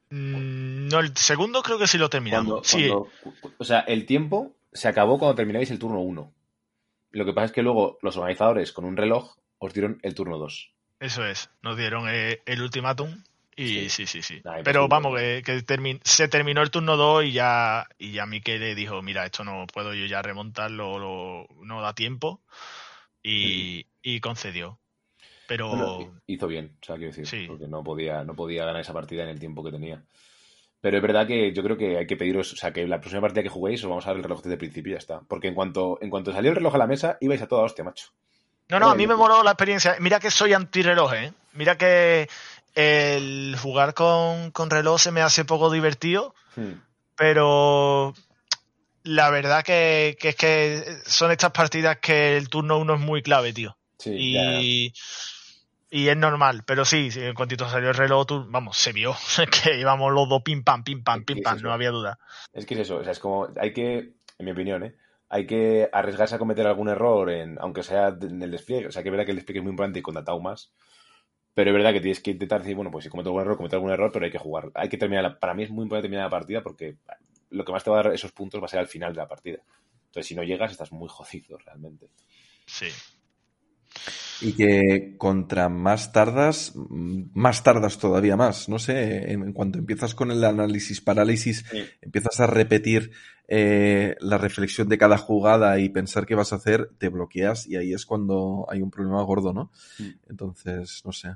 Mm, 0.10 0.88
No, 0.89 1.00
el 1.00 1.15
segundo 1.15 1.62
creo 1.62 1.78
que 1.78 1.88
sí 1.88 1.98
lo 1.98 2.10
terminamos. 2.10 2.48
Cuando- 2.48 2.63
sí, 2.63 2.88
cuando- 2.88 3.56
o 3.60 3.63
sea, 3.63 3.80
el 3.82 4.06
tiempo 4.06 4.56
se 4.74 4.88
acabó 4.88 5.19
cuando 5.19 5.36
terminabais 5.36 5.69
el 5.72 5.80
turno 5.80 6.00
1. 6.02 6.34
Lo 7.12 7.26
que 7.26 7.34
pasa 7.34 7.45
es 7.45 7.52
que 7.52 7.62
luego 7.63 7.98
los 8.02 8.17
organizadores 8.17 8.72
con 8.72 8.86
un 8.86 8.98
reloj 8.98 9.36
os 9.60 9.74
dieron 9.74 10.00
el 10.04 10.15
turno 10.15 10.38
2. 10.38 10.72
eso 11.00 11.26
es. 11.26 11.50
Nos 11.62 11.78
dieron 11.78 12.08
eh, 12.10 12.41
el 12.45 12.62
ultimátum 12.62 13.24
Y 13.56 13.89
sí, 13.89 14.06
sí, 14.06 14.22
sí. 14.22 14.41
Nah, 14.43 14.62
Pero 14.63 14.88
vamos, 14.88 15.17
que, 15.17 15.41
que 15.45 15.65
termi- 15.65 16.00
se 16.04 16.28
terminó 16.28 16.62
el 16.62 16.72
turno 16.72 16.95
2 16.98 17.24
y 17.26 17.32
ya, 17.34 17.88
y 17.98 18.12
ya 18.13 18.26
Miquel 18.26 18.74
dijo, 18.76 19.02
mira, 19.02 19.26
esto 19.26 19.43
no 19.43 19.65
puedo 19.67 19.93
yo 19.93 20.06
ya 20.08 20.22
remontarlo, 20.22 20.98
lo- 21.00 21.48
no 21.63 21.82
da 21.82 21.93
tiempo. 21.93 22.41
Y, 23.24 23.86
y 24.02 24.19
concedió. 24.22 24.80
Pero 25.49 25.67
Bueno, 25.69 26.21
hizo 26.27 26.47
bien, 26.47 26.77
o 26.81 26.85
sea, 26.85 26.95
quiero 26.95 27.09
decir, 27.12 27.27
Sí. 27.27 27.45
porque 27.47 27.67
no 27.67 27.83
podía, 27.83 28.23
no 28.23 28.35
podía 28.35 28.63
ganar 28.65 28.79
esa 28.81 28.93
partida 28.93 29.23
en 29.23 29.29
el 29.29 29.39
tiempo 29.39 29.63
que 29.63 29.71
tenía. 29.71 30.01
Pero 30.79 30.95
es 30.95 31.01
verdad 31.03 31.27
que 31.27 31.51
yo 31.51 31.62
creo 31.63 31.75
que 31.75 31.97
hay 31.97 32.07
que 32.07 32.15
pediros, 32.15 32.53
o 32.53 32.55
sea, 32.55 32.71
que 32.71 32.88
la 32.88 32.99
próxima 33.01 33.19
partida 33.21 33.43
que 33.43 33.49
juguéis 33.49 33.83
os 33.83 33.89
vamos 33.89 34.05
a 34.05 34.12
dar 34.12 34.17
el 34.17 34.23
reloj 34.23 34.39
desde 34.43 34.53
el 34.53 34.59
principio 34.59 34.91
y 34.91 34.93
ya 34.93 34.99
está. 34.99 35.21
Porque 35.27 35.47
en 35.49 35.55
cuanto, 35.55 35.97
en 36.01 36.09
cuanto 36.09 36.31
salió 36.31 36.51
el 36.51 36.55
reloj 36.55 36.75
a 36.75 36.77
la 36.77 36.88
mesa, 36.88 37.17
ibais 37.19 37.41
a 37.41 37.47
toda 37.47 37.63
hostia, 37.63 37.83
macho. 37.83 38.07
No, 38.69 38.79
no, 38.79 38.89
a 38.91 38.95
mí 38.95 39.05
me 39.07 39.15
moló 39.15 39.41
la 39.43 39.51
experiencia. 39.51 39.97
Mira 39.99 40.19
que 40.21 40.29
soy 40.31 40.53
antirreloj, 40.53 41.13
¿eh? 41.15 41.33
Mira 41.53 41.75
que 41.77 42.29
el 42.75 43.57
jugar 43.59 43.93
con, 43.95 44.51
con 44.51 44.69
reloj 44.69 45.01
se 45.01 45.12
me 45.12 45.21
hace 45.21 45.43
poco 45.43 45.71
divertido, 45.71 46.33
Hmm. 46.55 46.73
pero 47.15 48.13
la 49.03 49.29
verdad 49.31 49.63
que, 49.63 50.15
que 50.19 50.29
es 50.29 50.35
que 50.35 50.83
son 51.05 51.31
estas 51.31 51.51
partidas 51.51 51.97
que 51.97 52.38
el 52.38 52.47
turno 52.49 52.77
uno 52.77 52.93
es 52.95 52.99
muy 53.01 53.21
clave, 53.23 53.51
tío. 53.53 53.75
Sí, 53.97 54.33
ya. 54.33 54.59
Y, 55.91 56.08
es 56.08 56.17
normal, 56.17 56.63
pero 56.65 56.86
sí, 56.86 57.10
en 57.15 57.34
cuantito 57.34 57.67
salió 57.67 57.89
el 57.89 57.95
reloj, 57.95 58.25
tú- 58.28 58.45
vamos, 58.49 58.78
se 58.78 58.93
vio 58.93 59.15
que 59.63 59.80
íbamos 59.80 60.12
los 60.13 60.30
dos 60.30 60.41
pim 60.43 60.63
pam, 60.63 60.84
pim 60.84 61.04
pam, 61.04 61.19
¿Qué 61.25 61.34
pim 61.36 61.43
pam, 61.43 61.62
no 61.62 61.71
había 61.73 61.89
duda. 61.91 62.19
Es 62.54 62.65
que 62.65 62.75
es 62.75 62.82
eso, 62.82 62.97
o 62.97 63.04
sea, 63.04 63.12
es 63.12 63.19
como, 63.19 63.47
hay 63.60 63.73
que, 63.73 63.97
en 64.38 64.45
mi 64.45 64.52
opinión, 64.52 64.84
¿eh? 64.84 64.95
Hay 65.30 65.45
que 65.45 65.89
arriesgarse 65.91 66.36
a 66.36 66.39
cometer 66.39 66.65
algún 66.67 66.89
error, 66.89 67.30
en, 67.30 67.58
aunque 67.60 67.84
sea 67.84 68.10
en 68.21 68.41
el 68.41 68.49
despliegue. 68.52 68.88
O 68.88 68.91
sea, 68.91 69.04
que 69.04 69.10
es 69.10 69.12
verdad 69.12 69.25
que 69.25 69.32
el 69.32 69.38
despliegue 69.38 69.60
es 69.60 69.63
muy 69.63 69.71
importante 69.71 69.99
y 69.99 70.02
con 70.02 70.15
Dataumas. 70.15 70.71
Pero 71.54 71.69
es 71.71 71.75
verdad 71.75 71.93
que 71.93 72.02
tienes 72.02 72.19
que 72.19 72.32
intentar 72.32 72.62
decir, 72.62 72.75
bueno, 72.75 72.89
pues 72.89 73.04
si 73.04 73.10
cometo 73.12 73.30
algún 73.30 73.41
error, 73.41 73.58
cometo 73.58 73.75
algún 73.75 73.91
error, 73.91 74.12
pero 74.12 74.25
hay 74.25 74.32
que 74.32 74.39
jugar. 74.39 74.71
Hay 74.73 74.89
que 74.89 74.97
terminar, 74.97 75.23
la- 75.23 75.39
para 75.39 75.54
mí 75.54 75.63
es 75.63 75.69
muy 75.69 75.84
importante 75.84 76.04
terminar 76.08 76.25
la 76.25 76.30
partida 76.32 76.63
porque 76.63 76.95
lo 77.52 77.63
que 77.63 77.71
más 77.71 77.84
te 77.84 77.91
va 77.91 77.99
a 77.99 78.04
dar 78.04 78.13
esos 78.13 78.32
puntos 78.32 78.60
va 78.62 78.65
a 78.65 78.69
ser 78.69 78.80
al 78.80 78.88
final 78.88 79.13
de 79.13 79.17
la 79.17 79.28
partida. 79.28 79.60
Entonces, 80.08 80.25
si 80.28 80.34
no 80.36 80.41
llegas, 80.43 80.71
estás 80.71 80.91
muy 80.91 81.08
jodido 81.10 81.58
realmente. 81.60 82.10
Sí. 82.65 82.88
Y 84.41 84.54
que 84.54 85.15
contra 85.17 85.67
más 85.69 86.12
tardas, 86.12 86.73
más 86.75 87.63
tardas 87.63 87.97
todavía 87.97 88.38
más. 88.38 88.69
No 88.69 88.80
sé, 88.80 89.32
en, 89.32 89.54
cuanto 89.54 89.80
empiezas 89.80 90.15
con 90.15 90.32
el 90.32 90.43
análisis 90.43 91.02
parálisis, 91.02 91.65
Sí. 91.69 91.84
empiezas 92.02 92.39
a 92.39 92.47
repetir 92.47 93.12
eh, 93.47 94.15
la 94.19 94.38
reflexión 94.38 94.88
de 94.89 94.97
cada 94.97 95.17
jugada 95.17 95.80
y 95.80 95.89
pensar 95.89 96.25
qué 96.25 96.36
vas 96.36 96.54
a 96.54 96.58
hacer, 96.58 96.91
te 96.99 97.10
bloqueas 97.10 97.67
y 97.67 97.75
ahí 97.75 97.93
es 97.93 98.06
cuando 98.06 98.65
hay 98.69 98.82
un 98.82 98.91
problema 98.91 99.23
gordo, 99.23 99.54
¿no? 99.54 99.71
Mm. 99.97 100.30
Entonces, 100.30 101.02
no 101.04 101.12
sé. 101.12 101.36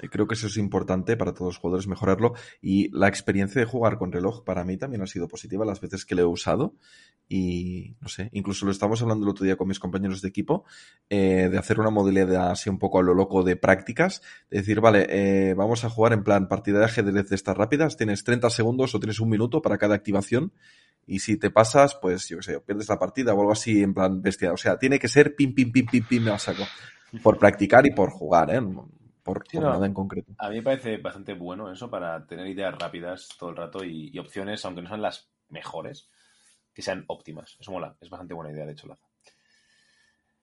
Eh, 0.00 0.08
Creo 0.08 0.26
que 0.26 0.34
eso 0.34 0.46
es 0.46 0.56
importante 0.56 1.16
para 1.16 1.32
todos 1.32 1.54
los 1.54 1.58
jugadores 1.58 1.86
mejorarlo 1.86 2.34
y 2.60 2.90
la 2.96 3.08
experiencia 3.08 3.60
de 3.60 3.66
jugar 3.66 3.98
con 3.98 4.12
reloj 4.12 4.44
para 4.44 4.64
mí 4.64 4.76
también 4.76 5.02
ha 5.02 5.06
sido 5.06 5.28
positiva 5.28 5.64
las 5.64 5.80
veces 5.80 6.04
que 6.04 6.14
lo 6.14 6.22
he 6.22 6.26
usado 6.26 6.74
y 7.28 7.96
no 8.00 8.08
sé, 8.08 8.28
incluso 8.32 8.66
lo 8.66 8.72
estábamos 8.72 9.00
hablando 9.02 9.24
el 9.24 9.30
otro 9.30 9.44
día 9.44 9.56
con 9.56 9.68
mis 9.68 9.78
compañeros 9.78 10.20
de 10.20 10.28
equipo 10.28 10.64
eh, 11.08 11.48
de 11.50 11.58
hacer 11.58 11.78
una 11.78 11.90
modalidad 11.90 12.50
así 12.50 12.68
un 12.68 12.78
poco 12.78 12.98
a 12.98 13.02
lo 13.02 13.14
loco 13.14 13.42
de 13.42 13.56
prácticas, 13.56 14.22
de 14.50 14.58
decir, 14.58 14.80
vale, 14.80 15.06
eh, 15.08 15.54
vamos 15.54 15.84
a 15.84 15.90
jugar 15.90 16.12
en 16.12 16.24
plan 16.24 16.48
partida 16.48 16.80
de 16.80 16.86
ajedrez 16.86 17.28
de 17.28 17.36
estas 17.36 17.56
rápidas, 17.56 17.96
tienes 17.96 18.24
30 18.24 18.50
segundos 18.50 18.94
o 18.94 19.00
tienes 19.00 19.20
un 19.20 19.28
minuto 19.28 19.62
para 19.62 19.78
cada 19.78 19.94
activación 19.94 20.52
y 21.06 21.18
si 21.18 21.36
te 21.36 21.50
pasas, 21.50 21.96
pues 22.00 22.28
yo 22.28 22.36
qué 22.38 22.42
sé, 22.42 22.60
pierdes 22.60 22.88
la 22.88 22.98
partida 22.98 23.34
o 23.34 23.40
algo 23.40 23.52
así 23.52 23.82
en 23.82 23.94
plan 23.94 24.22
bestia. 24.22 24.52
O 24.52 24.56
sea, 24.56 24.78
tiene 24.78 24.98
que 24.98 25.08
ser 25.08 25.34
pim, 25.34 25.54
pim, 25.54 25.72
pim, 25.72 25.86
pim, 25.86 26.04
pim, 26.06 26.22
me 26.22 26.38
saco. 26.38 26.62
Por 27.22 27.38
practicar 27.38 27.84
y 27.86 27.90
por 27.90 28.10
jugar, 28.10 28.54
¿eh? 28.54 28.60
Por, 29.32 29.44
Sí, 29.48 29.56
por 29.56 29.66
no. 29.66 29.72
nada 29.72 29.86
en 29.86 29.94
concreto. 29.94 30.32
A 30.38 30.48
mí 30.48 30.56
me 30.56 30.62
parece 30.62 30.96
bastante 30.98 31.34
bueno 31.34 31.70
eso 31.72 31.90
para 31.90 32.26
tener 32.26 32.46
ideas 32.46 32.76
rápidas 32.78 33.28
todo 33.38 33.50
el 33.50 33.56
rato 33.56 33.84
y, 33.84 34.10
y 34.12 34.18
opciones, 34.18 34.64
aunque 34.64 34.82
no 34.82 34.88
sean 34.88 35.02
las 35.02 35.28
mejores, 35.48 36.08
que 36.74 36.82
sean 36.82 37.04
óptimas. 37.08 37.56
Eso 37.60 37.72
mola, 37.72 37.96
es 38.00 38.10
bastante 38.10 38.34
buena 38.34 38.52
idea, 38.52 38.66
de 38.66 38.72
hecho, 38.72 38.86
Laza. 38.86 39.06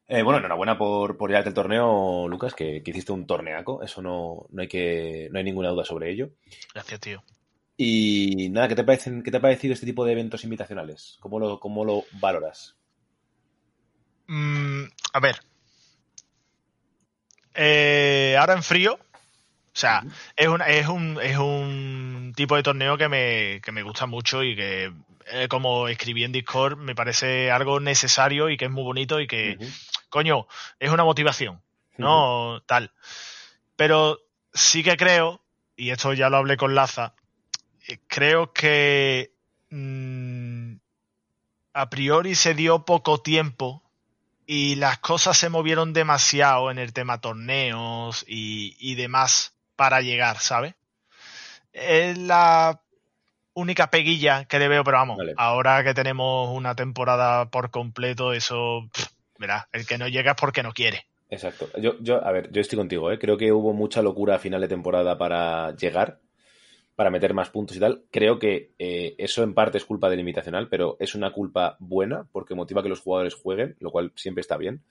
Eh, 0.10 0.23
bueno, 0.23 0.39
enhorabuena 0.39 0.78
por, 0.78 1.17
por 1.17 1.34
el 1.34 1.54
torneo, 1.54 2.28
Lucas, 2.30 2.54
que, 2.54 2.82
que 2.82 2.91
hiciste 2.91 3.12
un 3.12 3.28
torneaco, 3.28 3.84
eso 3.84 4.02
no, 4.02 4.47
no, 4.52 4.62
hay 4.62 4.67
que, 4.69 5.28
no 5.32 5.38
hay 5.38 5.43
ninguna 5.43 5.69
duda 5.69 5.84
sobre 5.84 6.10
ello. 6.10 6.30
Gracias, 6.73 7.00
tío. 7.02 7.23
Y 7.76 8.50
nada, 8.50 8.69
¿qué 8.69 8.76
te, 8.76 8.86
parecen, 8.86 9.21
¿qué 9.21 9.32
te 9.32 9.38
ha 9.38 9.41
parecido 9.41 9.73
este 9.73 9.86
tipo 9.86 10.06
de 10.06 10.13
eventos 10.13 10.45
invitacionales? 10.45 11.17
¿Cómo 11.19 11.39
lo, 11.39 11.60
cómo 11.60 11.84
lo 11.84 12.06
valoras? 12.21 12.78
Mm, 14.28 14.86
a 15.13 15.19
ver. 15.19 15.36
Eh, 17.57 18.37
ahora 18.39 18.53
en 18.53 18.63
frío. 18.63 18.93
O 18.93 19.79
sea, 19.79 20.03
es, 20.35 20.47
un, 20.47 20.61
es, 20.61 20.87
un, 20.87 21.19
es 21.21 21.37
un 21.37 22.33
tipo 22.35 22.55
de 22.55 22.63
torneo 22.63 22.97
que 22.97 23.09
me, 23.09 23.61
que 23.61 23.71
me 23.71 23.83
gusta 23.83 24.05
mucho 24.07 24.43
y 24.43 24.55
que, 24.55 24.91
eh, 25.31 25.47
como 25.49 25.87
escribí 25.87 26.23
en 26.23 26.31
Discord, 26.31 26.77
me 26.77 26.95
parece 26.95 27.51
algo 27.51 27.79
necesario 27.79 28.49
y 28.49 28.57
que 28.57 28.65
es 28.65 28.71
muy 28.71 28.83
bonito 28.83 29.19
y 29.19 29.27
que, 29.27 29.57
coño, 30.09 30.47
es 30.79 30.89
una 30.89 31.03
motivación, 31.03 31.61
¿no? 31.97 32.61
Tal. 32.65 32.91
Pero 33.75 34.19
sí 34.53 34.83
que 34.83 34.97
creo, 34.97 35.41
y 35.75 35.91
esto 35.91 36.13
ya 36.13 36.29
lo 36.29 36.37
hablé 36.37 36.57
con 36.57 36.73
Laza, 36.73 37.13
eh, 37.87 37.99
creo 38.07 38.53
que 38.53 39.31
mm, 39.69 40.73
a 41.73 41.89
priori 41.89 42.33
se 42.33 42.55
dio 42.55 42.83
poco 42.83 43.19
tiempo 43.19 43.83
y 44.47 44.75
las 44.75 44.97
cosas 44.99 45.38
se 45.38 45.49
movieron 45.49 45.91
demasiado 45.91 46.71
en 46.71 46.79
el 46.79 46.93
tema 46.93 47.19
torneos 47.19 48.23
y, 48.27 48.75
y 48.79 48.95
demás 48.95 49.53
para 49.75 50.01
llegar, 50.01 50.39
¿sabes? 50.39 50.73
Es 51.73 52.17
la 52.17 52.81
única 53.53 53.91
peguilla 53.91 54.45
que 54.45 54.57
le 54.57 54.69
veo, 54.69 54.83
pero 54.86 54.97
vamos, 54.97 55.17
Vale. 55.17 55.33
ahora 55.36 55.83
que 55.83 55.93
tenemos 55.93 56.49
una 56.55 56.75
temporada 56.75 57.49
por 57.49 57.71
completo, 57.71 58.31
eso, 58.31 58.88
pff, 58.91 59.07
verá, 59.38 59.67
el 59.73 59.86
que 59.86 59.97
no 59.97 60.07
llega 60.07 60.31
es 60.31 60.38
porque 60.39 60.63
no 60.63 60.71
quiere. 60.71 61.05
Exacto. 61.29 61.69
Yo, 61.77 61.95
yo, 61.99 62.25
a 62.25 62.31
ver, 62.31 62.49
yo 62.51 62.62
estoy 62.62 62.77
contigo, 62.77 63.12
¿eh? 63.12 63.19
Creo 63.19 63.38
que 63.38 63.51
hubo 63.51 63.73
mucha 63.73 64.01
locura 64.01 64.36
a 64.36 64.39
final 64.39 64.62
de 64.62 64.69
temporada 64.69 65.17
para 65.17 65.75
llegar, 65.75 66.19
para 66.97 67.12
meter 67.12 67.33
más 67.36 67.51
puntos 67.51 67.77
y 67.77 67.81
tal. 67.81 68.05
Creo 68.12 68.39
que 68.39 68.73
eh, 68.79 69.15
eso 69.19 69.43
en 69.43 69.55
parte 69.55 69.79
es 69.79 69.86
culpa 69.86 70.10
del 70.12 70.21
invitacional, 70.21 70.69
pero 70.69 70.97
es 70.99 71.15
una 71.15 71.33
culpa 71.33 71.77
buena 71.79 72.27
porque 72.33 72.55
motiva 72.55 72.83
que 72.83 72.89
los 72.89 73.01
jugadores 73.01 73.36
jueguen, 73.36 73.77
lo 73.79 73.91
cual 73.91 74.13
siempre 74.17 74.41
está 74.41 74.57
bien. 74.57 74.83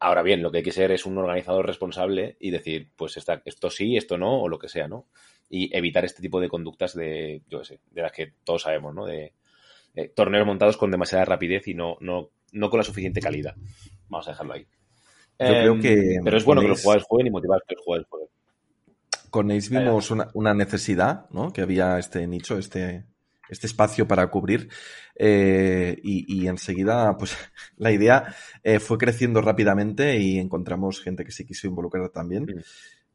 Ahora 0.00 0.22
bien, 0.22 0.42
lo 0.42 0.52
que 0.52 0.58
hay 0.58 0.64
que 0.64 0.72
ser 0.72 0.92
es 0.92 1.06
un 1.06 1.18
organizador 1.18 1.66
responsable 1.66 2.36
y 2.40 2.50
decir, 2.52 2.90
pues 2.96 3.16
esta- 3.16 3.42
esto 3.44 3.70
sí, 3.70 3.96
esto 3.96 4.18
no, 4.18 4.42
o 4.42 4.48
lo 4.48 4.58
que 4.58 4.68
sea, 4.68 4.88
¿no? 4.88 5.06
Y 5.50 5.76
evitar 5.76 6.04
este 6.04 6.22
tipo 6.22 6.40
de 6.40 6.48
conductas 6.48 6.94
de, 6.94 7.42
yo 7.48 7.60
qué 7.60 7.64
sé, 7.64 7.80
de 7.90 8.02
las 8.02 8.12
que 8.12 8.34
todos 8.44 8.62
sabemos, 8.62 8.94
¿no? 8.94 9.06
De, 9.06 9.32
eh, 9.94 10.08
torneos 10.14 10.46
montados 10.46 10.76
con 10.78 10.90
demasiada 10.90 11.24
rapidez 11.26 11.68
y 11.68 11.74
no, 11.74 11.98
no, 12.00 12.30
no 12.52 12.70
con 12.70 12.78
la 12.78 12.84
suficiente 12.84 13.20
calidad. 13.20 13.56
Vamos 14.08 14.28
a 14.28 14.32
dejarlo 14.32 14.54
ahí. 14.54 14.66
Yo 15.40 15.56
creo 15.56 15.78
Em, 15.78 15.80
que 15.80 16.20
Pero 16.22 16.36
es 16.36 16.44
bueno 16.44 16.62
que 16.62 16.68
los 16.68 16.80
jugadores 16.80 17.06
jueguen 17.08 17.28
y 17.28 17.30
motivar 17.30 17.62
que 17.66 17.74
los 17.76 17.84
jugadores 17.84 18.08
jueguen. 18.10 18.28
Con 19.30 19.50
Ace 19.50 19.70
vimos 19.70 20.10
una, 20.10 20.28
una 20.34 20.54
necesidad, 20.54 21.28
¿no? 21.30 21.52
Que 21.52 21.62
había 21.62 21.98
este 21.98 22.26
nicho, 22.26 22.58
este, 22.58 23.04
este 23.48 23.66
espacio 23.66 24.06
para 24.06 24.26
cubrir. 24.28 24.68
eh, 25.16 25.98
y, 26.02 26.42
y 26.42 26.48
enseguida, 26.48 27.16
pues, 27.18 27.36
la 27.76 27.90
idea 27.92 28.34
eh, 28.62 28.78
fue 28.78 28.98
creciendo 28.98 29.40
rápidamente 29.40 30.18
y 30.18 30.38
encontramos 30.38 31.00
gente 31.00 31.24
que 31.24 31.32
se 31.32 31.44
quiso 31.44 31.66
involucrar 31.66 32.08
también. 32.10 32.44
Mm. 32.44 32.60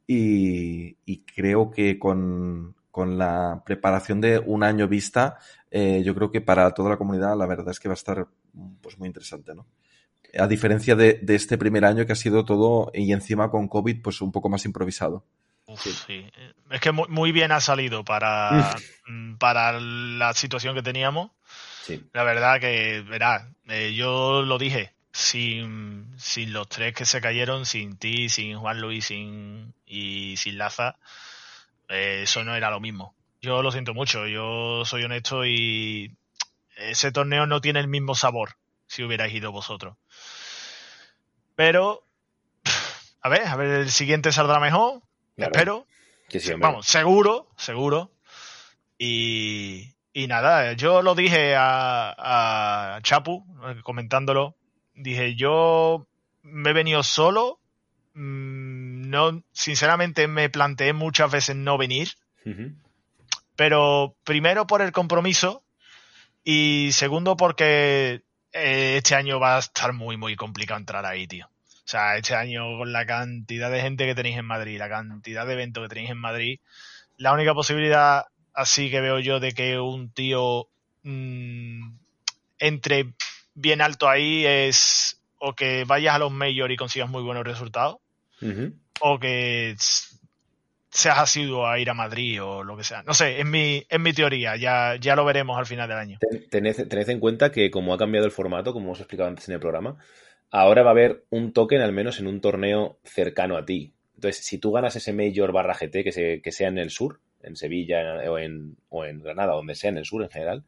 Y, 0.05 0.97
y 1.05 1.23
creo 1.23 1.71
que 1.71 1.97
con, 1.97 2.75
con 2.91 3.17
la 3.17 3.63
preparación 3.65 4.19
de 4.21 4.37
un 4.37 4.63
año 4.63 4.87
vista, 4.87 5.37
eh, 5.71 6.03
yo 6.03 6.13
creo 6.13 6.29
que 6.29 6.41
para 6.41 6.69
toda 6.71 6.91
la 6.91 6.97
comunidad 6.97 7.37
la 7.37 7.45
verdad 7.45 7.69
es 7.69 7.79
que 7.79 7.87
va 7.87 7.93
a 7.93 7.95
estar 7.95 8.27
pues 8.81 8.99
muy 8.99 9.07
interesante, 9.07 9.55
¿no? 9.55 9.65
A 10.37 10.47
diferencia 10.47 10.95
de, 10.95 11.19
de 11.21 11.35
este 11.35 11.57
primer 11.57 11.85
año 11.85 12.05
que 12.05 12.11
ha 12.11 12.15
sido 12.15 12.43
todo 12.43 12.91
y 12.93 13.11
encima 13.13 13.49
con 13.49 13.67
COVID 13.67 14.01
pues 14.01 14.21
un 14.21 14.31
poco 14.31 14.49
más 14.49 14.65
improvisado. 14.65 15.25
Uf, 15.73 15.81
Sí. 15.81 15.93
sí. 16.07 16.31
Es 16.69 16.79
que 16.81 16.91
muy, 16.91 17.07
muy 17.09 17.31
bien 17.31 17.51
ha 17.51 17.59
salido 17.61 18.03
para, 18.03 18.75
mm, 19.07 19.35
para 19.35 19.79
la 19.79 20.33
situación 20.33 20.75
que 20.75 20.83
teníamos. 20.83 21.31
Sí. 21.83 22.01
La 22.13 22.23
verdad 22.23 22.59
que, 22.59 23.01
verás, 23.01 23.43
eh, 23.67 23.93
yo 23.93 24.43
lo 24.43 24.57
dije, 24.57 24.93
sin, 25.11 26.13
sin 26.17 26.53
los 26.53 26.67
tres 26.67 26.93
que 26.93 27.05
se 27.05 27.21
cayeron, 27.21 27.65
sin 27.65 27.97
ti, 27.97 28.29
sin 28.29 28.57
Juan 28.57 28.81
Luis 28.81 29.05
sin, 29.05 29.73
y 29.85 30.37
sin 30.37 30.57
Laza, 30.57 30.97
eh, 31.89 32.21
eso 32.23 32.43
no 32.43 32.55
era 32.55 32.71
lo 32.71 32.79
mismo. 32.79 33.13
Yo 33.41 33.61
lo 33.61 33.71
siento 33.71 33.93
mucho, 33.93 34.25
yo 34.27 34.85
soy 34.85 35.03
honesto 35.03 35.45
y 35.45 36.15
ese 36.77 37.11
torneo 37.11 37.45
no 37.45 37.61
tiene 37.61 37.79
el 37.79 37.87
mismo 37.87 38.15
sabor 38.15 38.55
si 38.87 39.03
hubierais 39.03 39.33
ido 39.33 39.51
vosotros. 39.51 39.97
Pero, 41.55 42.03
a 43.21 43.29
ver, 43.29 43.45
a 43.47 43.55
ver, 43.55 43.81
el 43.81 43.91
siguiente 43.91 44.31
saldrá 44.31 44.59
mejor, 44.59 45.01
Claro. 45.35 45.51
espero. 45.53 45.87
Que 46.29 46.39
sí, 46.39 46.51
hombre. 46.51 46.69
Vamos, 46.69 46.87
seguro, 46.87 47.49
seguro. 47.57 48.11
Y, 48.97 49.93
y 50.13 50.27
nada, 50.27 50.73
yo 50.73 51.01
lo 51.01 51.15
dije 51.15 51.55
a, 51.55 52.95
a 52.95 53.01
Chapu, 53.01 53.45
eh, 53.67 53.81
comentándolo. 53.83 54.55
Dije, 54.95 55.35
yo 55.35 56.07
me 56.43 56.69
he 56.69 56.73
venido 56.73 57.03
solo, 57.03 57.59
mm, 58.13 59.09
no, 59.09 59.43
sinceramente 59.51 60.27
me 60.27 60.49
planteé 60.49 60.93
muchas 60.93 61.31
veces 61.31 61.55
no 61.55 61.77
venir. 61.77 62.09
Pero 63.55 64.15
primero 64.25 64.67
por 64.67 64.81
el 64.81 64.91
compromiso 64.91 65.63
y 66.43 66.89
segundo 66.91 67.37
porque 67.37 68.23
eh, 68.51 68.95
este 68.97 69.15
año 69.15 69.39
va 69.39 69.55
a 69.55 69.59
estar 69.59 69.93
muy, 69.93 70.17
muy 70.17 70.35
complicado 70.35 70.79
entrar 70.79 71.05
ahí, 71.05 71.25
tío. 71.25 71.49
O 71.85 71.87
sea, 71.87 72.15
este 72.15 72.33
año 72.35 72.77
con 72.77 72.93
la 72.93 73.05
cantidad 73.05 73.69
de 73.69 73.81
gente 73.81 74.05
que 74.05 74.15
tenéis 74.15 74.37
en 74.37 74.45
Madrid, 74.45 74.79
la 74.79 74.89
cantidad 74.89 75.45
de 75.45 75.53
eventos 75.53 75.83
que 75.83 75.89
tenéis 75.89 76.11
en 76.11 76.17
Madrid, 76.17 76.59
la 77.17 77.33
única 77.33 77.53
posibilidad 77.53 78.25
así 78.53 78.89
que 78.89 79.01
veo 79.01 79.19
yo 79.19 79.39
de 79.39 79.53
que 79.53 79.79
un 79.79 80.09
tío 80.09 80.67
mmm, 81.03 81.89
entre 82.59 83.13
bien 83.53 83.81
alto 83.81 84.09
ahí 84.09 84.45
es 84.45 85.19
o 85.39 85.53
que 85.53 85.83
vayas 85.85 86.15
a 86.15 86.19
los 86.19 86.31
mayores 86.31 86.75
y 86.75 86.77
consigas 86.77 87.09
muy 87.09 87.21
buenos 87.21 87.43
resultados, 87.43 87.97
o 89.01 89.19
que 89.19 89.75
seas 90.89 91.17
asiduo 91.17 91.67
a 91.67 91.79
ir 91.79 91.89
a 91.89 91.93
Madrid 91.93 92.41
o 92.41 92.63
lo 92.63 92.77
que 92.77 92.85
sea. 92.85 93.03
No 93.03 93.13
sé, 93.13 93.39
es 93.41 93.45
mi, 93.45 93.85
es 93.89 93.99
mi 93.99 94.13
teoría, 94.13 94.55
ya, 94.55 94.95
ya 94.95 95.15
lo 95.17 95.25
veremos 95.25 95.57
al 95.57 95.65
final 95.65 95.89
del 95.89 95.97
año. 95.97 96.19
Tened, 96.49 96.87
tened 96.87 97.09
en 97.09 97.19
cuenta 97.19 97.51
que 97.51 97.69
como 97.71 97.93
ha 97.93 97.97
cambiado 97.97 98.25
el 98.25 98.31
formato, 98.31 98.71
como 98.71 98.85
hemos 98.85 98.99
explicado 98.99 99.27
antes 99.27 99.49
en 99.49 99.55
el 99.55 99.59
programa, 99.59 99.97
ahora 100.53 100.83
va 100.83 100.91
a 100.91 100.91
haber 100.91 101.25
un 101.31 101.51
token 101.51 101.81
al 101.81 101.93
menos 101.93 102.19
en 102.19 102.27
un 102.27 102.39
torneo 102.39 102.99
cercano 103.03 103.57
a 103.57 103.65
ti. 103.65 103.95
Entonces, 104.15 104.45
si 104.45 104.59
tú 104.59 104.71
ganas 104.71 104.95
ese 104.95 105.11
Major 105.11 105.51
barra 105.51 105.73
GT 105.73 106.03
que, 106.03 106.41
que 106.43 106.51
sea 106.51 106.67
en 106.67 106.77
el 106.77 106.91
sur, 106.91 107.19
en 107.41 107.55
Sevilla 107.55 108.29
o 108.29 108.37
en, 108.37 108.77
o 108.89 109.03
en 109.03 109.19
Granada, 109.23 109.53
donde 109.53 109.73
sea 109.73 109.89
en 109.89 109.97
el 109.97 110.05
sur 110.05 110.21
en 110.21 110.29
general, 110.29 110.63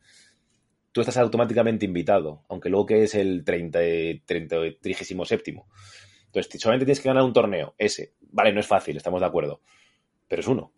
tú 0.91 1.01
estás 1.01 1.17
automáticamente 1.17 1.85
invitado, 1.85 2.43
aunque 2.49 2.69
luego 2.69 2.87
que 2.87 3.03
es 3.03 3.13
el 3.13 3.45
30, 3.45 3.79
30, 4.25 4.55
37. 4.81 5.63
Entonces, 6.25 6.61
solamente 6.61 6.85
tienes 6.85 6.99
que 6.99 7.09
ganar 7.09 7.23
un 7.23 7.33
torneo, 7.33 7.75
ese. 7.77 8.13
Vale, 8.31 8.51
no 8.53 8.61
es 8.61 8.67
fácil, 8.67 8.97
estamos 8.97 9.21
de 9.21 9.27
acuerdo, 9.27 9.61
pero 10.27 10.39
es 10.39 10.47
uno. 10.47 10.73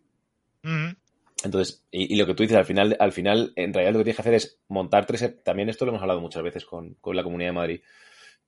Entonces, 1.44 1.86
y, 1.90 2.14
lo 2.16 2.26
que 2.26 2.34
tú 2.34 2.42
dices, 2.42 2.58
al 2.58 2.66
final, 2.66 2.94
al 3.00 3.12
final, 3.12 3.54
en 3.56 3.72
realidad 3.72 3.94
lo 3.94 4.00
que 4.00 4.04
tienes 4.04 4.16
que 4.16 4.22
hacer 4.22 4.34
es 4.34 4.60
montar 4.68 5.06
tres, 5.06 5.42
también 5.42 5.70
esto 5.70 5.86
lo 5.86 5.92
hemos 5.92 6.02
hablado 6.02 6.20
muchas 6.20 6.42
veces 6.42 6.66
con, 6.66 6.94
con 7.00 7.16
la 7.16 7.22
Comunidad 7.22 7.48
de 7.48 7.54
Madrid, 7.54 7.80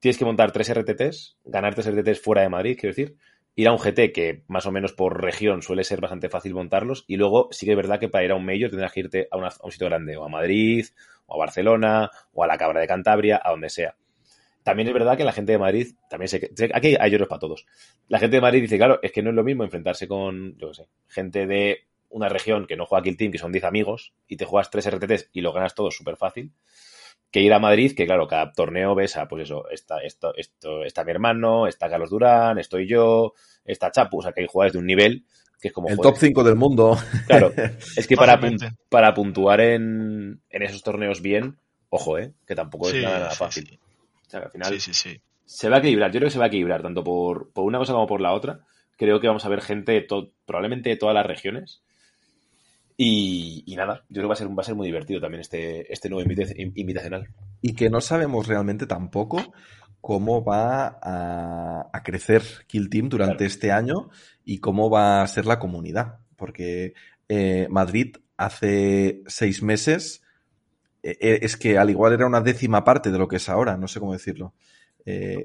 tienes 0.01 0.19
que 0.19 0.25
montar 0.25 0.51
tres 0.51 0.71
RTTs, 0.75 1.37
ganar 1.45 1.75
tres 1.75 1.89
RTTs 1.91 2.21
fuera 2.21 2.43
de 2.43 2.49
Madrid, 2.49 2.77
quiero 2.79 2.95
decir, 2.95 3.17
ir 3.55 3.69
a 3.69 3.73
un 3.73 3.79
GT 3.79 4.13
que 4.13 4.43
más 4.49 4.67
o 4.67 4.73
menos 4.73 4.93
por 4.93 5.23
región 5.23 5.63
suele 5.63 5.85
ser 5.85 6.01
bastante 6.01 6.29
fácil 6.29 6.55
montarlos 6.55 7.05
y 7.07 7.17
luego 7.17 7.49
sí 7.51 7.67
que 7.67 7.73
es 7.73 7.77
verdad 7.77 8.01
que 8.01 8.09
para 8.09 8.25
ir 8.25 8.33
a 8.33 8.37
un 8.37 8.45
Major 8.45 8.71
tendrás 8.71 8.93
que 8.93 9.01
irte 9.01 9.29
a, 9.31 9.37
un 9.37 9.73
sitio 9.73 9.89
grande, 9.89 10.17
o 10.17 10.25
a 10.25 10.29
Madrid, 10.29 10.87
o 11.27 11.35
a 11.35 11.39
Barcelona, 11.39 12.11
o 12.33 12.43
a 12.43 12.47
la 12.47 12.57
Cabra 12.57 12.81
de 12.81 12.87
Cantabria, 12.87 13.41
a 13.43 13.51
donde 13.51 13.69
sea. 13.69 13.95
También 14.63 14.89
es 14.89 14.95
verdad 14.95 15.17
que 15.17 15.25
la 15.25 15.33
gente 15.33 15.53
de 15.53 15.59
Madrid, 15.59 15.89
también 16.09 16.29
sé 16.29 16.51
aquí 16.75 16.97
hay 16.99 17.11
lloros 17.11 17.29
para 17.29 17.39
todos. 17.39 17.67
La 18.09 18.19
gente 18.19 18.37
de 18.37 18.41
Madrid 18.43 18.63
dice, 18.63 18.77
claro, 18.77 18.99
es 19.03 19.13
que 19.13 19.23
no 19.23 19.31
es 19.31 19.37
lo 19.37 19.45
mismo 19.45 19.65
enfrentarse 19.65 20.07
con, 20.07 20.57
yo 20.59 20.69
qué 20.69 20.75
sé, 20.75 20.89
gente 21.09 21.47
de 21.47 21.87
una 22.09 22.29
región 22.29 22.67
que 22.67 22.77
no 22.77 22.87
juega 22.87 23.03
Kill 23.05 23.17
Team, 23.17 23.33
que 23.33 23.39
son 23.39 23.53
10 23.53 23.65
amigos, 23.65 24.15
y 24.27 24.37
te 24.37 24.45
juegas 24.45 24.71
tres 24.71 24.91
RTTs 24.91 25.31
y 25.33 25.43
lo 25.43 25.53
ganas 25.53 25.75
todo 25.75 25.91
súper 25.91 26.17
fácil 26.17 26.53
que 27.31 27.41
ir 27.41 27.53
a 27.53 27.59
Madrid, 27.59 27.95
que 27.97 28.07
claro, 28.07 28.27
cada 28.27 28.53
torneo 28.53 28.95
ves 28.95 29.17
a, 29.17 29.29
pues 29.29 29.45
eso, 29.45 29.69
está, 29.71 29.99
esto, 29.99 30.35
esto, 30.37 30.85
está 30.85 31.05
mi 31.05 31.13
hermano, 31.13 31.67
está 31.67 31.89
Carlos 31.89 32.11
Durán, 32.11 32.59
estoy 32.59 32.89
yo, 32.89 33.35
está 33.65 33.91
Chapu, 33.91 34.19
o 34.19 34.23
sea 34.23 34.33
que 34.33 34.41
hay 34.41 34.47
jugadores 34.49 34.73
de 34.73 34.79
un 34.81 34.87
nivel 34.87 35.25
que 35.61 35.69
es 35.69 35.75
como... 35.75 35.89
El 35.89 35.99
top 35.99 36.17
5 36.17 36.43
del 36.43 36.57
mundo. 36.57 36.99
Claro, 37.27 37.53
es 37.97 38.07
que 38.07 38.17
para, 38.17 38.41
para 38.89 39.15
puntuar 39.15 39.61
en, 39.61 40.41
en, 40.49 40.63
esos 40.63 40.83
torneos 40.83 41.21
bien, 41.21 41.59
ojo, 41.91 42.19
¿eh? 42.19 42.33
que 42.47 42.55
tampoco 42.55 42.89
es 42.89 43.03
nada, 43.03 43.31
fácil. 43.31 43.79
O 44.27 44.31
sea, 44.31 44.41
al 44.41 44.51
final 44.51 44.81
se 44.81 45.69
va 45.69 45.77
a 45.77 45.79
equilibrar, 45.81 46.11
yo 46.11 46.19
creo 46.19 46.29
que 46.29 46.33
se 46.33 46.39
va 46.39 46.47
a 46.47 46.49
equilibrar 46.49 46.83
tanto 46.83 47.05
por, 47.05 47.53
por 47.53 47.65
una 47.65 47.79
cosa 47.79 47.93
como 47.93 48.07
por 48.07 48.21
la 48.21 48.33
otra. 48.33 48.61
Creo 48.97 49.21
que 49.21 49.27
vamos 49.27 49.45
a 49.45 49.49
ver 49.49 49.61
gente 49.61 50.07
probablemente 50.47 50.91
de 50.91 50.97
todas 50.97 51.15
las 51.15 51.27
regiones 51.27 51.83
y, 53.03 53.75
nada, 53.77 54.05
yo 54.11 54.17
creo 54.17 54.25
que 54.25 54.29
va 54.29 54.35
a 54.35 54.37
ser, 54.37 54.49
va 54.49 54.61
a 54.61 54.65
ser 54.65 54.75
muy 54.75 54.87
divertido 54.87 55.23
también 55.23 55.41
este, 55.41 55.91
este 55.91 56.11
nuevo 56.11 56.31
invitacional. 56.55 57.29
Y 57.63 57.73
que 57.73 57.89
no 57.89 58.03
sabemos 58.03 58.47
realmente 58.47 58.87
tampoco 58.87 59.55
cómo 60.03 60.45
va 60.45 60.99
a, 61.01 62.03
crecer 62.05 62.43
Kill 62.67 62.91
Team 62.91 63.09
durante 63.09 63.47
este 63.47 63.73
año 63.73 64.11
y 64.45 64.59
cómo 64.59 64.91
va 64.91 65.23
a 65.23 65.27
ser 65.29 65.47
la 65.47 65.59
comunidad. 65.59 66.19
Porque 66.37 66.93
eh, 67.27 67.69
Madrid 67.71 68.17
hace 68.37 69.23
seis 69.27 69.63
meses 69.63 70.23
eh, 71.03 71.17
eh, 71.23 71.39
es 71.41 71.57
que 71.57 71.79
al 71.79 71.89
igual 71.89 72.13
era 72.13 72.27
una 72.27 72.43
décima 72.43 72.85
parte 72.85 73.11
de 73.11 73.19
lo 73.19 73.29
que 73.29 73.37
es 73.37 73.49
ahora, 73.49 73.79
no 73.79 73.89
sé 73.89 73.99
cómo 73.99 74.13
decirlo. 74.13 74.53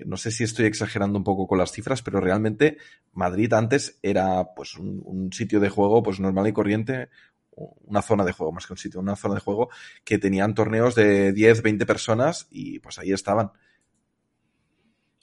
no 0.06 0.18
sé 0.18 0.30
si 0.32 0.44
estoy 0.44 0.66
exagerando 0.66 1.18
un 1.18 1.24
poco 1.24 1.48
con 1.48 1.58
las 1.58 1.72
cifras, 1.72 2.02
pero 2.02 2.20
realmente 2.20 2.78
Madrid 3.14 3.54
antes 3.54 3.98
era 4.04 4.54
pues 4.54 4.76
un, 4.76 5.02
un, 5.06 5.32
sitio 5.32 5.62
de 5.62 5.70
juego 5.70 6.04
pues 6.04 6.20
normal 6.20 6.48
y 6.48 6.54
corriente, 6.54 7.08
una 7.56 8.02
zona 8.02 8.24
de 8.26 8.34
juego, 8.34 8.52
más 8.52 8.68
que 8.68 8.74
un 8.74 8.78
sitio, 8.78 9.00
una 9.00 9.16
zona 9.16 9.36
de 9.36 9.42
juego 9.42 9.70
que 10.04 10.18
tenían 10.18 10.54
torneos 10.54 10.96
de 10.96 11.32
10, 11.32 11.62
20 11.62 11.86
personas 11.86 12.48
y 12.52 12.80
pues 12.80 13.00
ahí 13.00 13.12
estaban. 13.12 13.52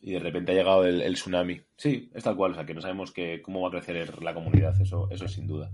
Y 0.00 0.12
de 0.12 0.18
repente 0.18 0.52
ha 0.52 0.54
llegado 0.54 0.84
el, 0.84 1.14
tsunami. 1.14 1.60
Sí, 1.76 2.10
es 2.12 2.24
tal 2.24 2.36
cual, 2.36 2.52
o 2.52 2.54
sea 2.54 2.66
que 2.66 2.74
no 2.74 2.80
sabemos 2.80 3.12
que, 3.12 3.40
cómo 3.40 3.60
va 3.60 3.68
a 3.68 3.70
crecer 3.70 4.22
la 4.22 4.34
comunidad, 4.34 4.80
eso, 4.80 5.08
eso 5.10 5.28
sin 5.28 5.46
duda. 5.46 5.70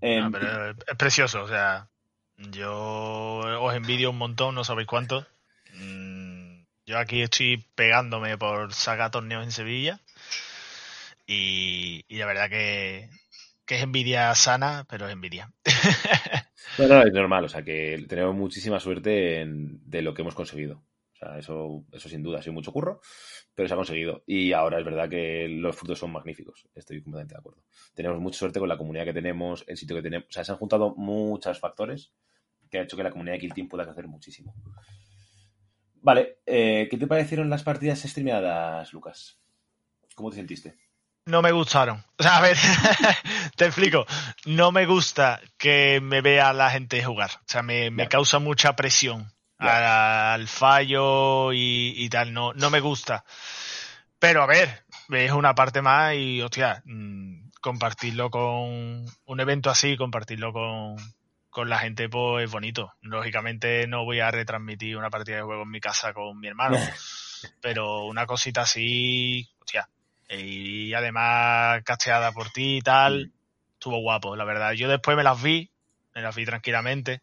Em, 0.00 0.32
es 0.34 0.96
precioso, 0.96 1.42
o 1.42 1.48
sea, 1.48 1.88
yo 2.36 3.38
os 3.38 3.74
envidio 3.74 4.10
un 4.10 4.18
montón, 4.18 4.54
no 4.54 4.64
sabéis 4.64 4.88
cuánto. 4.88 5.26
Mm, 5.74 6.62
yo 6.86 6.98
aquí 6.98 7.20
estoy 7.20 7.64
pegándome 7.74 8.38
por 8.38 8.72
sacar 8.72 9.10
torneos 9.10 9.44
en 9.44 9.52
Sevilla. 9.52 10.00
Y, 11.26 12.06
y 12.08 12.16
la 12.16 12.24
verdad 12.24 12.48
que 12.48 13.10
que 13.68 13.76
es 13.76 13.82
envidia 13.82 14.34
sana, 14.34 14.86
pero 14.88 15.06
es 15.06 15.12
envidia. 15.12 15.52
no, 16.78 16.88
no, 16.88 17.02
es 17.02 17.12
normal, 17.12 17.44
o 17.44 17.48
sea 17.50 17.62
que 17.62 18.02
tenemos 18.08 18.34
muchísima 18.34 18.80
suerte 18.80 19.44
de 19.46 20.02
lo 20.02 20.14
que 20.14 20.22
hemos 20.22 20.34
conseguido. 20.34 20.82
O 21.12 21.16
sea, 21.16 21.38
eso, 21.38 21.84
eso 21.92 22.08
sin 22.08 22.22
duda 22.22 22.38
ha 22.38 22.42
sido 22.42 22.54
mucho 22.54 22.72
curro, 22.72 23.02
pero 23.54 23.68
se 23.68 23.74
ha 23.74 23.76
conseguido. 23.76 24.24
Y 24.26 24.54
ahora 24.54 24.78
es 24.78 24.86
verdad 24.86 25.10
que 25.10 25.48
los 25.48 25.76
frutos 25.76 25.98
son 25.98 26.12
magníficos. 26.12 26.66
Estoy 26.74 27.02
completamente 27.02 27.34
de 27.34 27.40
acuerdo. 27.40 27.62
Tenemos 27.92 28.18
mucha 28.20 28.38
suerte 28.38 28.58
con 28.58 28.70
la 28.70 28.78
comunidad 28.78 29.04
que 29.04 29.12
tenemos, 29.12 29.64
el 29.66 29.76
sitio 29.76 29.96
que 29.96 30.02
tenemos. 30.02 30.28
O 30.30 30.32
sea, 30.32 30.44
se 30.44 30.52
han 30.52 30.58
juntado 30.58 30.94
muchos 30.96 31.60
factores 31.60 32.12
que 32.70 32.78
ha 32.78 32.82
hecho 32.82 32.96
que 32.96 33.02
la 33.02 33.10
comunidad 33.10 33.34
de 33.34 33.40
Kill 33.40 33.54
Team 33.54 33.68
pueda 33.68 33.84
crecer 33.84 34.08
muchísimo. 34.08 34.54
Vale, 36.00 36.38
eh, 36.46 36.88
¿qué 36.90 36.96
te 36.96 37.06
parecieron 37.06 37.50
las 37.50 37.64
partidas 37.64 38.00
streameadas, 38.00 38.94
Lucas? 38.94 39.38
¿Cómo 40.14 40.30
te 40.30 40.36
sentiste? 40.36 40.88
no 41.28 41.42
me 41.42 41.52
gustaron. 41.52 42.02
O 42.18 42.22
sea, 42.22 42.38
a 42.38 42.40
ver, 42.40 42.56
te 43.56 43.66
explico. 43.66 44.06
No 44.46 44.72
me 44.72 44.86
gusta 44.86 45.40
que 45.56 46.00
me 46.00 46.20
vea 46.20 46.52
la 46.52 46.70
gente 46.70 47.02
jugar. 47.02 47.30
O 47.34 47.44
sea, 47.46 47.62
me, 47.62 47.90
causa 48.08 48.38
mucha 48.38 48.74
presión 48.74 49.32
al, 49.58 50.48
fallo 50.48 51.52
y, 51.52 52.08
tal. 52.10 52.32
No, 52.32 52.52
no 52.54 52.70
me 52.70 52.80
gusta. 52.80 53.24
Pero 54.18 54.42
a 54.42 54.46
ver, 54.46 54.84
es 55.10 55.32
una 55.32 55.54
parte 55.54 55.80
más 55.80 56.14
y, 56.14 56.42
hostia, 56.42 56.82
mm, 56.84 57.50
compartirlo 57.60 58.30
con 58.30 59.06
un 59.26 59.40
evento 59.40 59.70
así, 59.70 59.96
compartirlo 59.96 60.52
con, 60.52 60.96
con 61.50 61.68
la 61.68 61.78
gente, 61.78 62.08
pues 62.08 62.44
es 62.44 62.50
bonito. 62.50 62.94
Lógicamente 63.00 63.86
no 63.86 64.04
voy 64.04 64.20
a 64.20 64.30
retransmitir 64.30 64.96
una 64.96 65.10
partida 65.10 65.36
de 65.36 65.42
juego 65.42 65.62
en 65.62 65.70
mi 65.70 65.80
casa 65.80 66.12
con 66.12 66.38
mi 66.40 66.48
hermano. 66.48 66.78
pero 67.60 68.04
una 68.04 68.26
cosita 68.26 68.62
así, 68.62 69.48
hostia, 69.60 69.88
y 70.28 70.92
además 70.94 71.82
casteada 71.84 72.32
por 72.32 72.50
ti 72.50 72.78
y 72.78 72.82
tal. 72.82 73.32
Estuvo 73.78 74.00
guapo, 74.00 74.34
la 74.34 74.44
verdad. 74.44 74.72
Yo 74.72 74.88
después 74.88 75.16
me 75.16 75.22
las 75.22 75.40
vi, 75.40 75.70
me 76.12 76.20
las 76.20 76.34
vi 76.34 76.44
tranquilamente 76.44 77.20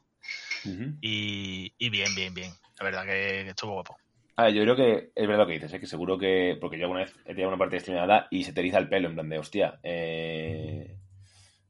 y, 1.01 1.89
bien, 1.89 2.15
bien, 2.15 2.33
bien. 2.33 2.49
La 2.79 2.85
verdad 2.85 3.05
que, 3.05 3.41
estuvo 3.41 3.73
guapo. 3.73 3.97
A 4.37 4.45
ver, 4.45 4.53
yo 4.53 4.63
creo 4.63 4.75
que 4.77 5.11
es 5.13 5.27
verdad 5.27 5.43
lo 5.43 5.47
que 5.47 5.53
dices, 5.55 5.73
¿eh? 5.73 5.81
que 5.81 5.85
seguro 5.85 6.17
que. 6.17 6.57
Porque 6.61 6.77
yo 6.77 6.85
alguna 6.85 7.01
vez 7.01 7.13
he 7.25 7.33
tenido 7.33 7.49
una 7.49 7.57
partida 7.57 7.81
streamada 7.81 8.27
y 8.31 8.45
se 8.45 8.53
te 8.53 8.61
eriza 8.61 8.77
el 8.77 8.87
pelo, 8.87 9.09
en 9.09 9.15
plan 9.15 9.27
de 9.27 9.37
hostia. 9.37 9.79
Eh, 9.83 10.95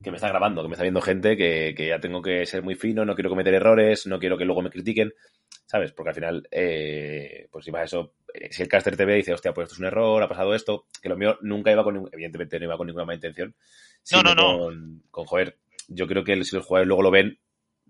que 0.04 0.12
me 0.12 0.18
está 0.18 0.30
grabando, 0.30 0.62
que 0.62 0.68
me 0.68 0.74
está 0.74 0.84
viendo 0.84 1.02
gente, 1.02 1.36
que, 1.36 1.74
que, 1.76 1.88
ya 1.88 2.00
tengo 2.00 2.22
que 2.22 2.46
ser 2.46 2.62
muy 2.62 2.76
fino, 2.76 3.06
no 3.06 3.16
quiero 3.16 3.32
cometer 3.32 3.56
errores, 3.56 4.06
no 4.06 4.20
quiero 4.20 4.38
que 4.38 4.46
luego 4.46 4.62
me 4.62 4.70
critiquen. 4.70 5.14
¿sabes? 5.66 5.92
Porque 5.92 6.10
al 6.10 6.16
final, 6.16 6.48
eh, 6.52 7.48
pues 7.52 7.66
si 7.66 7.72
vas 7.72 7.82
a 7.82 7.86
eso, 7.86 8.14
eh, 8.34 8.50
si 8.52 8.62
el 8.62 8.70
caster 8.70 8.96
te 8.96 9.06
ve 9.06 9.14
y 9.14 9.18
dice, 9.18 9.34
hostia, 9.34 9.54
pues 9.54 9.66
esto 9.66 9.76
es 9.76 9.80
un 9.80 9.88
error, 9.88 10.22
ha 10.22 10.30
pasado 10.30 10.54
esto, 10.54 10.86
que 11.02 11.10
lo 11.10 11.18
mío 11.18 11.38
nunca 11.42 11.72
iba 11.72 11.84
con, 11.84 12.08
evidentemente 12.12 12.60
no 12.60 12.66
iba 12.66 12.78
con 12.78 12.88
ninguna 12.88 13.06
mala 13.06 13.16
intención. 13.16 13.56
No, 14.12 14.24
no, 14.24 14.36
no. 14.36 14.58
Con, 14.60 15.04
con, 15.12 15.26
joder, 15.26 15.58
yo 15.88 16.08
creo 16.08 16.24
que 16.24 16.44
si 16.44 16.56
los 16.56 16.66
jugadores 16.66 16.88
luego 16.88 17.04
lo 17.04 17.12
ven, 17.12 17.40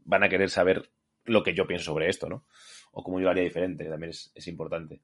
van 0.04 0.24
a 0.24 0.30
querer 0.30 0.50
saber 0.50 0.90
lo 1.26 1.44
que 1.44 1.54
yo 1.54 1.68
pienso 1.68 1.86
sobre 1.86 2.10
esto, 2.10 2.30
¿no? 2.30 2.46
O 2.92 3.04
cómo 3.04 3.20
yo 3.20 3.30
haría 3.30 3.44
diferente, 3.44 3.86
también 3.86 4.12
es, 4.12 4.32
es 4.36 4.48
importante. 4.48 5.02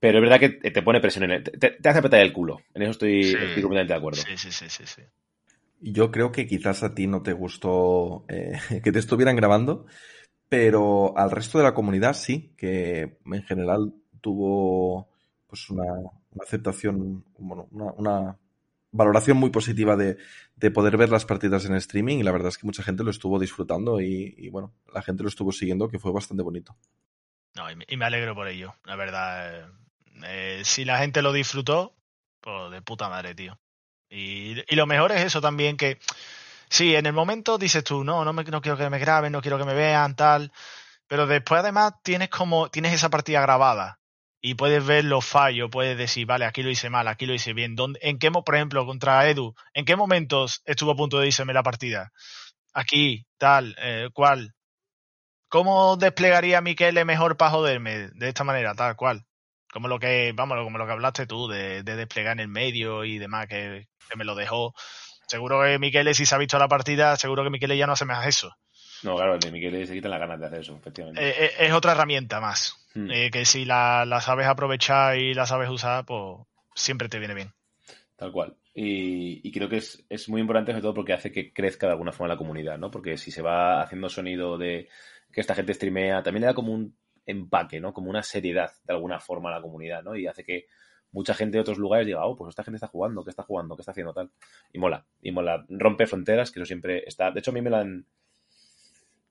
Pero 0.00 0.18
es 0.18 0.22
verdad 0.22 0.40
que 0.40 0.70
te 0.70 0.82
pone 0.82 1.00
presión 1.00 1.24
en 1.24 1.30
el, 1.32 1.42
te, 1.44 1.76
hace 1.84 1.98
apretar 1.98 2.20
el 2.20 2.32
culo. 2.32 2.62
En 2.74 2.82
eso 2.82 2.92
estoy, 2.92 3.32
completamente 3.32 3.92
de 3.92 3.98
acuerdo. 3.98 4.22
Sí, 4.22 4.36
sí, 4.36 4.50
sí, 4.50 4.68
sí, 4.70 4.84
sí. 4.86 5.02
Yo 5.80 6.10
creo 6.10 6.32
que 6.32 6.46
quizás 6.46 6.82
a 6.82 6.94
ti 6.94 7.06
no 7.06 7.22
te 7.22 7.34
gustó 7.34 8.24
eh, 8.28 8.52
que 8.82 8.92
te 8.92 8.98
estuvieran 8.98 9.36
grabando, 9.36 9.86
pero 10.48 11.16
al 11.18 11.30
resto 11.30 11.58
de 11.58 11.64
la 11.64 11.74
comunidad 11.74 12.14
sí, 12.14 12.54
que 12.56 13.18
en 13.24 13.42
general 13.42 13.92
tuvo 14.22 15.10
pues 15.46 15.68
una, 15.68 15.84
aceptación, 16.40 17.24
bueno, 17.38 17.68
una, 17.70 18.38
valoración 18.92 19.36
muy 19.36 19.50
positiva 19.50 19.96
de, 19.96 20.18
de, 20.56 20.70
poder 20.70 20.96
ver 20.96 21.10
las 21.10 21.24
partidas 21.24 21.64
en 21.64 21.74
streaming 21.74 22.18
y 22.18 22.22
la 22.22 22.32
verdad 22.32 22.48
es 22.48 22.58
que 22.58 22.66
mucha 22.66 22.82
gente 22.82 23.04
lo 23.04 23.10
estuvo 23.10 23.38
disfrutando 23.38 24.00
y, 24.00 24.34
y 24.36 24.48
bueno, 24.48 24.74
la 24.92 25.02
gente 25.02 25.22
lo 25.22 25.28
estuvo 25.28 25.52
siguiendo 25.52 25.88
que 25.88 25.98
fue 25.98 26.12
bastante 26.12 26.42
bonito. 26.42 26.76
No, 27.54 27.66
y 27.70 27.96
me 27.96 28.04
alegro 28.04 28.34
por 28.34 28.48
ello, 28.48 28.74
la 28.84 28.96
verdad. 28.96 29.68
Eh, 30.24 30.62
si 30.64 30.84
la 30.84 30.98
gente 30.98 31.22
lo 31.22 31.32
disfrutó, 31.32 31.94
pues 32.40 32.70
de 32.70 32.82
puta 32.82 33.08
madre, 33.08 33.34
tío. 33.34 33.58
Y, 34.08 34.56
y, 34.68 34.76
lo 34.76 34.86
mejor 34.86 35.12
es 35.12 35.22
eso 35.22 35.40
también 35.40 35.76
que, 35.76 35.98
sí, 36.68 36.94
en 36.94 37.06
el 37.06 37.12
momento 37.12 37.58
dices 37.58 37.84
tú, 37.84 38.02
no, 38.04 38.24
no, 38.24 38.32
me, 38.32 38.44
no 38.44 38.60
quiero 38.60 38.76
que 38.76 38.90
me 38.90 38.98
graben, 38.98 39.32
no 39.32 39.40
quiero 39.40 39.58
que 39.58 39.64
me 39.64 39.74
vean, 39.74 40.16
tal. 40.16 40.52
Pero 41.06 41.26
después 41.26 41.60
además 41.60 41.94
tienes 42.02 42.28
como, 42.28 42.70
tienes 42.70 42.92
esa 42.92 43.08
partida 43.10 43.40
grabada 43.40 43.99
y 44.42 44.54
puedes 44.54 44.84
ver 44.84 45.04
los 45.04 45.26
fallos, 45.26 45.70
puedes 45.70 45.98
decir, 45.98 46.26
vale, 46.26 46.46
aquí 46.46 46.62
lo 46.62 46.70
hice 46.70 46.88
mal, 46.88 47.08
aquí 47.08 47.26
lo 47.26 47.34
hice 47.34 47.52
bien. 47.52 47.76
¿Dónde, 47.76 47.98
¿En 48.02 48.18
qué, 48.18 48.30
por 48.30 48.54
ejemplo, 48.54 48.86
contra 48.86 49.28
Edu, 49.28 49.54
en 49.74 49.84
qué 49.84 49.96
momentos 49.96 50.62
estuvo 50.64 50.92
a 50.92 50.96
punto 50.96 51.18
de 51.18 51.26
irse 51.26 51.44
la 51.44 51.62
partida? 51.62 52.12
Aquí, 52.72 53.26
tal, 53.38 53.76
eh, 53.78 54.08
cuál. 54.12 54.54
¿Cómo 55.48 55.96
desplegaría 55.96 56.58
a 56.58 56.62
Miquele 56.62 57.04
mejor 57.04 57.36
para 57.36 57.50
joderme? 57.50 58.08
De 58.14 58.28
esta 58.28 58.44
manera, 58.44 58.74
tal 58.74 58.96
cual. 58.96 59.26
Como 59.72 59.88
lo 59.88 59.98
que, 59.98 60.32
vamos, 60.34 60.58
como 60.62 60.78
lo 60.78 60.86
que 60.86 60.92
hablaste 60.92 61.26
tú, 61.26 61.48
de, 61.48 61.82
de 61.82 61.96
desplegar 61.96 62.32
en 62.34 62.40
el 62.40 62.48
medio 62.48 63.04
y 63.04 63.18
demás, 63.18 63.46
que, 63.46 63.88
que, 64.08 64.16
me 64.16 64.24
lo 64.24 64.34
dejó. 64.34 64.74
Seguro 65.26 65.62
que 65.62 65.78
Miquele, 65.78 66.14
si 66.14 66.24
se 66.24 66.34
ha 66.34 66.38
visto 66.38 66.58
la 66.58 66.68
partida, 66.68 67.16
seguro 67.16 67.44
que 67.44 67.50
Miquele 67.50 67.76
ya 67.76 67.86
no 67.86 67.92
hace 67.92 68.04
más 68.04 68.26
eso. 68.26 68.56
No, 69.02 69.16
claro, 69.16 69.34
el 69.34 69.40
de 69.40 69.50
Miquele 69.50 69.86
se 69.86 69.94
quitan 69.94 70.10
las 70.12 70.20
ganas 70.20 70.40
de 70.40 70.46
hacer 70.46 70.60
eso, 70.60 70.76
efectivamente. 70.76 71.22
Eh, 71.22 71.44
eh, 71.44 71.52
es 71.58 71.72
otra 71.72 71.92
herramienta 71.92 72.40
más. 72.40 72.79
Hmm. 72.94 73.10
Eh, 73.10 73.30
que 73.30 73.44
si 73.44 73.64
la, 73.64 74.04
la, 74.04 74.20
sabes 74.20 74.46
aprovechar 74.46 75.18
y 75.18 75.34
la 75.34 75.46
sabes 75.46 75.70
usar, 75.70 76.04
pues 76.04 76.38
siempre 76.74 77.08
te 77.08 77.18
viene 77.18 77.34
bien. 77.34 77.52
Tal 78.16 78.32
cual. 78.32 78.56
Y, 78.74 79.46
y 79.46 79.52
creo 79.52 79.68
que 79.68 79.78
es, 79.78 80.04
es, 80.08 80.28
muy 80.28 80.40
importante, 80.40 80.72
sobre 80.72 80.82
todo 80.82 80.94
porque 80.94 81.12
hace 81.12 81.32
que 81.32 81.52
crezca 81.52 81.86
de 81.86 81.92
alguna 81.92 82.12
forma 82.12 82.34
la 82.34 82.38
comunidad, 82.38 82.78
¿no? 82.78 82.90
Porque 82.90 83.16
si 83.16 83.30
se 83.30 83.42
va 83.42 83.82
haciendo 83.82 84.08
sonido 84.08 84.58
de 84.58 84.88
que 85.32 85.40
esta 85.40 85.54
gente 85.54 85.74
streamea, 85.74 86.22
también 86.22 86.42
le 86.42 86.46
da 86.48 86.54
como 86.54 86.72
un 86.72 86.96
empaque, 87.26 87.80
¿no? 87.80 87.92
Como 87.92 88.10
una 88.10 88.22
seriedad 88.22 88.72
de 88.84 88.94
alguna 88.94 89.20
forma 89.20 89.50
a 89.50 89.56
la 89.56 89.62
comunidad, 89.62 90.02
¿no? 90.02 90.16
Y 90.16 90.26
hace 90.26 90.44
que 90.44 90.66
mucha 91.12 91.34
gente 91.34 91.56
de 91.56 91.62
otros 91.62 91.78
lugares 91.78 92.06
diga, 92.06 92.24
oh, 92.24 92.36
pues 92.36 92.50
esta 92.50 92.64
gente 92.64 92.76
está 92.76 92.86
jugando, 92.86 93.24
¿qué 93.24 93.30
está 93.30 93.42
jugando? 93.42 93.76
¿Qué 93.76 93.82
está 93.82 93.92
haciendo 93.92 94.12
tal? 94.12 94.30
Y 94.72 94.78
mola, 94.78 95.04
y 95.20 95.32
mola. 95.32 95.64
Rompe 95.68 96.06
fronteras, 96.06 96.50
que 96.50 96.60
eso 96.60 96.66
siempre 96.66 97.04
está. 97.06 97.30
De 97.30 97.40
hecho, 97.40 97.50
a 97.50 97.54
mí 97.54 97.60
me 97.60 97.70
lo 97.70 97.76
han, 97.76 98.06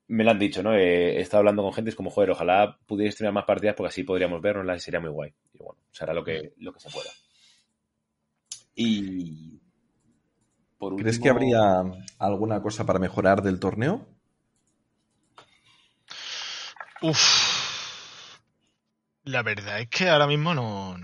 me 0.09 0.23
lo 0.23 0.31
han 0.31 0.39
dicho, 0.39 0.63
¿no? 0.63 0.73
He, 0.73 1.21
estado 1.21 1.39
hablando 1.39 1.61
con 1.61 1.73
gente, 1.73 1.89
es 1.91 1.95
como, 1.95 2.09
joder, 2.09 2.31
ojalá 2.31 2.77
pudierais 2.87 3.15
tener 3.15 3.31
más 3.31 3.45
partidas 3.45 3.75
porque 3.75 3.89
así 3.89 4.03
podríamos 4.03 4.41
vernos, 4.41 4.75
y 4.75 4.79
sería 4.79 4.99
muy 4.99 5.11
guay. 5.11 5.33
Y 5.53 5.59
bueno, 5.59 5.79
será 5.91 6.13
lo 6.13 6.23
que, 6.23 6.53
lo 6.57 6.73
que 6.73 6.79
se 6.79 6.89
pueda. 6.89 7.09
Y. 8.75 9.61
Por 10.79 10.93
último... 10.93 11.03
¿Crees 11.03 11.19
que 11.19 11.29
habría 11.29 11.83
alguna 12.17 12.61
cosa 12.61 12.85
para 12.85 12.99
mejorar 12.99 13.43
del 13.43 13.59
torneo? 13.59 14.07
Uf. 17.01 18.39
La 19.25 19.43
verdad 19.43 19.79
es 19.79 19.89
que 19.89 20.09
ahora 20.09 20.25
mismo 20.25 20.55
no, 20.55 20.97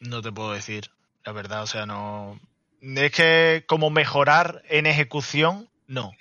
no 0.00 0.22
te 0.22 0.32
puedo 0.32 0.52
decir. 0.52 0.90
La 1.24 1.32
verdad, 1.32 1.62
o 1.62 1.66
sea, 1.66 1.86
no. 1.86 2.40
Es 2.80 3.12
que 3.12 3.64
como 3.68 3.90
mejorar 3.90 4.62
en 4.68 4.86
ejecución, 4.86 5.68
no. 5.86 6.12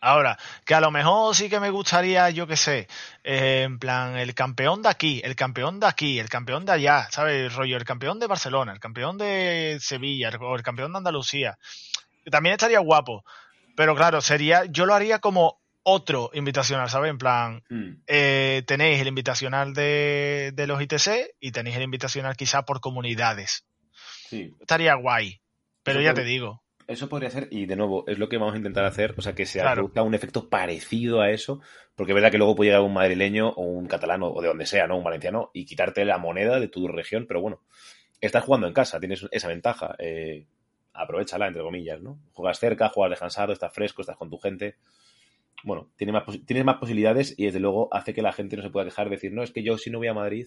Ahora, 0.00 0.38
que 0.64 0.74
a 0.74 0.80
lo 0.80 0.90
mejor 0.90 1.34
sí 1.34 1.48
que 1.48 1.60
me 1.60 1.70
gustaría, 1.70 2.30
yo 2.30 2.46
qué 2.46 2.56
sé, 2.56 2.88
eh, 3.24 3.62
en 3.64 3.78
plan, 3.78 4.16
el 4.16 4.34
campeón 4.34 4.82
de 4.82 4.88
aquí, 4.88 5.20
el 5.24 5.34
campeón 5.34 5.80
de 5.80 5.86
aquí, 5.86 6.18
el 6.18 6.28
campeón 6.28 6.64
de 6.64 6.72
allá, 6.72 7.08
¿sabes? 7.10 7.54
Rollo, 7.54 7.76
el 7.76 7.84
campeón 7.84 8.18
de 8.18 8.26
Barcelona, 8.26 8.72
el 8.72 8.80
campeón 8.80 9.18
de 9.18 9.78
Sevilla, 9.80 10.30
o 10.40 10.54
el 10.54 10.62
campeón 10.62 10.92
de 10.92 10.98
Andalucía. 10.98 11.58
También 12.30 12.54
estaría 12.54 12.78
guapo. 12.78 13.24
Pero 13.76 13.94
claro, 13.94 14.20
sería, 14.20 14.64
yo 14.66 14.86
lo 14.86 14.94
haría 14.94 15.18
como 15.18 15.60
otro 15.82 16.30
invitacional, 16.34 16.90
¿sabes? 16.90 17.10
En 17.10 17.18
plan, 17.18 17.62
mm. 17.70 18.02
eh, 18.06 18.62
tenéis 18.66 19.00
el 19.00 19.08
invitacional 19.08 19.72
de, 19.72 20.52
de, 20.54 20.66
los 20.66 20.82
ITC 20.82 21.36
y 21.40 21.52
tenéis 21.52 21.76
el 21.76 21.82
invitacional 21.82 22.36
quizá 22.36 22.62
por 22.62 22.80
comunidades. 22.80 23.64
Sí. 24.28 24.54
Estaría 24.60 24.94
guay, 24.94 25.40
pero 25.82 26.00
Eso 26.00 26.04
ya 26.04 26.14
te 26.14 26.24
digo. 26.24 26.62
Eso 26.88 27.08
podría 27.08 27.28
ser, 27.28 27.48
y 27.50 27.66
de 27.66 27.76
nuevo, 27.76 28.04
es 28.08 28.18
lo 28.18 28.30
que 28.30 28.38
vamos 28.38 28.54
a 28.54 28.56
intentar 28.56 28.86
hacer, 28.86 29.14
o 29.18 29.20
sea, 29.20 29.34
que 29.34 29.44
se 29.44 29.60
claro. 29.60 29.82
produzca 29.82 30.02
un 30.02 30.14
efecto 30.14 30.48
parecido 30.48 31.20
a 31.20 31.30
eso, 31.30 31.60
porque 31.94 32.12
es 32.12 32.14
verdad 32.14 32.30
que 32.30 32.38
luego 32.38 32.56
puede 32.56 32.70
llegar 32.70 32.82
un 32.82 32.94
madrileño 32.94 33.50
o 33.50 33.62
un 33.62 33.86
catalano 33.86 34.28
o 34.28 34.40
de 34.40 34.48
donde 34.48 34.64
sea, 34.64 34.86
¿no? 34.86 34.96
Un 34.96 35.04
valenciano, 35.04 35.50
y 35.52 35.66
quitarte 35.66 36.06
la 36.06 36.16
moneda 36.16 36.58
de 36.58 36.68
tu 36.68 36.88
región, 36.88 37.26
pero 37.28 37.42
bueno, 37.42 37.60
estás 38.22 38.42
jugando 38.42 38.66
en 38.66 38.72
casa, 38.72 38.98
tienes 38.98 39.26
esa 39.30 39.48
ventaja, 39.48 39.96
eh, 39.98 40.46
aprovechala, 40.94 41.46
entre 41.46 41.62
comillas, 41.62 42.00
¿no? 42.00 42.18
Juegas 42.32 42.58
cerca, 42.58 42.88
juegas 42.88 43.10
descansado, 43.10 43.52
estás 43.52 43.72
fresco, 43.74 44.00
estás 44.00 44.16
con 44.16 44.30
tu 44.30 44.38
gente 44.38 44.76
bueno, 45.64 45.90
tiene 45.96 46.12
más, 46.12 46.24
tienes 46.46 46.64
más 46.64 46.76
posibilidades 46.76 47.34
y 47.36 47.46
desde 47.46 47.60
luego 47.60 47.88
hace 47.92 48.14
que 48.14 48.22
la 48.22 48.32
gente 48.32 48.56
no 48.56 48.62
se 48.62 48.70
pueda 48.70 48.86
quejar 48.86 49.08
de 49.08 49.16
decir, 49.16 49.32
no, 49.32 49.42
es 49.42 49.50
que 49.50 49.62
yo 49.62 49.76
si 49.78 49.90
no 49.90 49.98
voy 49.98 50.08
a 50.08 50.14
Madrid 50.14 50.46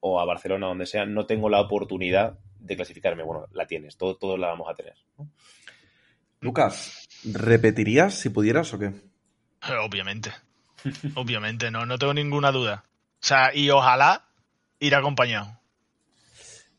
o 0.00 0.20
a 0.20 0.24
Barcelona, 0.24 0.66
donde 0.66 0.86
sea, 0.86 1.06
no 1.06 1.26
tengo 1.26 1.48
la 1.48 1.60
oportunidad 1.60 2.38
de 2.58 2.76
clasificarme. 2.76 3.22
Bueno, 3.22 3.46
la 3.52 3.66
tienes, 3.66 3.96
todos 3.96 4.18
todo 4.18 4.36
la 4.36 4.48
vamos 4.48 4.68
a 4.68 4.74
tener. 4.74 4.94
Lucas, 6.40 7.08
¿repetirías 7.24 8.14
si 8.14 8.28
pudieras 8.30 8.72
o 8.74 8.78
qué? 8.78 8.92
Obviamente. 9.82 10.30
Obviamente, 11.14 11.70
no, 11.70 11.86
no 11.86 11.98
tengo 11.98 12.14
ninguna 12.14 12.52
duda. 12.52 12.84
O 13.22 13.26
sea, 13.26 13.54
y 13.54 13.70
ojalá 13.70 14.28
ir 14.78 14.94
acompañado. 14.94 15.58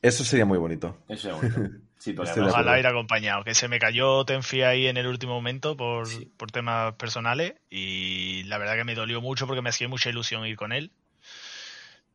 Eso 0.01 0.23
sería 0.23 0.45
muy 0.45 0.57
bonito. 0.57 0.97
Eso 1.07 1.23
sería 1.23 1.37
bonito. 1.37 1.77
Sí, 1.99 2.15
Ojalá 2.15 2.79
ir 2.79 2.85
acompañado. 2.85 3.43
Que 3.43 3.55
se 3.55 3.67
me 3.67 3.79
cayó 3.79 4.23
Tenfi 4.23 4.61
ahí 4.61 4.85
en 4.85 4.97
el 4.97 5.07
último 5.07 5.33
momento 5.33 5.75
por, 5.75 6.07
sí. 6.07 6.31
por, 6.37 6.51
temas 6.51 6.93
personales 6.93 7.55
y 7.71 8.43
la 8.43 8.59
verdad 8.59 8.75
que 8.75 8.83
me 8.83 8.93
dolió 8.93 9.19
mucho 9.19 9.47
porque 9.47 9.63
me 9.63 9.69
hacía 9.69 9.87
mucha 9.87 10.11
ilusión 10.11 10.45
ir 10.45 10.55
con 10.55 10.73
él. 10.73 10.91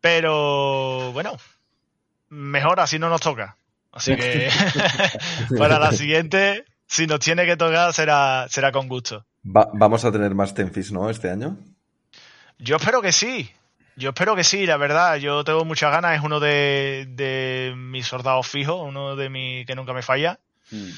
Pero 0.03 1.12
bueno, 1.12 1.38
mejor 2.28 2.80
así 2.80 2.98
no 2.98 3.09
nos 3.09 3.20
toca. 3.20 3.57
Así 3.92 4.16
que 4.16 4.50
para 5.59 5.78
la 5.78 5.92
siguiente, 5.92 6.66
si 6.86 7.07
nos 7.07 7.20
tiene 7.20 7.46
que 7.46 7.57
tocar, 7.57 7.94
será, 7.94 8.46
será 8.50 8.72
con 8.72 8.88
gusto. 8.88 9.24
Va, 9.44 9.70
vamos 9.72 10.05
a 10.05 10.12
tener 10.12 10.34
más 10.34 10.55
Tenfis, 10.55 10.92
¿no? 10.92 11.09
Este 11.09 11.30
año. 11.30 11.57
Yo 12.59 12.76
espero 12.76 13.00
que 13.00 13.12
sí. 13.12 13.50
Yo 13.94 14.11
espero 14.11 14.34
que 14.34 14.44
sí, 14.44 14.66
la 14.66 14.76
verdad. 14.76 15.16
Yo 15.16 15.44
tengo 15.44 15.64
muchas 15.64 15.92
ganas. 15.92 16.16
Es 16.16 16.24
uno 16.24 16.40
de, 16.40 17.07
de 17.11 17.74
mis 17.76 18.07
soldados 18.07 18.48
fijos, 18.48 18.80
uno 18.82 19.14
de 19.14 19.28
mis 19.28 19.66
que 19.66 19.76
nunca 19.76 19.92
me 19.92 20.03
falla. 20.03 20.40
Mm. 20.72 20.90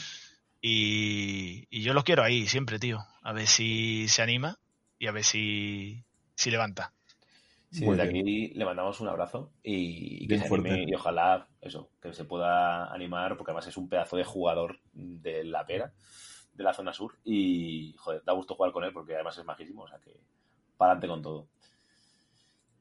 Y, 0.62 1.66
y, 1.68 1.82
yo 1.82 1.92
lo 1.92 2.04
quiero 2.04 2.22
ahí 2.22 2.46
siempre, 2.46 2.78
tío. 2.78 3.04
A 3.22 3.34
ver 3.34 3.46
si 3.46 4.08
se 4.08 4.22
anima 4.22 4.56
y 4.98 5.08
a 5.08 5.12
ver 5.12 5.24
si, 5.24 6.04
si 6.36 6.50
levanta. 6.50 6.92
Sí, 7.74 7.84
desde 7.84 8.02
aquí 8.02 8.52
le 8.54 8.64
mandamos 8.64 9.00
un 9.00 9.08
abrazo 9.08 9.50
y, 9.60 10.22
y 10.22 10.28
que 10.28 10.38
se 10.38 10.46
anime, 10.46 10.84
y 10.86 10.94
ojalá 10.94 11.48
eso, 11.60 11.90
que 12.00 12.14
se 12.14 12.24
pueda 12.24 12.86
animar, 12.94 13.36
porque 13.36 13.50
además 13.50 13.66
es 13.66 13.76
un 13.76 13.88
pedazo 13.88 14.16
de 14.16 14.22
jugador 14.22 14.78
de 14.92 15.42
la 15.42 15.66
pera, 15.66 15.92
de 16.52 16.62
la 16.62 16.72
zona 16.72 16.92
sur. 16.92 17.18
Y 17.24 17.96
joder, 17.98 18.22
da 18.24 18.32
gusto 18.32 18.54
jugar 18.54 18.70
con 18.70 18.84
él 18.84 18.92
porque 18.92 19.16
además 19.16 19.36
es 19.38 19.44
majísimo, 19.44 19.82
o 19.82 19.88
sea 19.88 19.98
que 19.98 20.12
para 20.76 20.92
adelante 20.92 21.08
con 21.08 21.22
todo. 21.22 21.48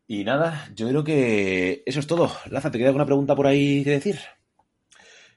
Y 0.05 0.23
nada, 0.23 0.69
yo 0.75 0.87
creo 0.87 1.03
que 1.03 1.81
eso 1.87 1.99
es 1.99 2.05
todo. 2.05 2.29
Laza, 2.51 2.69
¿te 2.69 2.77
queda 2.77 2.89
alguna 2.89 3.07
pregunta 3.07 3.35
por 3.35 3.47
ahí 3.47 3.83
que 3.83 3.89
decir? 3.89 4.19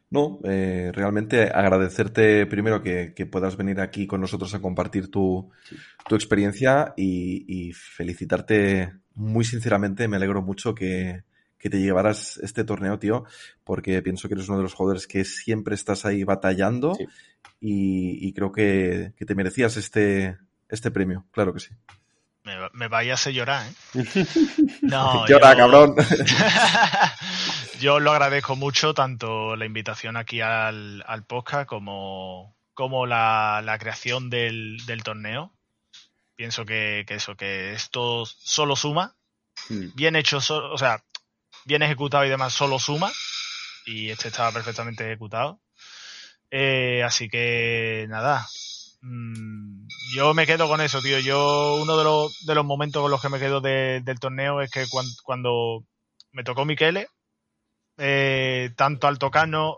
No, 0.09 0.39
eh, 0.45 0.93
realmente 0.95 1.51
agradecerte 1.53 2.47
primero 2.47 2.81
que, 2.81 3.13
que, 3.15 3.27
puedas 3.27 3.57
venir 3.57 3.81
aquí 3.81 4.07
con 4.07 4.21
nosotros 4.21 4.55
a 4.55 4.61
compartir 4.61 5.11
tu, 5.11 5.51
sí. 5.69 5.77
tu 6.09 6.15
experiencia 6.15 6.95
y, 6.97 7.45
y, 7.49 7.73
felicitarte 7.73 8.93
muy 9.15 9.45
sinceramente. 9.45 10.07
Me 10.07 10.17
alegro 10.17 10.43
mucho 10.43 10.77
que, 10.77 11.25
que, 11.59 11.71
te 11.71 11.81
llevaras 11.81 12.39
este 12.41 12.63
torneo, 12.63 13.01
tío, 13.01 13.25
porque 13.65 14.01
pienso 14.01 14.29
que 14.29 14.35
eres 14.35 14.49
uno 14.49 14.59
de 14.59 14.63
los 14.63 14.75
jugadores 14.75 15.09
que 15.09 15.25
siempre 15.25 15.75
estás 15.75 16.07
ahí 16.07 16.23
batallando 16.23 16.95
sí. 16.95 17.07
y, 17.61 18.29
y, 18.29 18.33
creo 18.33 18.53
que, 18.53 19.13
que 19.17 19.27
te 19.27 19.35
merecías 19.35 19.77
este, 19.77 20.39
este 20.69 20.93
premio, 20.93 21.27
claro 21.33 21.53
que 21.53 21.61
sí. 21.61 21.75
Me, 22.47 22.57
me 22.75 22.87
vaya 22.87 23.11
a 23.11 23.15
hacer 23.15 23.33
llorar, 23.33 23.67
¿eh? 23.67 23.75
No, 24.83 25.27
Llora, 25.29 25.55
yo... 25.55 25.59
cabrón. 25.59 25.97
yo 27.81 27.99
lo 27.99 28.13
agradezco 28.13 28.55
mucho, 28.55 28.95
tanto 28.95 29.57
la 29.57 29.67
invitación 29.67 30.17
aquí 30.17 30.41
al, 30.41 31.03
al 31.09 31.25
podcast 31.25 31.67
como, 31.69 32.57
como 32.73 33.05
la, 33.05 33.63
la 33.65 33.79
creación 33.79 34.31
del, 34.31 34.77
del, 34.87 35.03
torneo. 35.03 35.53
Pienso 36.37 36.65
que, 36.65 37.05
que, 37.09 37.15
eso, 37.15 37.35
que 37.37 37.73
esto 37.73 38.25
solo 38.27 38.77
suma. 38.77 39.17
Mm. 39.69 39.97
Bien 39.97 40.15
hecho, 40.15 40.41
so, 40.41 40.71
o 40.71 40.79
sea, 40.79 41.03
bien 41.65 41.83
ejecutado 41.83 42.25
y 42.25 42.29
demás, 42.29 42.53
solo 42.53 42.79
suma. 42.79 43.11
Y 43.87 44.11
este 44.11 44.29
estaba 44.29 44.53
perfectamente 44.53 45.05
ejecutado. 45.05 45.61
Eh, 46.53 47.03
así 47.03 47.29
que 47.29 48.07
nada, 48.09 48.47
yo 50.15 50.35
me 50.35 50.47
quedo 50.47 50.69
con 50.69 50.81
eso, 50.81 51.01
tío. 51.01 51.19
Yo, 51.19 51.77
uno 51.83 51.97
de 51.97 52.05
los, 52.05 52.47
de 52.47 52.55
los 52.55 52.65
momentos 52.65 53.03
con 53.03 53.11
los 53.11 53.21
que 53.21 53.29
me 53.29 53.39
quedo 53.39 53.61
de, 53.61 54.01
del 54.03 54.21
torneo 54.21 54.61
es 54.61 54.71
que 54.71 54.87
cuando, 54.89 55.13
cuando 55.23 55.85
me 56.33 56.45
tocó 56.45 56.65
Miquele, 56.65 57.09
eh, 57.99 58.71
tanto 58.77 59.07
al 59.07 59.19
tocarnos 59.19 59.77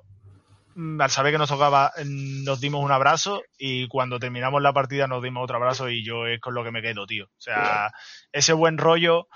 mm, 0.74 1.00
al 1.00 1.10
saber 1.10 1.32
que 1.32 1.38
nos 1.38 1.48
tocaba, 1.48 1.92
mm, 1.96 2.44
nos 2.44 2.60
dimos 2.60 2.84
un 2.84 2.92
abrazo 2.92 3.42
y 3.58 3.86
cuando 3.88 4.18
terminamos 4.18 4.60
la 4.62 4.72
partida 4.72 5.06
nos 5.06 5.22
dimos 5.22 5.44
otro 5.44 5.56
abrazo 5.56 5.88
y 5.88 6.04
yo 6.04 6.26
es 6.26 6.40
con 6.40 6.54
lo 6.54 6.64
que 6.64 6.72
me 6.72 6.82
quedo, 6.82 7.06
tío. 7.06 7.26
O 7.26 7.40
sea, 7.40 7.92
ese 8.32 8.52
buen 8.52 8.78
rollo, 8.78 9.28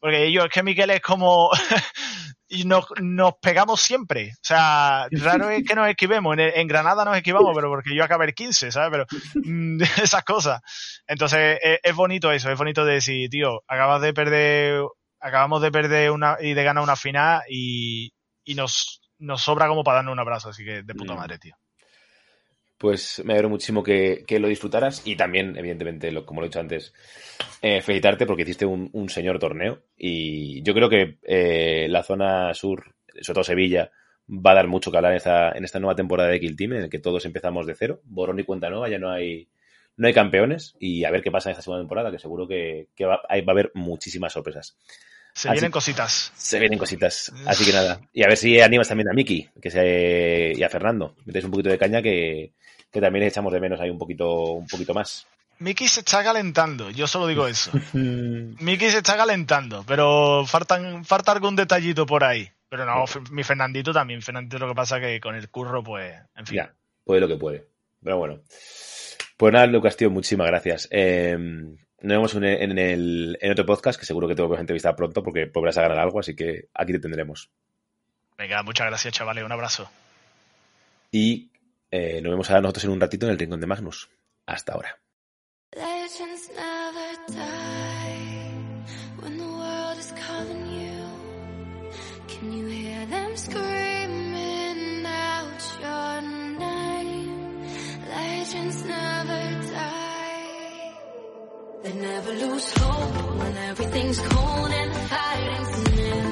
porque 0.00 0.30
yo, 0.32 0.44
es 0.44 0.50
que 0.50 0.62
Miquel 0.62 0.90
es 0.90 1.00
como, 1.00 1.50
y 2.48 2.64
nos, 2.64 2.86
nos 3.00 3.34
pegamos 3.40 3.80
siempre. 3.80 4.30
O 4.34 4.40
sea, 4.42 5.06
raro 5.10 5.50
es 5.50 5.64
que 5.64 5.74
nos 5.74 5.88
esquivemos. 5.88 6.34
En, 6.34 6.40
en 6.40 6.66
Granada 6.68 7.04
nos 7.04 7.16
esquivamos, 7.16 7.52
pero 7.54 7.68
porque 7.68 7.94
yo 7.94 8.04
acabé 8.04 8.26
el 8.26 8.34
15, 8.34 8.70
¿sabes? 8.72 8.90
Pero 8.90 9.06
mm, 9.44 9.80
esas 10.02 10.24
cosas. 10.24 10.60
Entonces, 11.06 11.58
es, 11.62 11.80
es 11.82 11.94
bonito 11.94 12.32
eso, 12.32 12.50
es 12.50 12.58
bonito 12.58 12.84
de 12.84 12.94
decir, 12.94 13.28
tío, 13.28 13.62
acabas 13.66 14.00
de 14.00 14.14
perder, 14.14 14.82
acabamos 15.20 15.62
de 15.62 15.70
perder 15.72 16.10
una 16.10 16.36
y 16.40 16.54
de 16.54 16.64
ganar 16.64 16.82
una 16.82 16.96
final 16.96 17.42
y, 17.48 18.10
y 18.44 18.54
nos, 18.54 19.00
nos 19.18 19.42
sobra 19.42 19.68
como 19.68 19.84
para 19.84 19.96
darnos 19.96 20.12
un 20.12 20.20
abrazo, 20.20 20.50
así 20.50 20.64
que 20.64 20.82
de 20.82 20.94
puta 20.94 21.14
Mm. 21.14 21.16
madre, 21.16 21.38
tío. 21.38 21.54
Pues 22.78 23.20
me 23.24 23.32
alegro 23.32 23.50
muchísimo 23.50 23.82
que, 23.82 24.24
que 24.26 24.38
lo 24.38 24.46
disfrutaras 24.46 25.04
y 25.04 25.16
también, 25.16 25.56
evidentemente, 25.58 26.12
lo, 26.12 26.24
como 26.24 26.40
lo 26.40 26.46
he 26.46 26.48
dicho 26.48 26.60
antes, 26.60 26.94
eh, 27.60 27.82
felicitarte 27.82 28.24
porque 28.24 28.42
hiciste 28.42 28.66
un, 28.66 28.88
un 28.92 29.08
señor 29.08 29.40
torneo 29.40 29.82
y 29.96 30.62
yo 30.62 30.74
creo 30.74 30.88
que 30.88 31.18
eh, 31.24 31.88
la 31.90 32.04
zona 32.04 32.54
sur, 32.54 32.94
sobre 33.20 33.34
todo 33.34 33.44
Sevilla, 33.44 33.90
va 34.28 34.52
a 34.52 34.54
dar 34.54 34.68
mucho 34.68 34.90
que 34.90 34.96
hablar 34.96 35.12
en 35.12 35.16
esta, 35.16 35.50
en 35.52 35.64
esta 35.64 35.80
nueva 35.80 35.96
temporada 35.96 36.28
de 36.28 36.38
Kill 36.38 36.56
Team 36.56 36.74
en 36.74 36.82
el 36.84 36.90
que 36.90 37.00
todos 37.00 37.24
empezamos 37.24 37.66
de 37.66 37.74
cero, 37.74 38.00
borrón 38.04 38.38
y 38.38 38.44
cuenta 38.44 38.70
nueva, 38.70 38.88
ya 38.88 38.98
no 38.98 39.10
hay, 39.10 39.48
no 39.96 40.06
hay 40.06 40.14
campeones 40.14 40.76
y 40.78 41.04
a 41.04 41.10
ver 41.10 41.22
qué 41.22 41.32
pasa 41.32 41.48
en 41.48 41.52
esta 41.52 41.62
segunda 41.62 41.82
temporada, 41.82 42.12
que 42.12 42.18
seguro 42.20 42.46
que, 42.46 42.88
que 42.94 43.06
va 43.06 43.22
a 43.28 43.50
haber 43.50 43.72
muchísimas 43.74 44.32
sorpresas. 44.32 44.78
Se 45.38 45.48
Así- 45.48 45.54
vienen 45.54 45.70
cositas. 45.70 46.32
Se 46.34 46.58
vienen 46.58 46.80
cositas, 46.80 47.32
así 47.46 47.64
que 47.64 47.72
nada. 47.72 48.00
Y 48.12 48.24
a 48.24 48.26
ver 48.26 48.36
si 48.36 48.60
animas 48.60 48.88
también 48.88 49.08
a 49.08 49.12
Miki 49.12 49.48
que 49.62 49.70
se, 49.70 50.52
y 50.56 50.60
a 50.64 50.68
Fernando. 50.68 51.14
Metéis 51.26 51.44
un 51.44 51.52
poquito 51.52 51.70
de 51.70 51.78
caña 51.78 52.02
que, 52.02 52.54
que 52.90 53.00
también 53.00 53.24
les 53.24 53.32
echamos 53.32 53.52
de 53.52 53.60
menos 53.60 53.80
ahí 53.80 53.88
un 53.88 53.98
poquito, 53.98 54.28
un 54.54 54.66
poquito 54.66 54.94
más. 54.94 55.28
Miki 55.60 55.86
se 55.86 56.00
está 56.00 56.24
calentando, 56.24 56.90
yo 56.90 57.06
solo 57.06 57.28
digo 57.28 57.46
eso. 57.46 57.70
Miki 57.92 58.90
se 58.90 58.98
está 58.98 59.16
calentando, 59.16 59.84
pero 59.86 60.44
faltan, 60.44 61.04
falta 61.04 61.30
algún 61.30 61.54
detallito 61.54 62.04
por 62.04 62.24
ahí. 62.24 62.50
Pero 62.68 62.84
no, 62.84 63.04
mi 63.30 63.44
Fernandito 63.44 63.92
también. 63.92 64.20
Fernandito 64.20 64.58
lo 64.58 64.66
que 64.68 64.74
pasa 64.74 64.98
que 64.98 65.20
con 65.20 65.36
el 65.36 65.48
curro, 65.50 65.84
pues, 65.84 66.16
en 66.34 66.46
fin. 66.46 66.56
Ya, 66.56 66.74
puede 67.04 67.20
lo 67.20 67.28
que 67.28 67.36
puede. 67.36 67.68
Pero 68.02 68.18
bueno. 68.18 68.40
Pues 69.36 69.52
nada, 69.52 69.68
Lucas, 69.68 69.96
tío, 69.96 70.10
muchísimas 70.10 70.48
gracias. 70.48 70.88
Eh, 70.90 71.38
nos 72.00 72.16
vemos 72.16 72.34
en, 72.34 72.44
en 72.44 72.78
el, 72.78 73.38
en 73.40 73.52
otro 73.52 73.66
podcast 73.66 73.98
que 73.98 74.06
seguro 74.06 74.28
que 74.28 74.34
te 74.34 74.42
voy 74.42 74.56
a 74.56 74.60
entrevistar 74.60 74.94
pronto 74.94 75.22
porque 75.22 75.46
volverás 75.52 75.78
a 75.78 75.82
ganar 75.82 75.98
algo, 75.98 76.20
así 76.20 76.36
que 76.36 76.68
aquí 76.74 76.92
te 76.92 77.00
tendremos. 77.00 77.50
Venga, 78.36 78.62
muchas 78.62 78.86
gracias, 78.86 79.14
chavales. 79.14 79.44
Un 79.44 79.52
abrazo. 79.52 79.90
Y 81.10 81.50
eh, 81.90 82.20
nos 82.22 82.30
vemos 82.30 82.48
ahora 82.50 82.62
nosotros 82.62 82.84
en 82.84 82.90
un 82.90 83.00
ratito 83.00 83.26
en 83.26 83.32
el 83.32 83.38
Rincón 83.38 83.60
de 83.60 83.66
Magnus. 83.66 84.08
Hasta 84.46 84.74
ahora. 84.74 84.98
Never 102.00 102.32
lose 102.32 102.72
hope 102.78 103.38
when 103.38 103.56
everything's 103.56 104.18
cold 104.20 104.70
and 104.70 104.94
the 104.94 105.00
fighting's 105.00 105.90
near. 105.96 106.24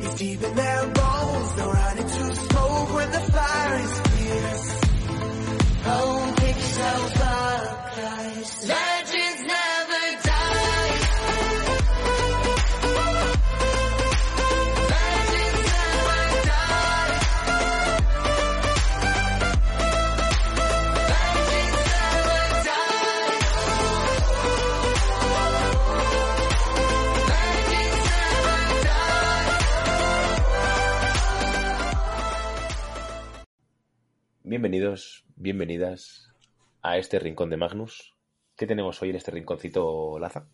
It's 0.00 0.14
deep 0.18 0.42
in 0.42 0.54
their 0.54 0.86
bones, 0.86 1.54
they'll 1.54 1.72
run 1.72 1.98
into 1.98 2.34
smoke 2.34 2.94
when 2.94 3.10
the 3.10 3.20
fire 3.20 3.74
is 3.80 4.07
Bienvenidos, 34.48 35.26
bienvenidas 35.36 36.32
a 36.80 36.96
este 36.96 37.18
Rincón 37.18 37.50
de 37.50 37.58
Magnus. 37.58 38.14
¿Qué 38.56 38.66
tenemos 38.66 39.02
hoy 39.02 39.10
en 39.10 39.16
este 39.16 39.30
rinconcito, 39.30 40.18
Laza? 40.18 40.46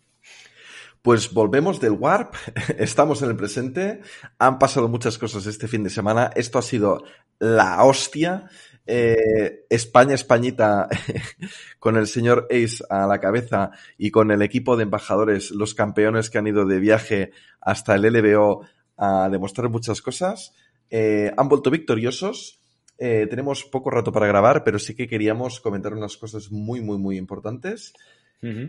Pues 1.01 1.33
volvemos 1.33 1.81
del 1.81 1.93
Warp, 1.93 2.35
estamos 2.79 3.23
en 3.23 3.31
el 3.31 3.37
presente, 3.37 4.01
han 4.41 4.59
pasado 4.59 4.89
muchas 4.89 5.17
cosas 5.17 5.47
este 5.47 5.69
fin 5.69 5.85
de 5.85 5.91
semana, 5.91 6.33
esto 6.35 6.59
ha 6.59 6.63
sido 6.63 7.05
la 7.39 7.85
hostia, 7.85 8.49
Eh, 8.85 9.65
España, 9.71 10.15
Españita, 10.15 10.89
con 11.79 11.97
el 11.97 12.09
señor 12.09 12.49
Ace 12.51 12.83
a 12.91 13.07
la 13.07 13.21
cabeza 13.21 13.71
y 13.97 14.11
con 14.11 14.33
el 14.33 14.43
equipo 14.43 14.77
de 14.77 14.83
embajadores, 14.83 15.53
los 15.53 15.73
campeones 15.73 16.31
que 16.31 16.39
han 16.39 16.49
ido 16.49 16.67
de 16.67 16.81
viaje 16.81 17.31
hasta 17.61 17.95
el 17.95 18.03
LBO 18.03 18.67
a 18.97 19.29
demostrar 19.31 19.71
muchas 19.71 20.03
cosas, 20.03 20.53
eh, 20.91 21.33
han 21.37 21.49
vuelto 21.49 21.71
victoriosos. 21.71 22.64
Eh, 22.99 23.27
tenemos 23.29 23.65
poco 23.65 23.91
rato 23.91 24.13
para 24.13 24.27
grabar, 24.27 24.63
pero 24.65 24.79
sí 24.79 24.95
que 24.95 25.09
queríamos 25.09 25.61
comentar 25.61 25.93
unas 25.95 26.17
cosas 26.17 26.51
muy, 26.51 26.81
muy, 26.81 26.99
muy 26.99 27.17
importantes. 27.17 27.93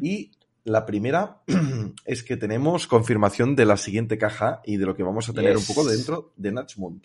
Y 0.02 0.32
la 0.64 0.86
primera 0.86 1.42
es 2.06 2.24
que 2.24 2.38
tenemos 2.38 2.88
confirmación 2.88 3.56
de 3.56 3.66
la 3.66 3.76
siguiente 3.78 4.18
caja 4.18 4.62
y 4.66 4.78
de 4.78 4.86
lo 4.86 4.96
que 4.96 5.04
vamos 5.04 5.28
a 5.30 5.34
tener 5.34 5.56
Yes. 5.58 5.70
un 5.70 5.76
poco 5.76 5.88
dentro 5.90 6.34
de 6.38 6.52
Natchmund. 6.54 7.04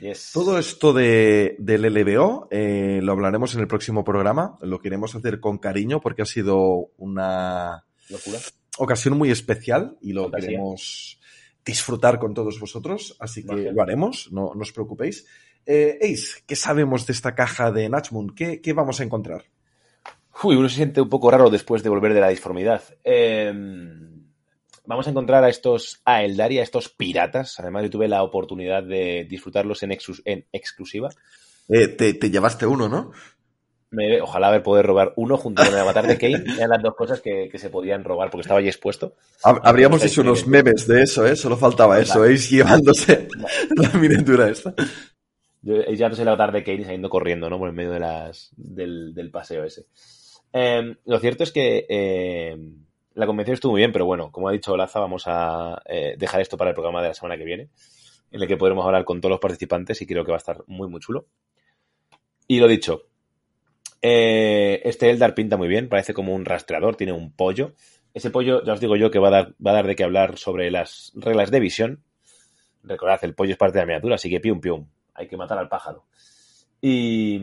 Yes. 0.00 0.30
Todo 0.34 0.58
esto 0.58 0.92
de, 0.92 1.54
del 1.60 1.82
LBO 1.94 2.48
eh, 2.50 2.98
lo 3.02 3.12
hablaremos 3.12 3.54
en 3.54 3.60
el 3.60 3.68
próximo 3.68 4.02
programa. 4.02 4.58
Lo 4.62 4.80
queremos 4.80 5.14
hacer 5.14 5.38
con 5.38 5.58
cariño 5.58 6.00
porque 6.00 6.22
ha 6.22 6.26
sido 6.26 6.90
una 6.96 7.84
Locura. 8.10 8.38
ocasión 8.78 9.16
muy 9.16 9.30
especial 9.30 9.96
y 10.00 10.12
lo 10.12 10.24
Fantasía. 10.24 10.48
queremos 10.48 11.20
disfrutar 11.64 12.18
con 12.18 12.34
todos 12.34 12.58
vosotros. 12.58 13.14
Así 13.20 13.46
que 13.46 13.70
lo 13.70 13.80
haremos, 13.80 14.28
no, 14.32 14.52
no 14.56 14.62
os 14.62 14.72
preocupéis. 14.72 15.24
Eh, 15.66 15.98
Ace, 16.02 16.42
¿qué 16.46 16.56
sabemos 16.56 17.06
de 17.06 17.12
esta 17.12 17.34
caja 17.34 17.70
de 17.70 17.88
Natchmund? 17.88 18.34
¿Qué, 18.34 18.60
qué 18.60 18.72
vamos 18.72 19.00
a 19.00 19.04
encontrar? 19.04 19.44
Uy, 20.42 20.56
uno 20.56 20.68
se 20.68 20.76
siente 20.76 21.00
un 21.00 21.08
poco 21.08 21.30
raro 21.30 21.50
después 21.50 21.82
de 21.82 21.88
volver 21.88 22.14
de 22.14 22.20
la 22.20 22.28
disformidad. 22.28 22.82
Eh, 23.04 23.52
vamos 24.86 25.06
a 25.06 25.10
encontrar 25.10 25.44
a 25.44 25.48
estos 25.48 26.00
a 26.04 26.22
Eldari, 26.24 26.58
a 26.58 26.62
estos 26.62 26.88
piratas. 26.88 27.60
Además, 27.60 27.84
yo 27.84 27.90
tuve 27.90 28.08
la 28.08 28.22
oportunidad 28.22 28.82
de 28.82 29.26
disfrutarlos 29.28 29.82
en, 29.82 29.90
exus- 29.92 30.22
en 30.24 30.46
exclusiva. 30.52 31.10
Eh, 31.68 31.88
te, 31.88 32.14
te 32.14 32.30
llevaste 32.30 32.66
uno, 32.66 32.88
¿no? 32.88 33.12
Me- 33.90 34.22
ojalá 34.22 34.48
haber 34.48 34.62
poder 34.62 34.86
robar 34.86 35.12
uno 35.16 35.36
junto 35.36 35.62
con 35.64 35.74
el 35.74 35.78
avatar 35.80 36.06
de 36.06 36.16
Kane. 36.18 36.44
Eran 36.56 36.70
las 36.70 36.82
dos 36.82 36.94
cosas 36.96 37.20
que, 37.20 37.48
que 37.52 37.58
se 37.58 37.68
podían 37.70 38.02
robar 38.02 38.30
porque 38.30 38.42
estaba 38.42 38.58
allí 38.58 38.68
expuesto. 38.68 39.14
Hab- 39.44 39.60
Habríamos 39.62 40.02
hecho 40.02 40.22
unos 40.22 40.46
memes 40.46 40.86
de 40.86 41.02
eso, 41.02 41.26
¿eh? 41.26 41.36
Solo 41.36 41.56
faltaba 41.58 42.00
eso. 42.00 42.22
Ace 42.24 42.56
llevándose 42.56 43.28
la 43.76 43.90
miniatura 43.90 44.48
esta. 44.48 44.74
Yo 45.62 45.82
ya 45.92 46.08
no 46.08 46.14
sé 46.14 46.22
el 46.22 46.28
avatar 46.28 46.52
de 46.52 46.64
Kane 46.64 46.84
saliendo 46.84 47.08
corriendo, 47.08 47.48
¿no? 47.48 47.58
Por 47.58 47.68
el 47.68 47.74
medio 47.74 47.92
del, 47.92 49.14
del 49.14 49.30
paseo 49.30 49.64
ese. 49.64 49.86
Eh, 50.52 50.96
lo 51.06 51.18
cierto 51.18 51.44
es 51.44 51.52
que 51.52 51.86
eh, 51.88 52.56
la 53.14 53.26
convención 53.26 53.54
estuvo 53.54 53.72
muy 53.72 53.80
bien, 53.80 53.92
pero 53.92 54.04
bueno, 54.04 54.30
como 54.30 54.48
ha 54.48 54.52
dicho 54.52 54.76
Laza, 54.76 55.00
vamos 55.00 55.24
a 55.26 55.80
eh, 55.86 56.14
dejar 56.18 56.40
esto 56.40 56.56
para 56.56 56.70
el 56.70 56.74
programa 56.74 57.02
de 57.02 57.08
la 57.08 57.14
semana 57.14 57.36
que 57.36 57.44
viene, 57.44 57.70
en 58.30 58.42
el 58.42 58.48
que 58.48 58.56
podremos 58.56 58.84
hablar 58.84 59.04
con 59.04 59.20
todos 59.20 59.30
los 59.30 59.40
participantes 59.40 60.00
y 60.02 60.06
creo 60.06 60.24
que 60.24 60.32
va 60.32 60.36
a 60.36 60.38
estar 60.38 60.62
muy, 60.66 60.88
muy 60.88 61.00
chulo. 61.00 61.26
Y 62.48 62.58
lo 62.60 62.68
dicho, 62.68 63.06
eh, 64.00 64.80
este 64.84 65.10
Eldar 65.10 65.34
pinta 65.34 65.56
muy 65.56 65.68
bien, 65.68 65.88
parece 65.88 66.14
como 66.14 66.34
un 66.34 66.44
rastreador, 66.44 66.96
tiene 66.96 67.12
un 67.12 67.32
pollo. 67.32 67.74
Ese 68.14 68.30
pollo, 68.30 68.62
ya 68.64 68.74
os 68.74 68.80
digo 68.80 68.96
yo, 68.96 69.10
que 69.10 69.18
va 69.18 69.28
a 69.28 69.30
dar, 69.30 69.54
va 69.64 69.70
a 69.70 69.74
dar 69.74 69.86
de 69.86 69.96
qué 69.96 70.04
hablar 70.04 70.38
sobre 70.38 70.70
las 70.70 71.12
reglas 71.14 71.50
de 71.50 71.60
visión. 71.60 72.02
Recordad, 72.82 73.20
el 73.22 73.34
pollo 73.34 73.52
es 73.52 73.58
parte 73.58 73.78
de 73.78 73.82
la 73.82 73.86
miniatura, 73.86 74.16
así 74.16 74.28
que 74.28 74.40
pium 74.40 74.60
pium. 74.60 74.86
Hay 75.14 75.28
que 75.28 75.36
matar 75.36 75.58
al 75.58 75.68
pájaro. 75.68 76.04
Y, 76.80 77.38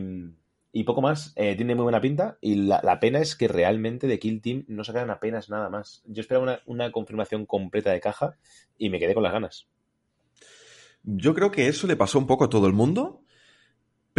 poco 0.84 1.02
más. 1.02 1.32
Eh, 1.36 1.56
tiene 1.56 1.74
muy 1.74 1.84
buena 1.84 2.00
pinta. 2.00 2.38
Y 2.40 2.56
la, 2.56 3.00
pena 3.00 3.20
es 3.20 3.36
que 3.36 3.48
realmente 3.48 4.06
de 4.06 4.18
Kill 4.18 4.40
Team 4.40 4.64
no 4.68 4.84
sacaron 4.84 5.10
apenas 5.10 5.48
nada 5.50 5.70
más. 5.70 6.02
Yo 6.06 6.20
esperaba 6.20 6.44
una, 6.44 6.60
una 6.66 6.92
confirmación 6.92 7.46
completa 7.46 7.90
de 7.90 8.00
caja 8.00 8.36
y 8.78 8.90
me 8.90 8.98
quedé 8.98 9.14
con 9.14 9.22
las 9.22 9.32
ganas. 9.32 9.66
Yo 11.02 11.34
creo 11.34 11.50
que 11.50 11.66
eso 11.66 11.86
le 11.86 11.96
pasó 11.96 12.18
un 12.18 12.26
poco 12.26 12.44
a 12.44 12.50
todo 12.50 12.66
el 12.66 12.74
mundo, 12.74 13.22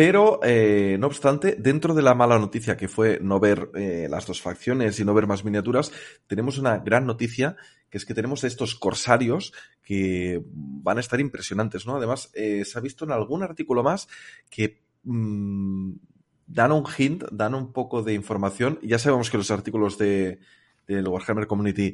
Pero, 0.03 0.39
eh, 0.41 0.97
no 0.99 1.05
obstante, 1.05 1.55
dentro 1.59 1.93
de 1.93 2.01
la 2.01 2.15
mala 2.15 2.39
noticia 2.39 2.75
que 2.75 2.87
fue 2.87 3.19
no 3.21 3.39
ver 3.39 3.69
eh, 3.75 4.07
las 4.09 4.25
dos 4.25 4.41
facciones 4.41 4.99
y 4.99 5.05
no 5.05 5.13
ver 5.13 5.27
más 5.27 5.45
miniaturas, 5.45 5.91
tenemos 6.25 6.57
una 6.57 6.79
gran 6.79 7.05
noticia, 7.05 7.55
que 7.87 7.99
es 7.99 8.05
que 8.07 8.15
tenemos 8.15 8.43
estos 8.43 8.73
corsarios 8.73 9.53
que 9.83 10.41
van 10.47 10.97
a 10.97 11.01
estar 11.01 11.19
impresionantes, 11.19 11.85
¿no? 11.85 11.97
Además, 11.97 12.31
eh, 12.33 12.65
se 12.65 12.79
ha 12.79 12.81
visto 12.81 13.05
en 13.05 13.11
algún 13.11 13.43
artículo 13.43 13.83
más 13.83 14.07
que 14.49 14.81
mm, 15.03 15.91
dan 16.47 16.71
un 16.71 16.85
hint, 16.97 17.25
dan 17.31 17.53
un 17.53 17.71
poco 17.71 18.01
de 18.01 18.15
información. 18.15 18.79
Ya 18.81 18.97
sabemos 18.97 19.29
que 19.29 19.37
los 19.37 19.51
artículos 19.51 19.99
de 19.99 20.39
del 20.87 21.07
Warhammer 21.07 21.45
Community 21.45 21.93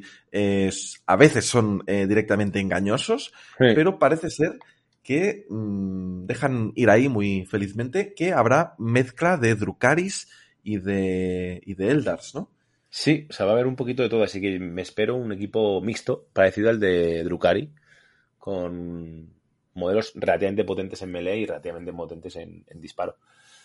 a 1.06 1.16
veces 1.16 1.44
son 1.44 1.84
directamente 1.86 2.58
engañosos, 2.58 3.32
Sí. 3.58 3.66
pero 3.76 3.98
parece 3.98 4.28
ser 4.30 4.58
que 5.08 5.46
mm, 5.48 6.26
dejan 6.26 6.72
ir 6.74 6.90
ahí 6.90 7.08
muy 7.08 7.46
felizmente 7.46 8.12
que 8.12 8.34
habrá 8.34 8.74
mezcla 8.76 9.38
de 9.38 9.54
Drukaris 9.54 10.28
y 10.62 10.76
de, 10.76 11.62
y 11.64 11.72
de 11.72 11.90
Eldars, 11.90 12.34
¿no? 12.34 12.50
Sí, 12.90 13.26
o 13.30 13.32
sea, 13.32 13.46
va 13.46 13.52
a 13.52 13.54
haber 13.54 13.66
un 13.66 13.74
poquito 13.74 14.02
de 14.02 14.10
todo, 14.10 14.22
así 14.22 14.38
que 14.38 14.58
me 14.58 14.82
espero 14.82 15.16
un 15.16 15.32
equipo 15.32 15.80
mixto, 15.80 16.26
parecido 16.34 16.68
al 16.68 16.78
de 16.78 17.24
Drukari, 17.24 17.72
con 18.36 19.32
modelos 19.72 20.12
relativamente 20.14 20.64
potentes 20.64 21.00
en 21.00 21.10
melee 21.10 21.38
y 21.38 21.46
relativamente 21.46 21.90
potentes 21.90 22.36
en, 22.36 22.66
en 22.68 22.78
disparo. 22.78 23.16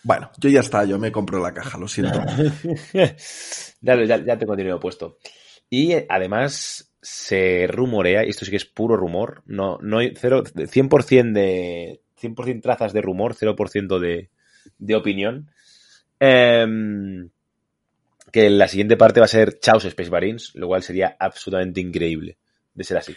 Bueno, 0.02 0.30
yo 0.38 0.48
ya 0.48 0.60
está, 0.60 0.86
yo 0.86 0.98
me 0.98 1.12
compro 1.12 1.42
la 1.42 1.52
caja, 1.52 1.76
lo 1.76 1.88
siento. 1.88 2.22
ya, 2.94 4.02
ya, 4.02 4.16
ya 4.16 4.38
tengo 4.38 4.56
dinero 4.56 4.80
puesto. 4.80 5.18
Y 5.68 5.92
eh, 5.92 6.06
además 6.08 6.93
se 7.04 7.66
rumorea, 7.68 8.24
y 8.24 8.30
esto 8.30 8.46
sí 8.46 8.50
que 8.50 8.56
es 8.56 8.64
puro 8.64 8.96
rumor, 8.96 9.42
no, 9.44 9.78
no 9.82 9.98
hay 9.98 10.14
cero, 10.16 10.42
100% 10.42 11.32
de 11.32 12.00
100% 12.20 12.62
trazas 12.62 12.94
de 12.94 13.02
rumor, 13.02 13.34
0% 13.34 13.98
de, 13.98 14.30
de 14.78 14.94
opinión. 14.96 15.50
em, 16.18 17.28
que 18.32 18.50
la 18.50 18.66
siguiente 18.66 18.96
parte 18.96 19.20
va 19.20 19.26
a 19.26 19.28
ser 19.28 19.60
Chaos 19.60 19.84
Space 19.84 20.10
Marines, 20.10 20.54
lo 20.54 20.66
cual 20.66 20.82
sería 20.82 21.16
absolutamente 21.20 21.80
increíble 21.80 22.38
de 22.74 22.84
ser 22.84 22.96
así. 22.96 23.14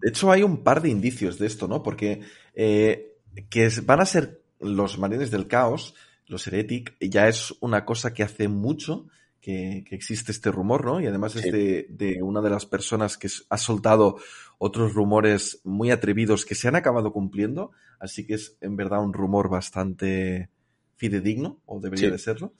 De 0.00 0.10
hecho, 0.10 0.30
hay 0.30 0.42
un 0.42 0.62
par 0.62 0.82
de 0.82 0.90
indicios 0.90 1.38
de 1.38 1.46
esto, 1.46 1.68
¿no? 1.68 1.82
Porque 1.82 2.20
eh, 2.54 3.16
que 3.48 3.70
van 3.84 4.00
a 4.00 4.06
ser 4.06 4.42
los 4.58 4.98
marines 4.98 5.30
del 5.30 5.46
caos, 5.46 5.94
los 6.26 6.46
heretic, 6.46 6.96
ya 7.00 7.28
es 7.28 7.54
una 7.60 7.84
cosa 7.84 8.12
que 8.12 8.22
hace 8.22 8.48
mucho 8.48 9.06
que, 9.40 9.84
que 9.88 9.94
existe 9.94 10.32
este 10.32 10.50
rumor, 10.50 10.84
¿no? 10.84 11.00
Y 11.00 11.06
además 11.06 11.34
es 11.36 11.42
Sí. 11.42 11.50
de, 11.50 11.86
de 11.88 12.22
una 12.22 12.40
de 12.42 12.50
las 12.50 12.66
personas 12.66 13.16
que 13.16 13.28
ha 13.48 13.56
soltado 13.56 14.18
otros 14.58 14.92
rumores 14.94 15.60
muy 15.64 15.90
atrevidos 15.90 16.44
que 16.44 16.54
se 16.54 16.68
han 16.68 16.76
acabado 16.76 17.12
cumpliendo, 17.12 17.72
así 17.98 18.26
que 18.26 18.34
es 18.34 18.56
en 18.60 18.76
verdad 18.76 19.02
un 19.02 19.12
rumor 19.14 19.48
bastante 19.48 20.50
fidedigno, 20.96 21.60
o 21.64 21.80
debería 21.80 22.08
Sí. 22.08 22.12
de 22.12 22.18
serlo. 22.18 22.54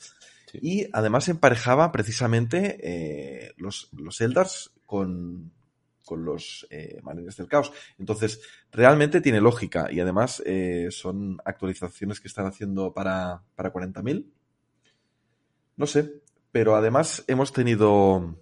Sí. 0.51 0.59
Y 0.63 0.89
además 0.93 1.29
emparejaba 1.29 1.93
precisamente 1.93 2.79
eh, 2.83 3.53
los, 3.59 3.91
los 3.93 4.21
Eldars 4.23 4.73
con, 4.87 5.53
con 6.05 6.25
los 6.25 6.67
eh, 6.71 6.99
Marines 7.03 7.37
del 7.37 7.47
Caos. 7.47 7.71
Entonces, 7.99 8.41
realmente 8.73 9.21
tiene 9.21 9.41
lógica 9.41 9.93
y 9.93 10.01
además 10.01 10.43
eh, 10.47 10.89
son 10.91 11.39
actualizaciones 11.45 12.19
que 12.19 12.29
están 12.29 12.47
haciendo 12.47 12.93
para, 12.95 13.43
para 13.55 13.73
40.000. 13.73 14.25
No 15.77 15.87
sé, 15.87 16.21
pero 16.53 16.77
además 16.77 17.25
hemos 17.27 17.53
tenido 17.53 18.37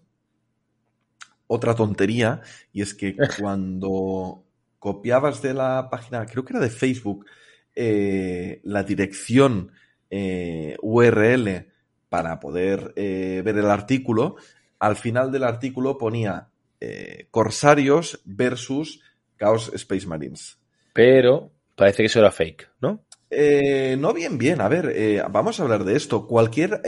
otra 1.46 1.74
tontería 1.74 2.42
y 2.72 2.82
es 2.82 2.94
que 2.94 3.16
cuando 3.40 4.44
copiabas 4.78 5.42
de 5.42 5.54
la 5.54 5.88
página, 5.90 6.24
creo 6.26 6.44
que 6.44 6.52
era 6.52 6.60
de 6.60 6.70
Facebook, 6.70 7.26
eh, 7.74 8.60
la 8.64 8.82
dirección 8.84 9.72
eh, 10.10 10.76
URL 10.82 11.66
para 12.08 12.40
poder 12.40 12.92
eh, 12.96 13.42
ver 13.44 13.58
el 13.58 13.70
artículo, 13.70 14.36
al 14.78 14.96
final 14.96 15.32
del 15.32 15.44
artículo 15.44 15.98
ponía 15.98 16.48
Corsarios 17.32 18.20
versus 18.24 19.00
Chaos 19.36 19.72
Space 19.74 20.06
Marines. 20.06 20.58
Pero 20.92 21.50
parece 21.74 22.04
que 22.04 22.06
eso 22.06 22.20
era 22.20 22.30
fake, 22.30 22.70
¿no? 22.80 23.04
Eh, 23.30 23.96
no 23.98 24.14
bien, 24.14 24.38
bien. 24.38 24.60
A 24.60 24.68
ver, 24.68 25.24
vamos 25.28 25.58
a 25.58 25.64
hablar 25.64 25.82
de 25.82 25.96
esto. 25.96 26.28
Cualquier 26.28 26.80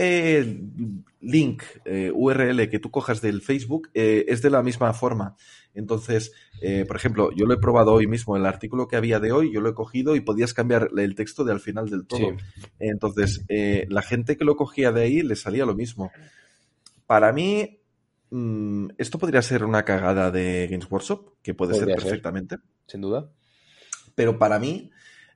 link, 1.20 1.62
eh, 1.84 2.10
URL 2.14 2.68
que 2.68 2.78
tú 2.78 2.90
cojas 2.90 3.20
del 3.20 3.42
Facebook 3.42 3.90
eh, 3.94 4.24
es 4.28 4.42
de 4.42 4.50
la 4.50 4.62
misma 4.62 4.92
forma. 4.92 5.36
Entonces, 5.74 6.32
eh, 6.62 6.84
por 6.86 6.96
ejemplo, 6.96 7.30
yo 7.32 7.46
lo 7.46 7.54
he 7.54 7.58
probado 7.58 7.92
hoy 7.92 8.06
mismo, 8.06 8.36
el 8.36 8.46
artículo 8.46 8.88
que 8.88 8.96
había 8.96 9.20
de 9.20 9.32
hoy, 9.32 9.52
yo 9.52 9.60
lo 9.60 9.70
he 9.70 9.74
cogido 9.74 10.16
y 10.16 10.20
podías 10.20 10.54
cambiar 10.54 10.90
el 10.96 11.14
texto 11.14 11.44
de 11.44 11.52
al 11.52 11.60
final 11.60 11.88
del 11.88 12.06
todo. 12.06 12.36
Entonces, 12.78 13.44
la 13.88 14.02
gente 14.02 14.36
que 14.36 14.44
lo 14.44 14.56
cogía 14.56 14.92
de 14.92 15.02
ahí 15.02 15.22
le 15.22 15.36
salía 15.36 15.66
lo 15.66 15.74
mismo. 15.74 16.10
Para 17.06 17.32
mí, 17.32 17.80
mm, 18.30 18.88
esto 18.98 19.18
podría 19.18 19.42
ser 19.42 19.64
una 19.64 19.84
cagada 19.84 20.30
de 20.30 20.66
Games 20.68 20.90
Workshop, 20.90 21.34
que 21.42 21.54
puede 21.54 21.74
ser 21.74 21.86
ser. 21.86 21.96
perfectamente 21.96 22.56
Sin 22.86 23.00
duda. 23.00 23.30
pero 24.14 24.38
para 24.38 24.58
mí 24.58 24.90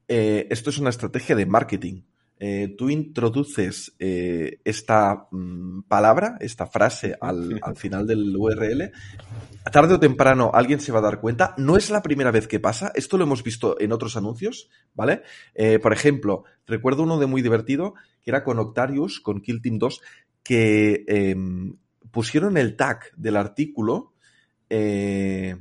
esto 0.07 0.70
es 0.70 0.78
una 0.78 0.91
estrategia 0.91 1.35
de 1.35 1.47
marketing. 1.47 2.03
Eh, 2.41 2.74
tú 2.76 2.91
introduces 2.91 3.95
eh, 3.99 4.61
esta 4.64 5.28
mm, 5.30 5.82
palabra, 5.82 6.37
esta 6.41 6.66
frase 6.66 7.16
al, 7.20 7.61
al 7.62 7.76
final 7.76 8.07
del 8.07 8.37
URL. 8.37 8.91
Tarde 9.72 9.95
o 9.95 10.01
temprano 10.01 10.51
alguien 10.53 10.80
se 10.80 10.93
va 10.93 10.99
a 10.99 11.03
dar 11.03 11.20
cuenta. 11.20 11.55
No 11.57 11.76
es 11.76 11.91
la 11.91 12.03
primera 12.03 12.30
vez 12.30 12.49
que 12.49 12.61
pasa. 12.61 12.93
Esto 12.95 13.16
lo 13.16 13.24
hemos 13.24 13.43
visto 13.43 13.80
en 13.80 13.93
otros 13.93 14.16
anuncios, 14.16 14.68
¿vale? 14.95 15.22
Eh, 15.55 15.78
por 15.78 15.93
ejemplo, 15.93 16.45
recuerdo 16.66 17.03
uno 17.05 17.18
de 17.18 17.26
muy 17.26 17.41
divertido 17.41 17.95
que 18.22 18.30
era 18.30 18.43
con 18.43 18.59
Octarius, 18.59 19.20
con 19.20 19.41
Kill 19.41 19.62
Team 19.62 19.78
2, 19.78 20.01
que 20.43 21.05
em, 21.07 21.76
pusieron 22.11 22.57
el 22.57 22.76
tag 22.76 23.05
del 23.16 23.37
artículo. 23.37 24.12
eh, 24.70 25.57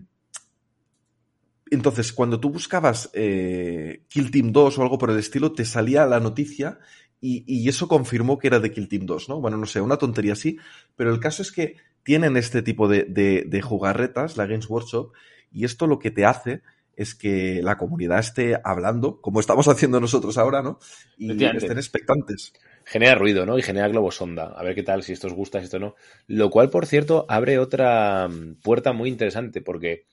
entonces, 1.74 2.13
cuando 2.13 2.39
tú 2.39 2.49
buscabas 2.49 3.09
eh, 3.13 4.03
Kill 4.07 4.32
Team 4.32 4.51
2 4.51 4.78
o 4.78 4.82
algo 4.82 4.97
por 4.97 5.11
el 5.11 5.19
estilo, 5.19 5.53
te 5.53 5.65
salía 5.65 6.05
la 6.05 6.19
noticia 6.19 6.80
y, 7.19 7.43
y 7.47 7.67
eso 7.69 7.88
confirmó 7.88 8.38
que 8.38 8.47
era 8.47 8.59
de 8.59 8.71
Kill 8.71 8.89
Team 8.89 9.05
2, 9.05 9.30
¿no? 9.30 9.39
Bueno, 9.39 9.57
no 9.57 9.65
sé, 9.65 9.82
una 9.82 9.97
tontería 9.97 10.34
así, 10.34 10.57
pero 10.95 11.13
el 11.13 11.19
caso 11.19 11.41
es 11.41 11.51
que 11.51 11.78
tienen 12.03 12.38
este 12.38 12.61
tipo 12.61 12.88
de, 12.88 13.03
de, 13.03 13.45
de 13.47 13.61
jugarretas, 13.61 14.36
la 14.38 14.45
Games 14.45 14.69
Workshop, 14.69 15.13
y 15.51 15.65
esto 15.65 15.88
lo 15.88 15.99
que 15.99 16.11
te 16.11 16.26
hace 16.26 16.61
es 16.95 17.15
que 17.15 17.61
la 17.63 17.78
comunidad 17.78 18.19
esté 18.19 18.59
hablando, 18.63 19.19
como 19.21 19.39
estamos 19.39 19.67
haciendo 19.67 19.99
nosotros 19.99 20.38
ahora, 20.38 20.61
¿no? 20.61 20.80
Y 21.17 21.32
estén 21.43 21.78
expectantes. 21.78 22.53
genera 22.86 23.15
ruido, 23.15 23.45
¿no? 23.45 23.57
Y 23.57 23.63
genera 23.63 23.88
globosonda. 23.88 24.53
A 24.55 24.63
ver 24.63 24.76
qué 24.76 24.84
tal, 24.84 25.01
si 25.01 25.13
esto 25.13 25.28
os 25.28 25.34
gusta, 25.34 25.59
si 25.59 25.65
esto 25.65 25.80
no. 25.80 25.95
Lo 26.28 26.49
cual, 26.49 26.69
por 26.69 26.86
cierto, 26.86 27.26
abre 27.30 27.57
otra 27.57 28.28
mm, 28.28 28.61
puerta 28.61 28.93
muy 28.93 29.09
interesante, 29.09 29.61
porque 29.61 30.05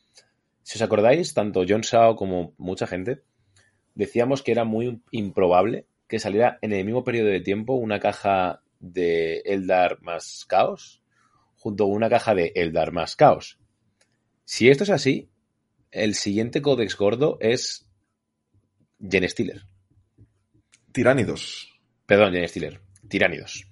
si 0.71 0.79
os 0.79 0.83
acordáis, 0.83 1.35
tanto 1.35 1.65
John 1.69 1.83
Sao 1.83 2.15
como 2.17 2.55
mucha 2.59 2.87
gente 2.87 3.23
decíamos 3.95 4.43
que 4.43 4.53
era 4.53 4.65
muy 4.65 5.03
improbable 5.11 5.87
que 6.07 6.19
saliera 6.21 6.59
en 6.63 6.73
el 6.73 6.85
mismo 6.85 7.03
periodo 7.03 7.29
de 7.29 7.41
tiempo 7.41 7.75
una 7.75 7.99
caja 7.99 8.63
de 8.79 9.39
Eldar 9.45 10.01
más 10.03 10.45
Caos 10.49 11.03
junto 11.57 11.85
con 11.85 11.95
una 11.97 12.09
caja 12.09 12.35
de 12.35 12.53
Eldar 12.55 12.93
más 12.93 13.17
Caos. 13.17 13.59
Si 14.45 14.69
esto 14.71 14.85
es 14.85 14.91
así, 14.91 15.29
el 15.91 16.15
siguiente 16.15 16.63
códex 16.63 16.97
gordo 16.97 17.37
es 17.41 17.87
Gen 19.01 19.29
Stealer. 19.29 19.63
Tiránidos. 20.93 21.69
Perdón, 22.07 22.33
Gen 22.33 22.49
Stealer. 22.49 22.81
Tiránidos. 23.09 23.67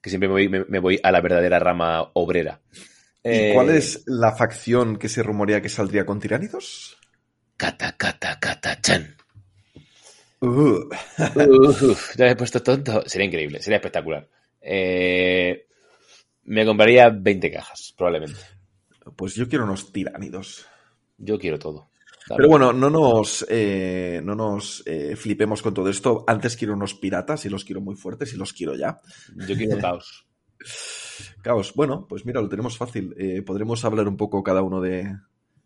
Que 0.00 0.10
siempre 0.10 0.28
me 0.28 0.32
voy, 0.34 0.48
me- 0.48 0.64
me 0.66 0.78
voy 0.80 1.00
a 1.02 1.10
la 1.12 1.20
verdadera 1.20 1.58
rama 1.58 2.10
obrera. 2.14 2.60
¿Y 3.28 3.30
Eh, 3.30 3.50
cuál 3.52 3.70
es 3.70 4.02
la 4.06 4.32
facción 4.34 4.96
que 4.98 5.08
se 5.08 5.22
rumorea 5.22 5.60
que 5.62 5.68
saldría 5.68 6.04
con 6.06 6.20
tiránidos? 6.20 6.96
Kata, 7.56 7.96
kata, 7.96 8.38
kata, 8.40 8.80
chan. 8.80 9.16
Uh, 10.40 10.88
Uf, 11.34 12.16
ya 12.16 12.24
me 12.26 12.32
he 12.32 12.36
puesto 12.36 12.62
tonto. 12.62 13.02
Sería 13.06 13.26
increíble, 13.26 13.62
sería 13.62 13.76
espectacular. 13.78 14.28
Eh, 14.60 15.66
me 16.44 16.64
compraría 16.66 17.10
20 17.10 17.50
cajas, 17.50 17.94
probablemente. 17.96 18.40
pues 19.16 19.34
yo 19.34 19.48
quiero 19.48 19.64
unos 19.64 19.92
tiránidos. 19.92 20.66
Yo 21.18 21.38
quiero 21.38 21.58
todo. 21.58 21.90
Pero 22.36 22.48
bueno, 22.48 22.72
no 22.72 22.88
nos, 22.88 23.44
eh, 23.48 24.20
no 24.22 24.34
nos 24.34 24.82
eh, 24.86 25.16
flipemos 25.16 25.60
con 25.62 25.74
todo 25.74 25.88
esto. 25.88 26.24
Antes 26.26 26.56
quiero 26.56 26.74
unos 26.74 26.94
piratas 26.94 27.44
y 27.44 27.48
los 27.48 27.64
quiero 27.64 27.80
muy 27.80 27.96
fuertes 27.96 28.32
y 28.32 28.36
los 28.36 28.52
quiero 28.52 28.74
ya. 28.74 29.00
Yo 29.46 29.56
quiero 29.56 29.78
caos. 29.80 30.26
Caos. 31.42 31.72
Bueno, 31.74 32.06
pues 32.08 32.24
mira, 32.26 32.40
lo 32.40 32.48
tenemos 32.48 32.76
fácil. 32.76 33.14
Eh, 33.18 33.42
podremos 33.42 33.84
hablar 33.84 34.08
un 34.08 34.16
poco 34.16 34.42
cada 34.42 34.62
uno 34.62 34.80
de, 34.80 35.04
de, 35.04 35.06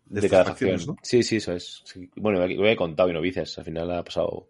De 0.05 0.19
estas 0.19 0.31
cada 0.31 0.45
facciones, 0.45 0.81
facción. 0.81 0.95
¿no? 0.95 1.01
Sí, 1.03 1.23
sí, 1.23 1.35
eso 1.37 1.53
es. 1.53 1.81
Sí. 1.85 2.09
Bueno, 2.15 2.45
lo 2.47 2.67
he 2.67 2.75
contado 2.75 3.09
y 3.09 3.13
novicias. 3.13 3.57
Al 3.57 3.65
final 3.65 3.91
ha 3.91 4.03
pasado 4.03 4.49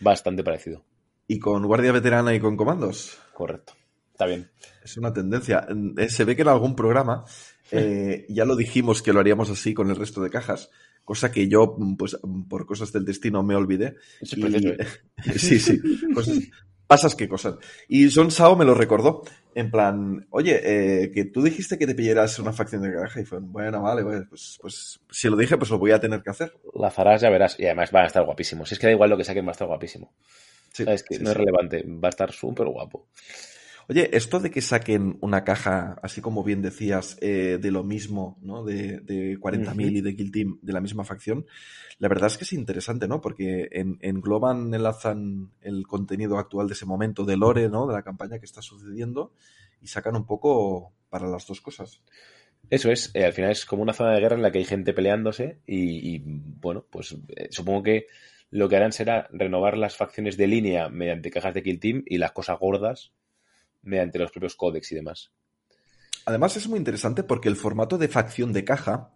bastante 0.00 0.42
parecido. 0.44 0.84
Y 1.28 1.38
con 1.38 1.64
guardia 1.66 1.92
veterana 1.92 2.34
y 2.34 2.40
con 2.40 2.56
comandos. 2.56 3.18
Correcto. 3.34 3.74
Está 4.12 4.26
bien. 4.26 4.50
Es 4.84 4.96
una 4.96 5.12
tendencia. 5.12 5.66
Eh, 5.96 6.08
se 6.08 6.24
ve 6.24 6.36
que 6.36 6.42
en 6.42 6.48
algún 6.48 6.74
programa 6.76 7.24
Eh, 7.72 8.26
ya 8.28 8.44
lo 8.44 8.56
dijimos 8.56 9.00
que 9.00 9.12
lo 9.12 9.20
haríamos 9.20 9.48
así 9.48 9.74
con 9.74 9.90
el 9.90 9.94
resto 9.96 10.20
de 10.20 10.28
cajas, 10.28 10.70
cosa 11.04 11.30
que 11.30 11.46
yo, 11.46 11.76
pues 11.96 12.18
por 12.48 12.66
cosas 12.66 12.90
del 12.92 13.04
destino, 13.04 13.44
me 13.44 13.54
olvidé. 13.54 13.94
Es 14.20 14.36
Y- 14.36 14.40
precioso, 14.40 14.74
sí, 15.38 15.60
sí, 15.60 15.80
cosas, 16.12 16.40
pasas 16.90 17.14
que 17.14 17.28
cosas. 17.28 17.54
Y 17.86 18.10
Son 18.10 18.32
Sao 18.32 18.56
me 18.56 18.64
lo 18.64 18.74
recordó, 18.74 19.22
en 19.54 19.70
plan, 19.70 20.26
oye, 20.30 20.60
eh, 20.64 21.12
que 21.12 21.24
tú 21.24 21.40
dijiste 21.40 21.78
que 21.78 21.86
te 21.86 21.94
pillaras 21.94 22.36
una 22.40 22.52
facción 22.52 22.82
de 22.82 22.92
caja 22.92 23.20
y 23.20 23.24
fue, 23.24 23.38
bueno, 23.38 23.82
vale, 23.82 24.02
vale, 24.02 24.22
pues, 24.28 24.58
pues 24.60 24.98
si 25.08 25.28
lo 25.28 25.36
dije, 25.36 25.56
pues 25.56 25.70
lo 25.70 25.78
voy 25.78 25.92
a 25.92 26.00
tener 26.00 26.20
que 26.20 26.30
hacer. 26.30 26.52
La 26.74 26.90
farás, 26.90 27.20
ya 27.20 27.30
verás. 27.30 27.54
Y 27.60 27.66
además 27.66 27.92
van 27.92 28.02
a 28.02 28.06
estar 28.08 28.24
guapísimos. 28.24 28.68
Si 28.68 28.74
es 28.74 28.80
que 28.80 28.88
da 28.88 28.92
igual 28.92 29.08
lo 29.08 29.16
que 29.16 29.22
saquen, 29.22 29.44
va 29.46 29.50
a 29.50 29.52
estar 29.52 29.68
guapísimo. 29.68 30.12
Sí, 30.72 30.82
¿Sabes? 30.82 31.04
Que 31.04 31.14
sí, 31.14 31.22
no 31.22 31.30
es 31.30 31.36
relevante. 31.36 31.84
Va 31.86 32.08
a 32.08 32.10
estar 32.10 32.32
súper 32.32 32.66
guapo. 32.66 33.06
Oye, 33.90 34.08
esto 34.16 34.38
de 34.38 34.52
que 34.52 34.60
saquen 34.60 35.18
una 35.20 35.42
caja, 35.42 35.98
así 36.00 36.20
como 36.20 36.44
bien 36.44 36.62
decías, 36.62 37.18
eh, 37.20 37.58
de 37.60 37.72
lo 37.72 37.82
mismo, 37.82 38.38
¿no? 38.40 38.62
De, 38.62 39.00
de 39.00 39.36
40.000 39.36 39.72
Ujú. 39.72 39.80
y 39.80 40.00
de 40.00 40.14
Kill 40.14 40.30
Team 40.30 40.58
de 40.62 40.72
la 40.72 40.80
misma 40.80 41.02
facción, 41.02 41.44
la 41.98 42.06
verdad 42.06 42.28
es 42.28 42.38
que 42.38 42.44
es 42.44 42.52
interesante, 42.52 43.08
¿no? 43.08 43.20
Porque 43.20 43.68
en, 43.72 43.98
engloban, 44.00 44.72
enlazan 44.72 45.50
el 45.60 45.88
contenido 45.88 46.38
actual 46.38 46.68
de 46.68 46.74
ese 46.74 46.86
momento 46.86 47.24
de 47.24 47.36
Lore, 47.36 47.68
¿no? 47.68 47.88
De 47.88 47.92
la 47.94 48.04
campaña 48.04 48.38
que 48.38 48.44
está 48.44 48.62
sucediendo 48.62 49.32
y 49.80 49.88
sacan 49.88 50.14
un 50.14 50.24
poco 50.24 50.92
para 51.08 51.26
las 51.26 51.44
dos 51.48 51.60
cosas. 51.60 52.00
Eso 52.70 52.92
es, 52.92 53.10
eh, 53.14 53.24
al 53.24 53.32
final 53.32 53.50
es 53.50 53.66
como 53.66 53.82
una 53.82 53.92
zona 53.92 54.12
de 54.12 54.20
guerra 54.20 54.36
en 54.36 54.42
la 54.42 54.52
que 54.52 54.58
hay 54.58 54.66
gente 54.66 54.92
peleándose 54.92 55.58
y, 55.66 56.14
y, 56.14 56.22
bueno, 56.24 56.86
pues 56.88 57.16
eh, 57.34 57.48
supongo 57.50 57.82
que 57.82 58.06
lo 58.50 58.68
que 58.68 58.76
harán 58.76 58.92
será 58.92 59.26
renovar 59.32 59.76
las 59.76 59.96
facciones 59.96 60.36
de 60.36 60.46
línea 60.46 60.88
mediante 60.90 61.32
cajas 61.32 61.54
de 61.54 61.64
Kill 61.64 61.80
Team 61.80 62.04
y 62.06 62.18
las 62.18 62.30
cosas 62.30 62.56
gordas 62.56 63.14
mediante 63.82 64.18
los 64.18 64.30
propios 64.30 64.56
códex 64.56 64.92
y 64.92 64.94
demás. 64.94 65.32
Además 66.26 66.56
es 66.56 66.68
muy 66.68 66.78
interesante 66.78 67.22
porque 67.22 67.48
el 67.48 67.56
formato 67.56 67.98
de 67.98 68.08
facción 68.08 68.52
de 68.52 68.64
caja 68.64 69.12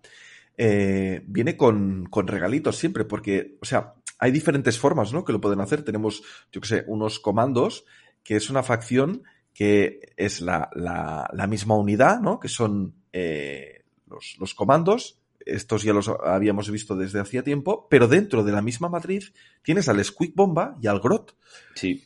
eh, 0.56 1.22
viene 1.26 1.56
con, 1.56 2.06
con 2.06 2.26
regalitos 2.26 2.76
siempre, 2.76 3.04
porque, 3.04 3.58
o 3.60 3.64
sea, 3.64 3.94
hay 4.18 4.30
diferentes 4.30 4.78
formas, 4.78 5.12
¿no? 5.12 5.24
Que 5.24 5.32
lo 5.32 5.40
pueden 5.40 5.60
hacer. 5.60 5.82
Tenemos, 5.82 6.22
yo 6.52 6.60
que 6.60 6.68
sé, 6.68 6.84
unos 6.86 7.20
comandos, 7.20 7.84
que 8.22 8.36
es 8.36 8.50
una 8.50 8.62
facción 8.62 9.22
que 9.52 10.12
es 10.16 10.40
la, 10.40 10.70
la, 10.74 11.28
la 11.32 11.46
misma 11.46 11.76
unidad, 11.76 12.20
¿no? 12.20 12.40
Que 12.40 12.48
son 12.48 12.94
eh, 13.12 13.84
los, 14.06 14.36
los 14.38 14.54
comandos. 14.54 15.20
Estos 15.46 15.82
ya 15.82 15.92
los 15.92 16.08
habíamos 16.08 16.70
visto 16.70 16.96
desde 16.96 17.20
hacía 17.20 17.42
tiempo, 17.42 17.86
pero 17.90 18.08
dentro 18.08 18.42
de 18.44 18.52
la 18.52 18.62
misma 18.62 18.88
matriz 18.88 19.34
tienes 19.62 19.88
al 19.88 20.02
Squeak 20.02 20.34
Bomba 20.34 20.76
y 20.80 20.86
al 20.86 21.00
Grot, 21.00 21.36
Sí, 21.74 22.02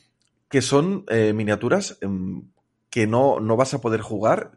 que 0.48 0.62
son 0.62 1.04
eh, 1.08 1.32
miniaturas 1.32 1.98
em, 2.00 2.42
que 2.90 3.06
no, 3.06 3.40
no 3.40 3.56
vas 3.56 3.74
a 3.74 3.80
poder 3.80 4.00
jugar, 4.00 4.52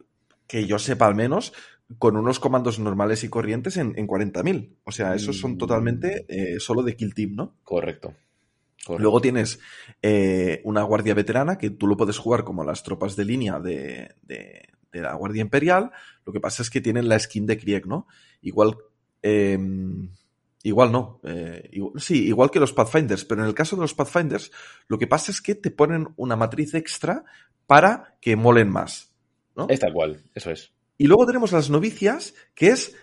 que 0.47 0.65
yo 0.65 0.79
sepa 0.79 1.07
al 1.07 1.15
menos, 1.15 1.53
con 1.97 2.15
unos 2.15 2.39
comandos 2.39 2.79
normales 2.79 3.23
y 3.25 3.29
corrientes 3.29 3.75
en, 3.77 3.93
en 3.97 4.07
40.000. 4.07 4.77
O 4.85 4.91
sea, 4.91 5.13
esos 5.15 5.37
son 5.39 5.53
Mm. 5.53 5.57
totalmente 5.57 6.25
eh, 6.29 6.59
solo 6.59 6.83
de 6.83 6.95
Kill 6.95 7.13
Team, 7.13 7.35
¿no? 7.35 7.55
correcto. 7.63 8.13
correcto. 8.85 9.01
Luego 9.03 9.19
tienes 9.21 9.59
eh, 10.01 10.61
una 10.63 10.83
guardia 10.83 11.13
veterana 11.13 11.57
que 11.57 11.69
tú 11.71 11.87
lo 11.87 11.97
puedes 11.97 12.17
jugar 12.17 12.43
como 12.45 12.63
las 12.63 12.83
tropas 12.83 13.15
de 13.17 13.25
línea 13.25 13.59
de, 13.59 14.15
de- 14.23 14.69
de 14.93 15.01
la 15.01 15.13
Guardia 15.15 15.41
Imperial. 15.41 15.91
Lo 16.25 16.33
que 16.33 16.39
pasa 16.41 16.63
es 16.63 16.69
que 16.69 16.81
tienen 16.81 17.07
la 17.09 17.17
skin 17.19 17.45
de 17.45 17.57
Krieg, 17.57 17.85
¿no? 17.87 18.07
Igual. 18.41 18.75
eh, 19.23 19.57
igual 20.64 20.91
no. 20.91 21.20
eh, 21.24 21.70
igual- 21.72 21.99
sí, 21.99 22.28
igual 22.28 22.51
que 22.51 22.59
los 22.59 22.74
Pathfinders. 22.74 23.26
Pero 23.26 23.41
en 23.41 23.47
el 23.47 23.53
caso 23.55 23.76
de 23.76 23.82
los 23.82 23.93
Pathfinders, 23.93 24.51
lo 24.88 24.97
que 24.97 25.07
pasa 25.07 25.32
es 25.32 25.41
que 25.41 25.55
te 25.55 25.72
ponen 25.72 26.07
una 26.18 26.36
matriz 26.36 26.74
extra 26.74 27.24
para 27.68 28.18
que 28.22 28.36
molen 28.36 28.70
más. 28.70 29.12
¿no? 29.55 29.68
Es 29.70 29.80
tal 29.80 29.93
cual, 29.93 30.24
eso 30.34 30.51
es. 30.51 30.72
Y 30.97 31.07
luego 31.07 31.26
tenemos 31.26 31.51
las 31.51 31.70
novicias, 31.70 32.34
que 32.53 32.68
es 32.70 32.95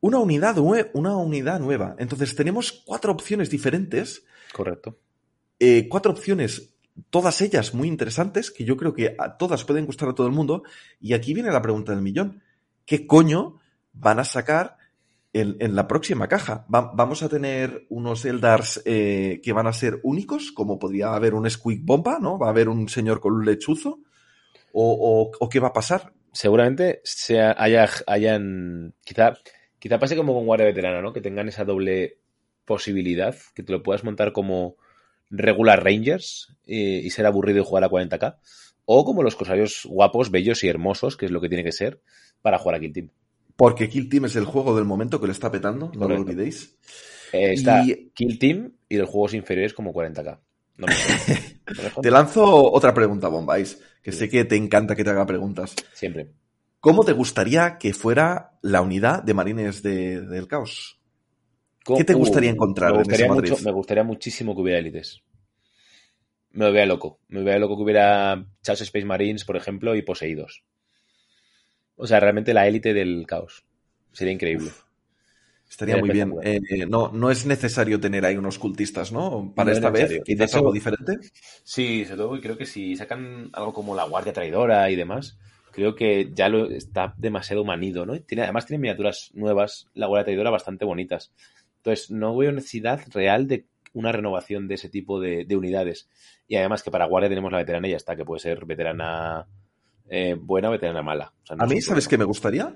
una 0.00 0.18
unidad, 0.18 0.56
una 0.58 1.16
unidad 1.16 1.60
nueva. 1.60 1.96
Entonces 1.98 2.34
tenemos 2.34 2.72
cuatro 2.72 3.12
opciones 3.12 3.50
diferentes 3.50 4.24
Correcto. 4.52 4.98
eh, 5.58 5.88
cuatro 5.88 6.12
opciones, 6.12 6.74
todas 7.10 7.40
ellas 7.42 7.74
muy 7.74 7.88
interesantes, 7.88 8.50
que 8.50 8.64
yo 8.64 8.76
creo 8.76 8.94
que 8.94 9.14
a 9.18 9.36
todas 9.36 9.64
pueden 9.64 9.86
gustar 9.86 10.08
a 10.08 10.14
todo 10.14 10.26
el 10.26 10.32
mundo. 10.32 10.62
Y 11.00 11.12
aquí 11.12 11.34
viene 11.34 11.50
la 11.50 11.60
pregunta 11.62 11.92
del 11.92 12.00
millón. 12.02 12.42
¿Qué 12.86 13.06
coño 13.06 13.58
van 13.92 14.18
a 14.20 14.24
sacar 14.24 14.76
en, 15.32 15.76
la 15.76 15.86
próxima 15.86 16.28
caja? 16.28 16.66
Va- 16.72 16.92
¿Vamos 16.94 17.22
a 17.22 17.28
tener 17.28 17.86
unos 17.88 18.24
Eldars 18.24 18.82
eh, 18.84 19.40
que 19.42 19.52
van 19.52 19.66
a 19.66 19.72
ser 19.72 20.00
únicos, 20.02 20.52
como 20.52 20.78
podría 20.78 21.14
haber 21.14 21.34
un 21.34 21.48
Squeak 21.48 21.80
Bomba, 21.84 22.18
¿no? 22.20 22.38
¿Va 22.38 22.48
a 22.48 22.50
haber 22.50 22.68
un 22.68 22.88
señor 22.88 23.20
con 23.20 23.34
un 23.34 23.44
lechuzo? 23.44 24.00
¿O, 24.72 25.30
qué 25.50 25.60
va 25.60 25.68
a 25.68 25.72
pasar? 25.72 26.12
Seguramente 26.32 27.00
se 27.04 27.40
haya, 27.40 27.88
hayan. 28.06 28.94
Quizá, 29.04 29.34
quizá 29.78 29.98
pase 29.98 30.16
como 30.16 30.34
con 30.34 30.46
Guardia 30.46 30.66
Veterana, 30.66 31.02
¿no? 31.02 31.12
Que 31.12 31.20
tengan 31.20 31.48
esa 31.48 31.64
doble 31.64 32.18
posibilidad, 32.64 33.34
que 33.54 33.62
te 33.64 33.72
lo 33.72 33.82
puedas 33.82 34.04
montar 34.04 34.32
como 34.32 34.76
regular 35.30 35.82
Rangers 35.84 36.56
eh, 36.66 37.00
y 37.02 37.10
ser 37.10 37.26
aburrido 37.26 37.60
y 37.60 37.64
jugar 37.64 37.84
a 37.84 37.88
40k. 37.88 38.38
O 38.84 39.04
como 39.04 39.22
los 39.22 39.36
cosarios 39.36 39.82
guapos, 39.88 40.30
bellos 40.30 40.62
y 40.64 40.68
hermosos, 40.68 41.16
que 41.16 41.26
es 41.26 41.32
lo 41.32 41.40
que 41.40 41.48
tiene 41.48 41.64
que 41.64 41.72
ser 41.72 42.00
para 42.42 42.58
jugar 42.58 42.76
a 42.76 42.80
Kill 42.80 42.92
Team. 42.92 43.10
Porque 43.60 43.88
Kill 43.90 44.08
Team 44.08 44.24
es 44.24 44.36
el 44.36 44.46
juego 44.46 44.74
del 44.74 44.86
momento 44.86 45.20
que 45.20 45.26
lo 45.26 45.32
está 45.32 45.50
petando, 45.52 45.92
no 45.94 46.08
lo 46.08 46.14
olvidéis. 46.16 46.78
Eh, 47.32 47.52
está 47.52 47.84
Y- 47.84 48.10
Kill 48.14 48.38
Team 48.38 48.72
y 48.88 48.96
los 48.96 49.08
juegos 49.08 49.34
inferiores 49.34 49.74
como 49.74 49.92
40k. 49.92 50.38
No 50.78 50.86
me 50.86 50.94
jodas. 50.94 51.26
No 51.76 51.82
me 51.84 51.90
jodas. 51.90 52.02
Te 52.02 52.10
lanzo 52.10 52.72
otra 52.72 52.92
pregunta, 52.94 53.28
Bombais, 53.28 53.80
que 54.02 54.12
sé 54.12 54.28
que 54.28 54.44
te 54.46 54.56
encanta 54.56 54.96
que 54.96 55.04
te 55.04 55.10
haga 55.10 55.26
preguntas. 55.26 55.74
Siempre. 55.92 56.30
¿Cómo 56.80 57.04
te 57.04 57.12
gustaría 57.12 57.76
que 57.78 57.92
fuera 57.92 58.58
la 58.62 58.80
unidad 58.80 59.22
de 59.22 59.34
marines 59.34 59.82
de- 59.82 60.22
del 60.22 60.48
caos? 60.48 60.98
¿Qué 61.84 62.02
te 62.04 62.14
Uh, 62.14 62.18
gustaría 62.18 62.50
encontrar 62.50 62.90
me 62.92 62.96
en 62.98 63.02
gustaría 63.04 63.26
esa 63.26 63.34
mucho? 63.34 63.56
Me 63.62 63.72
gustaría 63.72 64.04
muchísimo 64.04 64.54
que 64.54 64.62
hubiera 64.62 64.78
élites. 64.80 65.22
Me 66.52 66.64
volvería 66.64 66.86
loco. 66.86 67.20
Me 67.28 67.38
volvería 67.40 67.60
loco 67.60 67.76
que 67.76 67.82
hubiera 67.82 68.44
Chaos 68.62 68.80
Space 68.80 69.04
Marines, 69.06 69.44
por 69.44 69.56
ejemplo, 69.56 69.94
y 69.94 70.02
poseídos. 70.02 70.64
O 72.00 72.06
sea, 72.06 72.18
realmente 72.20 72.54
la 72.54 72.66
élite 72.66 72.94
del 72.94 73.26
caos. 73.26 73.64
Sería 74.12 74.32
increíble. 74.32 74.70
Estaría 75.68 75.98
muy 75.98 76.10
bien. 76.10 76.34
Eh, 76.42 76.60
no, 76.88 77.12
no 77.12 77.30
es 77.30 77.46
necesario 77.46 78.00
tener 78.00 78.24
ahí 78.24 78.36
unos 78.36 78.58
cultistas, 78.58 79.12
¿no? 79.12 79.52
Para 79.54 79.66
No 79.66 79.72
es 79.72 79.78
esta 79.78 79.90
vez. 79.90 80.10
Y 80.10 80.14
de 80.14 80.22
quizás 80.22 80.54
algo 80.56 80.72
diferente. 80.72 81.18
Sí, 81.62 82.04
sobre 82.04 82.16
todo 82.16 82.40
creo 82.40 82.58
que 82.58 82.66
si 82.66 82.96
sacan 82.96 83.50
algo 83.52 83.72
como 83.72 83.94
la 83.94 84.04
Guardia 84.04 84.32
Traidora 84.32 84.90
y 84.90 84.96
demás, 84.96 85.38
creo 85.70 85.94
que 85.94 86.32
ya 86.34 86.48
lo 86.48 86.68
está 86.68 87.14
demasiado 87.18 87.64
manido, 87.64 88.04
¿no? 88.04 88.20
Tiene, 88.20 88.42
además 88.42 88.66
tiene 88.66 88.80
miniaturas 88.80 89.30
nuevas, 89.34 89.88
la 89.94 90.06
Guardia 90.06 90.24
Traidora, 90.24 90.50
bastante 90.50 90.84
bonitas. 90.84 91.32
Entonces, 91.76 92.10
no 92.10 92.36
veo 92.36 92.50
necesidad 92.50 93.00
real 93.10 93.46
de 93.46 93.66
una 93.92 94.10
renovación 94.10 94.66
de 94.66 94.74
ese 94.74 94.88
tipo 94.88 95.20
de, 95.20 95.44
de 95.44 95.56
unidades. 95.56 96.08
Y 96.48 96.56
además 96.56 96.82
que 96.82 96.90
para 96.90 97.06
Guardia 97.06 97.28
tenemos 97.28 97.52
la 97.52 97.58
veterana 97.58 97.86
y 97.86 97.92
ya 97.92 97.96
está, 97.96 98.16
que 98.16 98.24
puede 98.24 98.40
ser 98.40 98.66
veterana 98.66 99.46
eh, 100.10 100.36
buena 100.38 100.68
o 100.68 100.72
veterana 100.72 101.02
mala. 101.02 101.32
O 101.42 101.46
sea, 101.46 101.56
no 101.56 101.64
A 101.64 101.66
mí, 101.66 101.80
¿sabes 101.80 102.06
qué 102.08 102.18
me 102.18 102.24
gustaría? 102.24 102.74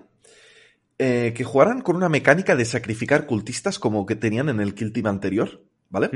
Eh, 0.97 1.33
que 1.37 1.43
jugaran 1.45 1.81
con 1.83 1.97
una 1.97 2.09
mecánica 2.09 2.55
de 2.55 2.65
sacrificar 2.65 3.27
cultistas 3.27 3.79
como 3.81 4.07
que 4.07 4.15
tenían 4.15 4.49
en 4.49 4.61
el 4.61 4.75
Kill 4.75 4.93
Team 4.93 5.07
anterior, 5.07 5.63
¿vale? 5.91 6.09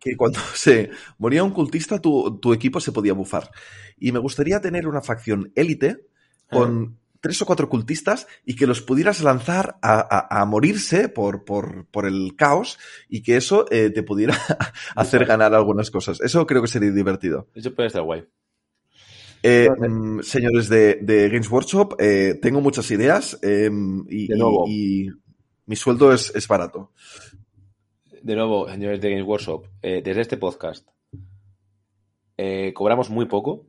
Que 0.00 0.16
cuando 0.16 0.40
se 0.54 0.90
moría 1.18 1.44
un 1.44 1.52
cultista, 1.52 2.00
tu, 2.00 2.38
tu 2.40 2.52
equipo 2.52 2.80
se 2.80 2.90
podía 2.92 3.12
bufar. 3.12 3.50
Y 3.98 4.10
me 4.12 4.18
gustaría 4.18 4.60
tener 4.60 4.88
una 4.88 5.00
facción 5.00 5.52
élite 5.54 6.06
con 6.50 6.98
tres 7.20 7.40
o 7.42 7.46
cuatro 7.46 7.68
cultistas 7.68 8.26
y 8.44 8.56
que 8.56 8.66
los 8.66 8.80
pudieras 8.80 9.20
lanzar 9.20 9.76
a, 9.82 10.00
a- 10.00 10.40
a 10.40 10.44
morirse 10.46 11.08
por, 11.08 11.44
por, 11.44 11.86
por 11.86 12.06
el 12.06 12.34
caos 12.34 12.78
y 13.08 13.22
que 13.22 13.36
eso 13.36 13.66
eh, 13.70 13.90
te 13.90 14.02
pudiera 14.02 14.34
hacer 14.96 15.24
ganar 15.26 15.54
algunas 15.54 15.90
cosas. 15.92 16.20
Eso 16.20 16.44
creo 16.46 16.62
que 16.62 16.68
sería 16.68 16.90
divertido. 16.90 17.46
Eso 17.54 17.72
puede 17.74 17.86
estar 17.88 18.02
guay. 18.02 18.24
Eh, 19.42 19.68
mm, 19.70 20.20
señores 20.20 20.68
de, 20.68 20.96
de 20.96 21.28
Games 21.28 21.50
Workshop, 21.50 21.94
eh, 22.00 22.38
tengo 22.42 22.60
muchas 22.60 22.90
ideas 22.90 23.38
eh, 23.42 23.70
y, 24.08 24.26
De 24.28 24.36
nuevo. 24.36 24.64
y- 24.68 25.06
y 25.06 25.10
mi 25.66 25.76
sueldo 25.76 26.12
es, 26.12 26.32
es 26.34 26.46
barato. 26.48 26.92
De 28.22 28.34
nuevo, 28.34 28.68
señores 28.68 29.00
de 29.00 29.10
Games 29.10 29.26
Workshop, 29.26 29.66
eh, 29.82 30.02
desde 30.04 30.20
este 30.22 30.36
podcast 30.36 30.86
cobramos 32.74 33.10
muy 33.10 33.26
poco 33.26 33.66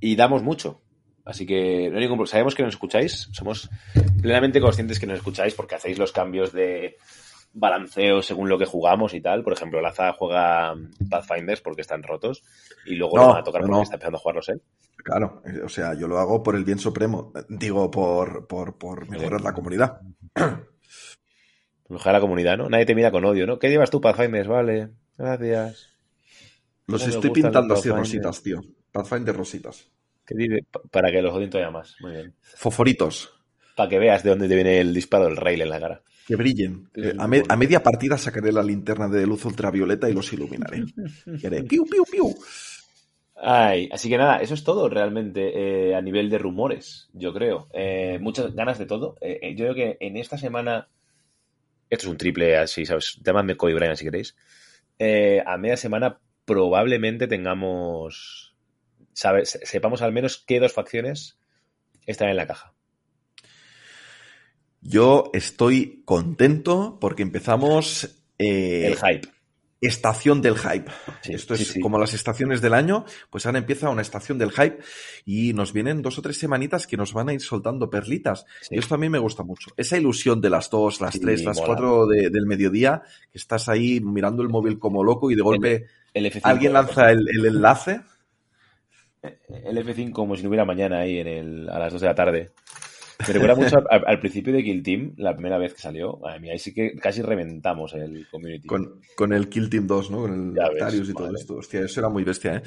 y 0.00 0.16
damos 0.16 0.42
mucho. 0.42 0.82
Así 1.24 1.46
que 1.46 1.88
no 1.90 1.96
hay 1.96 2.02
ningún 2.02 2.18
pro- 2.18 2.26
sabemos 2.26 2.54
que 2.54 2.62
nos 2.62 2.74
escucháis, 2.74 3.28
somos 3.32 3.70
plenamente 4.20 4.60
conscientes 4.60 4.98
que 5.00 5.06
nos 5.06 5.18
escucháis 5.18 5.54
porque 5.54 5.76
hacéis 5.76 5.98
los 5.98 6.12
cambios 6.12 6.52
de 6.52 6.96
balanceo 7.54 8.20
según 8.20 8.48
lo 8.48 8.58
que 8.58 8.66
jugamos 8.66 9.14
y 9.14 9.20
tal. 9.20 9.42
Por 9.42 9.52
ejemplo, 9.54 9.80
Laza 9.80 10.12
juega 10.12 10.74
Pathfinders 11.08 11.60
porque 11.62 11.80
están 11.82 12.02
rotos 12.02 12.42
y 12.84 12.96
luego 12.96 13.16
No, 13.16 13.22
lo 13.22 13.28
van 13.30 13.40
a 13.40 13.44
tocar 13.44 13.62
porque 13.62 13.72
no. 13.76 13.82
está 13.82 13.94
empezando 13.94 14.18
a 14.18 14.20
jugarlos 14.20 14.48
él. 14.50 14.60
Claro, 14.96 15.42
o 15.64 15.68
sea, 15.68 15.94
yo 15.94 16.08
lo 16.08 16.18
hago 16.18 16.42
por 16.42 16.56
el 16.56 16.64
bien 16.64 16.78
supremo, 16.78 17.32
digo, 17.48 17.90
por, 17.90 18.46
por, 18.46 18.76
por 18.78 19.08
mejorar 19.08 19.40
la 19.42 19.52
comunidad. 19.52 20.00
Ojalá 21.88 22.18
la 22.18 22.20
comunidad, 22.20 22.56
¿no? 22.56 22.68
Nadie 22.68 22.86
te 22.86 22.94
mira 22.94 23.10
con 23.10 23.24
odio, 23.24 23.46
¿no? 23.46 23.58
¿Qué 23.58 23.68
llevas 23.68 23.90
tú, 23.90 24.00
Pathfinders? 24.00 24.48
Vale, 24.48 24.90
gracias. 25.18 25.90
Los 26.86 27.02
¿Cómo 27.02 27.10
me 27.10 27.14
estoy 27.14 27.28
los 27.30 27.34
pintando 27.34 27.74
así 27.74 27.90
rositas, 27.90 28.42
tío. 28.42 28.60
Pathfinder 28.90 29.36
rositas. 29.36 29.86
¿Qué 30.26 30.34
dice? 30.34 30.64
Pa- 30.70 30.80
Para 30.90 31.10
que 31.10 31.20
los 31.20 31.34
odien 31.34 31.50
todavía 31.50 31.70
más. 31.70 31.96
Muy 32.00 32.12
bien. 32.12 32.34
Foforitos. 32.40 33.30
Para 33.76 33.88
que 33.90 33.98
veas 33.98 34.22
de 34.22 34.30
dónde 34.30 34.48
te 34.48 34.54
viene 34.54 34.80
el 34.80 34.94
disparo 34.94 35.24
del 35.24 35.36
rail 35.36 35.60
en 35.62 35.68
la 35.68 35.80
cara. 35.80 36.02
Que 36.26 36.36
brillen. 36.36 36.88
Eh, 36.94 37.14
a, 37.18 37.26
me- 37.28 37.42
a 37.48 37.56
media 37.56 37.82
partida 37.82 38.16
sacaré 38.18 38.50
la 38.52 38.62
linterna 38.62 39.08
de 39.08 39.26
luz 39.26 39.44
ultravioleta 39.44 40.08
y 40.08 40.14
los 40.14 40.32
iluminaré. 40.32 40.84
Y 41.42 41.46
haré 41.46 41.62
piu, 41.64 41.84
piu, 41.86 42.04
piu. 42.10 42.34
Ay, 43.36 43.88
así 43.92 44.08
que 44.08 44.16
nada, 44.16 44.38
eso 44.38 44.54
es 44.54 44.64
todo 44.64 44.88
realmente 44.88 45.88
eh, 45.90 45.94
a 45.94 46.00
nivel 46.00 46.30
de 46.30 46.38
rumores, 46.38 47.10
yo 47.12 47.34
creo. 47.34 47.68
Eh, 47.72 48.18
muchas 48.20 48.54
ganas 48.54 48.78
de 48.78 48.86
todo. 48.86 49.16
Eh, 49.20 49.38
eh, 49.42 49.54
yo 49.56 49.64
creo 49.66 49.74
que 49.74 49.96
en 50.00 50.16
esta 50.16 50.38
semana, 50.38 50.88
esto 51.90 52.06
es 52.06 52.10
un 52.10 52.16
triple 52.18 52.56
así, 52.56 52.86
¿sabes? 52.86 53.20
Llamadme 53.24 53.56
Kobe 53.56 53.74
Bryant 53.74 53.96
si 53.96 54.04
queréis. 54.04 54.36
Eh, 54.98 55.42
a 55.46 55.58
media 55.58 55.76
semana 55.76 56.20
probablemente 56.44 57.26
tengamos, 57.26 58.54
¿sabes? 59.12 59.58
Sepamos 59.64 60.02
al 60.02 60.12
menos 60.12 60.38
qué 60.46 60.60
dos 60.60 60.72
facciones 60.72 61.38
están 62.06 62.28
en 62.30 62.36
la 62.36 62.46
caja. 62.46 62.73
Yo 64.86 65.30
estoy 65.32 66.02
contento 66.04 66.98
porque 67.00 67.22
empezamos 67.22 68.22
eh, 68.38 68.86
El 68.88 68.96
hype. 68.96 69.28
estación 69.80 70.42
del 70.42 70.56
hype. 70.58 70.90
Sí, 71.22 71.32
Esto 71.32 71.54
es 71.54 71.60
sí, 71.60 71.64
sí. 71.74 71.80
como 71.80 71.98
las 71.98 72.12
estaciones 72.12 72.60
del 72.60 72.74
año, 72.74 73.06
pues 73.30 73.46
ahora 73.46 73.58
empieza 73.58 73.88
una 73.88 74.02
estación 74.02 74.36
del 74.38 74.50
hype 74.50 74.78
y 75.24 75.54
nos 75.54 75.72
vienen 75.72 76.02
dos 76.02 76.18
o 76.18 76.22
tres 76.22 76.36
semanitas 76.38 76.86
que 76.86 76.98
nos 76.98 77.14
van 77.14 77.30
a 77.30 77.32
ir 77.32 77.40
soltando 77.40 77.88
perlitas. 77.88 78.44
Y 78.70 78.78
esto 78.78 78.94
a 78.94 78.98
mí 78.98 79.08
me 79.08 79.18
gusta 79.18 79.42
mucho. 79.42 79.70
Esa 79.78 79.96
ilusión 79.96 80.40
de 80.42 80.50
las 80.50 80.68
dos, 80.68 81.00
las 81.00 81.18
tres, 81.18 81.42
las 81.44 81.56
mola. 81.56 81.66
cuatro 81.66 82.06
de- 82.06 82.28
del 82.28 82.44
mediodía, 82.46 83.02
que 83.32 83.38
estás 83.38 83.68
ahí 83.70 84.00
mirando 84.00 84.42
el 84.42 84.50
móvil 84.50 84.78
como 84.78 85.02
loco 85.02 85.30
y 85.30 85.34
de 85.34 85.42
golpe 85.42 85.86
El 86.12 86.26
F5, 86.26 86.40
alguien 86.44 86.72
lanza 86.74 87.10
el, 87.10 87.26
el 87.28 87.46
enlace. 87.46 88.02
el 89.48 89.78
F5 89.78 90.12
como 90.12 90.36
si 90.36 90.42
no 90.42 90.50
hubiera 90.50 90.66
mañana 90.66 90.98
ahí 91.00 91.18
en 91.20 91.26
el, 91.26 91.68
a 91.70 91.78
las 91.78 91.92
2 91.92 92.02
de 92.02 92.06
la 92.08 92.14
tarde. 92.14 92.50
Me 93.20 93.32
recuerda 93.34 93.54
mucho 93.54 93.76
al, 93.90 94.04
al 94.06 94.20
principio 94.20 94.52
de 94.52 94.62
Kill 94.64 94.82
Team, 94.82 95.14
la 95.18 95.34
primera 95.34 95.56
vez 95.58 95.74
que 95.74 95.80
salió. 95.80 96.16
Madre 96.18 96.40
mía, 96.40 96.52
ahí 96.52 96.58
sí 96.58 96.74
que 96.74 96.94
casi 96.96 97.22
reventamos 97.22 97.94
el 97.94 98.26
community. 98.30 98.66
Con, 98.66 99.00
con 99.16 99.32
el 99.32 99.48
Kill 99.48 99.70
Team 99.70 99.86
2, 99.86 100.10
¿no? 100.10 100.18
Con 100.22 100.32
el 100.50 100.54
Darius 100.54 101.08
y 101.08 101.14
todo 101.14 101.34
esto. 101.34 101.54
Hostia, 101.56 101.80
eso 101.80 102.00
era 102.00 102.08
muy 102.08 102.24
bestia, 102.24 102.56
¿eh? 102.56 102.62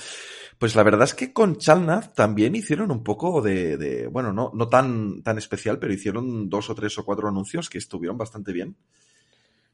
Pues 0.57 0.75
la 0.75 0.83
verdad 0.83 1.03
es 1.03 1.13
que 1.13 1.33
con 1.33 1.57
Chalnaz 1.57 2.13
también 2.13 2.55
hicieron 2.55 2.91
un 2.91 3.03
poco 3.03 3.41
de, 3.41 3.77
de- 3.77 4.07
bueno, 4.07 4.33
no, 4.33 4.51
no 4.53 4.67
tan, 4.69 5.21
tan 5.21 5.37
especial, 5.37 5.77
pero 5.79 5.93
hicieron 5.93 6.49
dos 6.49 6.69
o 6.69 6.75
tres 6.75 6.97
o 6.97 7.05
cuatro 7.05 7.27
anuncios 7.27 7.69
que 7.69 7.77
estuvieron 7.77 8.17
bastante 8.17 8.53
bien. 8.53 8.75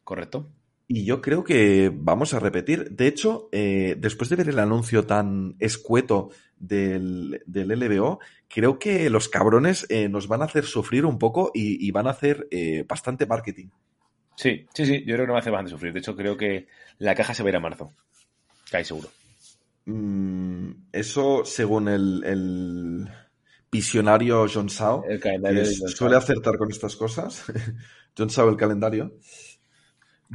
¿Correcto? 0.04 0.50
Y 0.96 1.06
yo 1.06 1.22
creo 1.22 1.44
que 1.44 1.92
vamos 1.92 2.36
a 2.36 2.40
repetir. 2.40 2.92
De 2.92 3.08
hecho, 3.08 3.50
eh, 3.52 3.96
después 3.98 4.30
de 4.30 4.36
ver 4.36 4.50
el 4.50 4.60
anuncio 4.60 5.08
tan 5.08 5.56
escueto 5.58 6.30
del, 6.60 7.42
del 7.48 7.70
LBO, 7.70 8.20
creo 8.48 8.78
que 8.78 9.10
los 9.10 9.28
cabrones 9.28 9.88
eh, 9.90 10.08
nos 10.08 10.28
van 10.28 10.44
a 10.44 10.46
hacer 10.46 10.66
sufrir 10.66 11.08
un 11.08 11.18
poco 11.18 11.50
y, 11.52 11.84
y 11.84 11.90
van 11.90 12.06
a 12.06 12.12
hacer 12.12 12.48
eh, 12.52 12.86
bastante 12.88 13.26
marketing. 13.26 13.70
Sí, 14.36 14.68
sí, 14.72 14.86
sí, 14.86 15.00
yo 15.00 15.16
creo 15.16 15.22
que 15.22 15.28
no 15.28 15.34
me 15.34 15.40
hace 15.40 15.50
bastante 15.50 15.72
sufrir. 15.72 15.94
De 15.94 16.00
hecho, 16.00 16.16
creo 16.16 16.38
que 16.38 16.68
la 17.00 17.16
caja 17.16 17.34
se 17.34 17.42
va 17.42 17.50
a 17.50 17.54
ir 17.54 17.56
a 17.56 17.60
marzo. 17.60 17.92
Cae 18.70 18.86
seguro. 18.86 19.10
Mm, 19.86 20.70
eso 20.92 21.44
según 21.44 21.88
el, 21.88 22.24
el 22.24 23.10
visionario 23.72 24.46
John 24.48 24.70
Sao, 24.70 25.04
El 25.10 25.20
que 25.20 25.66
suele 25.66 26.18
acertar 26.18 26.56
con 26.60 26.70
estas 26.70 26.96
cosas. 26.96 27.46
John 28.16 28.30
Sao 28.30 28.48
el 28.48 28.58
calendario. 28.58 29.18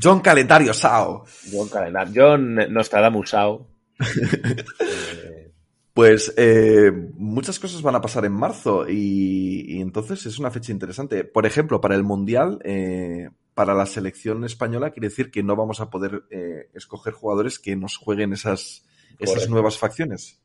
John 0.01 0.21
Calendario 0.21 0.73
Sao. 0.73 1.25
John 1.51 1.69
Calendar. 1.69 2.09
John 2.15 2.55
Nostradamus 2.73 3.31
Sao. 3.31 3.67
Eh, 4.01 5.45
Pues 5.99 6.33
eh, 6.37 6.93
muchas 7.15 7.59
cosas 7.59 7.83
van 7.83 7.97
a 7.97 8.01
pasar 8.01 8.25
en 8.25 8.31
marzo 8.31 8.89
y, 8.89 9.65
y 9.67 9.81
entonces 9.81 10.27
es 10.27 10.39
una 10.39 10.53
fecha 10.53 10.71
interesante. 10.71 11.25
Por 11.25 11.45
ejemplo, 11.45 11.81
para 11.81 11.97
el 11.97 12.05
Mundial, 12.05 12.61
eh, 12.63 13.31
para 13.53 13.75
la 13.75 13.85
selección 13.85 14.45
española, 14.45 14.93
quiere 14.93 15.09
decir 15.09 15.33
que 15.33 15.43
no 15.43 15.57
vamos 15.57 15.81
a 15.81 15.91
poder 15.91 16.23
eh, 16.31 16.69
escoger 16.73 17.15
jugadores 17.15 17.59
que 17.59 17.75
nos 17.75 17.97
jueguen 17.97 18.33
esas, 18.33 18.87
esas 19.19 19.51
nuevas 19.51 19.77
facciones. 19.77 20.41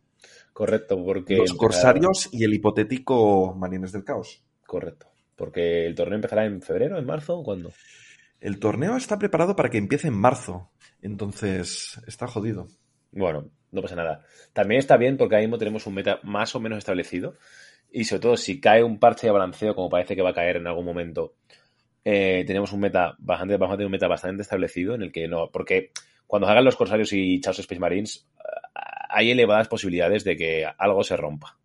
correcto, 0.53 0.97
porque. 1.05 1.37
Los 1.37 1.53
Corsarios 1.53 2.29
y 2.31 2.43
el 2.45 2.55
hipotético 2.55 3.53
Marines 3.53 3.91
del 3.91 4.03
Caos. 4.03 4.43
Correcto. 4.65 5.05
Porque 5.35 5.85
el 5.85 5.93
torneo 5.93 6.15
empezará 6.15 6.45
en 6.45 6.63
febrero, 6.63 6.97
en 6.97 7.05
marzo, 7.05 7.37
¿o 7.37 7.43
¿cuándo? 7.43 7.71
El 8.43 8.59
torneo 8.59 8.97
está 8.97 9.17
preparado 9.17 9.55
para 9.55 9.69
que 9.69 9.77
empiece 9.77 10.09
en 10.09 10.15
marzo, 10.15 10.69
entonces 11.01 12.01
está 12.07 12.27
jodido. 12.27 12.67
Bueno, 13.13 13.49
no 13.71 13.81
pasa 13.81 13.95
nada. 13.95 14.25
También 14.51 14.79
está 14.79 14.97
bien 14.97 15.15
porque 15.15 15.35
ahora 15.35 15.47
mismo 15.47 15.57
tenemos 15.57 15.87
un 15.87 15.93
meta 15.93 16.19
más 16.23 16.53
o 16.53 16.59
menos 16.59 16.77
establecido. 16.77 17.37
Y 17.89 18.03
sobre 18.03 18.19
todo, 18.19 18.35
si 18.35 18.59
cae 18.59 18.83
un 18.83 18.99
parche 18.99 19.27
de 19.27 19.31
balanceo, 19.31 19.73
como 19.75 19.89
parece 19.89 20.13
que 20.13 20.21
va 20.21 20.31
a 20.31 20.33
caer 20.33 20.57
en 20.57 20.67
algún 20.67 20.83
momento, 20.83 21.35
eh, 22.03 22.43
tenemos 22.45 22.73
un 22.73 22.81
meta 22.81 23.15
bastante, 23.17 23.55
vamos 23.55 23.75
a 23.75 23.77
tener 23.77 23.85
un 23.85 23.93
meta 23.93 24.09
bastante 24.09 24.41
establecido 24.41 24.93
en 24.95 25.03
el 25.03 25.13
que 25.13 25.25
no. 25.29 25.49
Porque 25.49 25.91
cuando 26.27 26.49
hagan 26.49 26.65
los 26.65 26.75
Corsarios 26.75 27.13
y 27.13 27.39
Chaos 27.39 27.59
Space 27.59 27.79
Marines, 27.79 28.27
eh, 28.39 28.81
hay 29.07 29.31
elevadas 29.31 29.69
posibilidades 29.69 30.25
de 30.25 30.35
que 30.35 30.67
algo 30.77 31.01
se 31.05 31.15
rompa. 31.15 31.57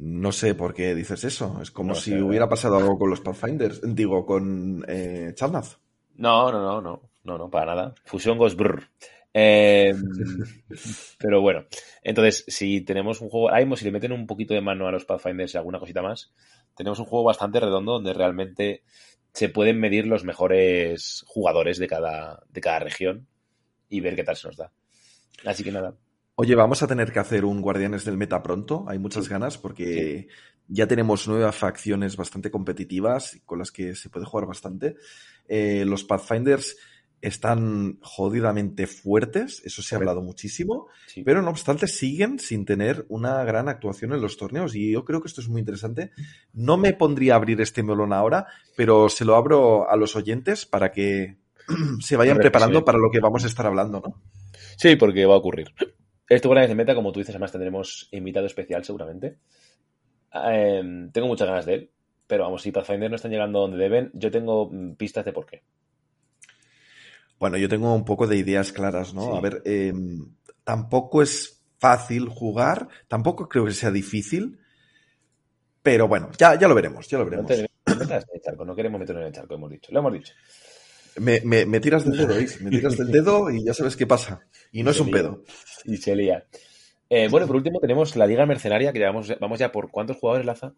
No 0.00 0.30
sé 0.30 0.54
por 0.54 0.74
qué 0.74 0.94
dices 0.94 1.24
eso. 1.24 1.58
Es 1.60 1.70
como 1.70 1.90
No 1.90 1.94
si 1.94 2.10
sé, 2.12 2.22
hubiera 2.22 2.44
¿verdad? 2.44 2.50
pasado 2.50 2.76
algo 2.76 2.98
con 2.98 3.10
los 3.10 3.20
Pathfinders. 3.20 3.80
Digo, 3.82 4.24
con 4.24 4.84
eh. 4.86 5.34
No, 6.16 6.52
no, 6.52 6.60
no, 6.62 6.80
no, 6.80 7.02
no, 7.24 7.38
no, 7.38 7.50
para 7.50 7.74
nada. 7.74 7.94
Fusión 8.04 8.38
Ghost 8.38 8.56
Brr. 8.56 8.88
Eh, 9.34 9.92
pero 11.18 11.40
bueno, 11.40 11.66
entonces, 12.02 12.44
si 12.48 12.80
tenemos 12.80 13.20
un 13.20 13.28
juego, 13.28 13.48
ahora 13.48 13.60
mismo, 13.60 13.76
si 13.76 13.84
le 13.84 13.90
meten 13.92 14.12
un 14.12 14.26
poquito 14.26 14.54
de 14.54 14.60
mano 14.60 14.86
a 14.86 14.92
los 14.92 15.04
Pathfinders 15.04 15.54
y 15.54 15.58
alguna 15.58 15.78
cosita 15.80 16.02
más, 16.02 16.32
tenemos 16.74 16.98
un 16.98 17.06
juego 17.06 17.24
bastante 17.24 17.60
redondo 17.60 17.92
donde 17.92 18.14
realmente 18.14 18.82
se 19.32 19.48
pueden 19.48 19.78
medir 19.78 20.06
los 20.06 20.24
mejores 20.24 21.24
jugadores 21.26 21.78
de 21.78 21.86
cada, 21.88 22.42
de 22.48 22.60
cada 22.60 22.78
región 22.80 23.26
y 23.88 24.00
ver 24.00 24.16
qué 24.16 24.24
tal 24.24 24.36
se 24.36 24.48
nos 24.48 24.56
da. 24.56 24.72
Así 25.44 25.62
que 25.62 25.72
nada, 25.72 25.94
Oye, 26.40 26.54
vamos 26.54 26.84
a 26.84 26.86
tener 26.86 27.10
que 27.10 27.18
hacer 27.18 27.44
un 27.44 27.60
Guardianes 27.60 28.04
del 28.04 28.16
Meta 28.16 28.40
pronto. 28.44 28.84
Hay 28.86 29.00
muchas 29.00 29.28
ganas 29.28 29.58
porque 29.58 30.28
ya 30.68 30.86
tenemos 30.86 31.26
nuevas 31.26 31.56
facciones 31.56 32.16
bastante 32.16 32.48
competitivas 32.48 33.40
con 33.44 33.58
las 33.58 33.72
que 33.72 33.96
se 33.96 34.08
puede 34.08 34.24
jugar 34.24 34.46
bastante. 34.46 34.94
Eh, 35.48 35.84
los 35.84 36.04
Pathfinders 36.04 36.76
están 37.20 37.98
jodidamente 38.02 38.86
fuertes, 38.86 39.62
eso 39.64 39.82
se 39.82 39.96
ha 39.96 39.98
hablado 39.98 40.22
muchísimo, 40.22 40.86
sí. 41.08 41.24
pero 41.24 41.42
no 41.42 41.50
obstante 41.50 41.88
siguen 41.88 42.38
sin 42.38 42.64
tener 42.64 43.04
una 43.08 43.42
gran 43.42 43.68
actuación 43.68 44.12
en 44.12 44.20
los 44.20 44.36
torneos 44.36 44.76
y 44.76 44.92
yo 44.92 45.04
creo 45.04 45.20
que 45.20 45.26
esto 45.26 45.40
es 45.40 45.48
muy 45.48 45.58
interesante. 45.58 46.12
No 46.52 46.76
me 46.76 46.92
pondría 46.92 47.32
a 47.32 47.36
abrir 47.38 47.60
este 47.60 47.82
melón 47.82 48.12
ahora, 48.12 48.46
pero 48.76 49.08
se 49.08 49.24
lo 49.24 49.34
abro 49.34 49.90
a 49.90 49.96
los 49.96 50.14
oyentes 50.14 50.66
para 50.66 50.92
que 50.92 51.38
se 51.98 52.16
vayan 52.16 52.36
preparando 52.36 52.84
para 52.84 52.98
lo 52.98 53.10
que 53.10 53.18
vamos 53.18 53.42
a 53.42 53.48
estar 53.48 53.66
hablando, 53.66 54.00
¿no? 54.06 54.22
Sí, 54.76 54.94
porque 54.94 55.26
va 55.26 55.34
a 55.34 55.38
ocurrir. 55.38 55.74
Este 56.28 56.46
Guardianes 56.46 56.70
de 56.70 56.74
Meta, 56.74 56.94
como 56.94 57.12
tú 57.12 57.20
dices, 57.20 57.34
además 57.34 57.52
tendremos 57.52 58.08
invitado 58.12 58.46
especial 58.46 58.84
seguramente. 58.84 59.38
Eh, 60.32 61.08
tengo 61.12 61.26
muchas 61.26 61.48
ganas 61.48 61.66
de 61.66 61.74
él, 61.74 61.90
pero 62.26 62.44
vamos, 62.44 62.62
si 62.62 62.70
Pathfinder 62.70 63.08
no 63.08 63.16
están 63.16 63.30
llegando 63.30 63.60
donde 63.60 63.78
deben, 63.78 64.10
yo 64.14 64.30
tengo 64.30 64.68
mm, 64.70 64.94
pistas 64.94 65.24
de 65.24 65.32
por 65.32 65.46
qué. 65.46 65.62
Bueno, 67.38 67.56
yo 67.56 67.68
tengo 67.68 67.94
un 67.94 68.04
poco 68.04 68.26
de 68.26 68.36
ideas 68.36 68.72
claras, 68.72 69.14
¿no? 69.14 69.30
Sí. 69.30 69.36
A 69.36 69.40
ver, 69.40 69.62
eh, 69.64 69.92
tampoco 70.64 71.22
es 71.22 71.64
fácil 71.78 72.28
jugar, 72.28 72.88
tampoco 73.06 73.48
creo 73.48 73.64
que 73.64 73.72
sea 73.72 73.90
difícil, 73.90 74.58
pero 75.82 76.08
bueno, 76.08 76.30
ya, 76.36 76.58
ya 76.58 76.68
lo 76.68 76.74
veremos, 76.74 77.08
ya 77.08 77.18
lo 77.18 77.24
No 77.24 77.30
veremos. 77.30 77.46
te 77.46 77.68
no 77.94 78.02
en 78.02 78.22
el 78.34 78.40
charco, 78.42 78.64
no 78.64 78.74
queremos 78.74 79.00
meternos 79.00 79.22
en 79.22 79.28
el 79.28 79.32
charco, 79.32 79.54
hemos 79.54 79.70
dicho. 79.70 79.92
Lo 79.92 80.00
hemos 80.00 80.12
dicho. 80.12 80.34
Me, 81.20 81.40
me- 81.44 81.66
me 81.66 81.80
tiras 81.80 82.04
del 82.04 82.16
dedo. 82.16 82.34
Me 82.60 82.70
tiras 82.70 82.96
del 82.96 83.10
dedo 83.10 83.50
y 83.50 83.64
ya 83.64 83.74
sabes 83.74 83.96
qué 83.96 84.06
pasa. 84.06 84.40
Y 84.72 84.82
no 84.82 84.90
es 84.90 85.00
un 85.00 85.10
pedo. 85.10 85.42
Y 85.84 85.96
se 85.96 86.14
lía. 86.16 86.44
Eh, 87.10 87.28
bueno, 87.30 87.46
por 87.46 87.56
último 87.56 87.80
tenemos 87.80 88.14
la 88.16 88.26
Liga 88.26 88.44
Mercenaria, 88.46 88.92
que 88.92 88.98
ya 88.98 89.10
vamos, 89.10 89.58
ya 89.58 89.72
por 89.72 89.90
¿cuántos 89.90 90.16
jugadores, 90.18 90.46
Laza? 90.46 90.74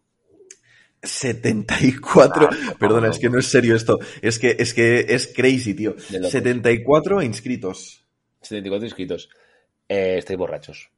74. 1.03 2.49
Ah, 2.51 2.75
Perdona, 2.79 3.07
no. 3.07 3.11
es 3.13 3.19
que 3.19 3.29
no 3.29 3.39
es 3.39 3.47
serio 3.47 3.75
esto. 3.75 3.99
Es 4.21 4.39
que 4.39 4.55
es 4.59 4.73
que 4.73 4.99
es 5.09 5.27
crazy, 5.35 5.73
tío. 5.73 5.95
De 6.09 6.17
locos. 6.19 6.31
74 6.31 7.21
inscritos. 7.23 8.05
74 8.41 8.85
inscritos. 8.85 9.29
Eh, 9.89 10.15
estáis 10.19 10.37
borrachos. 10.37 10.89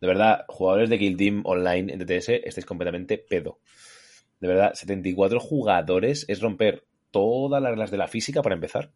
De 0.00 0.06
verdad, 0.08 0.44
jugadores 0.48 0.90
de 0.90 0.98
Kill 0.98 1.16
Team 1.16 1.42
Online 1.46 1.92
en 1.92 1.98
TTS, 2.00 2.28
estáis 2.44 2.66
completamente 2.66 3.18
pedo. 3.18 3.60
De 4.40 4.48
verdad, 4.48 4.74
74 4.74 5.38
jugadores 5.38 6.24
es 6.28 6.40
romper 6.40 6.84
todas 7.12 7.62
las 7.62 7.70
reglas 7.70 7.92
de 7.92 7.98
la 7.98 8.08
física 8.08 8.42
para 8.42 8.56
empezar, 8.56 8.92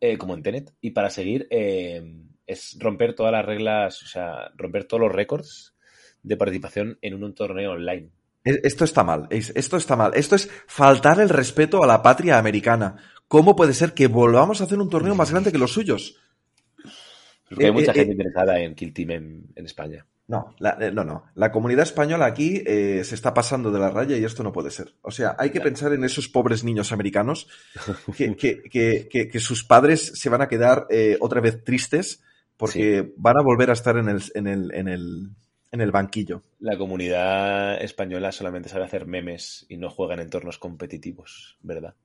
eh, 0.00 0.18
como 0.18 0.34
en 0.34 0.42
Tenet, 0.42 0.72
y 0.82 0.90
para 0.90 1.10
seguir 1.10 1.46
eh, 1.50 2.02
es 2.46 2.76
romper 2.80 3.14
todas 3.14 3.32
las 3.32 3.44
reglas, 3.46 4.02
o 4.02 4.06
sea, 4.06 4.50
romper 4.56 4.84
todos 4.84 5.00
los 5.02 5.12
récords 5.12 5.74
de 6.22 6.36
participación 6.36 6.98
en 7.02 7.22
un 7.22 7.34
torneo 7.34 7.72
online. 7.72 8.10
Esto 8.44 8.84
está 8.84 9.04
mal, 9.04 9.26
es- 9.30 9.52
esto 9.54 9.76
está 9.76 9.96
mal. 9.96 10.12
Esto 10.14 10.34
es 10.36 10.50
faltar 10.66 11.20
el 11.20 11.28
respeto 11.28 11.82
a 11.82 11.86
la 11.86 12.02
patria 12.02 12.38
americana. 12.38 12.96
¿Cómo 13.28 13.54
puede 13.54 13.74
ser 13.74 13.94
que 13.94 14.06
volvamos 14.08 14.60
a 14.60 14.64
hacer 14.64 14.78
un 14.78 14.90
torneo 14.90 15.14
más 15.14 15.30
grande 15.30 15.52
que 15.52 15.58
los 15.58 15.72
suyos? 15.72 16.16
Porque 17.48 17.64
hay 17.64 17.70
Eh, 17.70 17.72
mucha 17.72 17.92
eh, 17.92 17.94
gente 17.94 18.12
interesada 18.12 18.60
en 18.60 18.74
Kill 18.74 18.92
Team 18.94 19.10
en, 19.10 19.46
en 19.54 19.64
España. 19.66 20.06
No, 20.30 20.54
la, 20.60 20.76
eh, 20.80 20.92
no, 20.92 21.02
no. 21.02 21.24
La 21.34 21.50
comunidad 21.50 21.82
española 21.82 22.24
aquí 22.26 22.62
eh, 22.64 23.02
se 23.02 23.16
está 23.16 23.34
pasando 23.34 23.72
de 23.72 23.80
la 23.80 23.90
raya 23.90 24.16
y 24.16 24.24
esto 24.24 24.44
no 24.44 24.52
puede 24.52 24.70
ser. 24.70 24.94
O 25.02 25.10
sea, 25.10 25.34
hay 25.36 25.50
que 25.50 25.60
pensar 25.60 25.92
en 25.92 26.04
esos 26.04 26.28
pobres 26.28 26.62
niños 26.62 26.92
americanos 26.92 27.48
que, 28.16 28.36
que- 28.36 28.62
que- 28.62 29.08
que- 29.10 29.28
que 29.28 29.40
sus 29.40 29.64
padres 29.64 30.12
se 30.14 30.28
van 30.28 30.40
a 30.40 30.46
quedar 30.46 30.86
eh, 30.88 31.16
otra 31.20 31.40
vez 31.40 31.64
tristes 31.64 32.22
porque 32.56 33.12
van 33.16 33.38
a 33.38 33.42
volver 33.42 33.70
a 33.70 33.72
estar 33.72 33.96
en 33.96 34.08
el, 34.08 34.22
en 34.34 34.46
el, 34.46 34.72
en 34.72 34.86
el, 34.86 35.30
en 35.72 35.80
el 35.80 35.90
banquillo. 35.90 36.44
La 36.60 36.78
comunidad 36.78 37.82
española 37.82 38.30
solamente 38.30 38.68
sabe 38.68 38.84
hacer 38.84 39.06
memes 39.06 39.66
y 39.68 39.78
no 39.78 39.90
juega 39.90 40.14
en 40.14 40.20
entornos 40.20 40.58
competitivos, 40.58 41.58
¿verdad? 41.60 41.96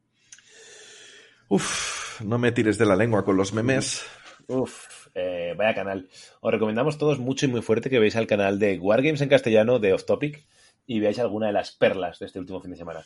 Uf, 1.47 2.21
no 2.21 2.39
me 2.39 2.51
tires 2.51 2.79
de 2.79 2.85
la 2.87 2.95
lengua 2.95 3.23
con 3.23 3.37
los 3.37 3.53
memes. 3.53 4.01
Uf, 4.47 5.04
eh, 5.15 5.55
vaya 5.57 5.73
canal. 5.73 6.09
Os 6.41 6.51
recomendamos 6.51 6.97
todos 6.97 7.19
mucho 7.19 7.45
y 7.45 7.49
muy 7.49 7.61
fuerte 7.61 7.89
que 7.89 7.99
veáis 7.99 8.15
al 8.15 8.27
canal 8.27 8.59
de 8.59 8.77
Wargames 8.77 9.21
en 9.21 9.29
castellano 9.29 9.79
de 9.79 9.93
Off 9.93 10.05
Topic 10.05 10.45
y 10.85 10.99
veáis 10.99 11.19
alguna 11.19 11.47
de 11.47 11.53
las 11.53 11.71
perlas 11.71 12.19
de 12.19 12.27
este 12.27 12.39
último 12.39 12.61
fin 12.61 12.71
de 12.71 12.77
semana. 12.77 13.03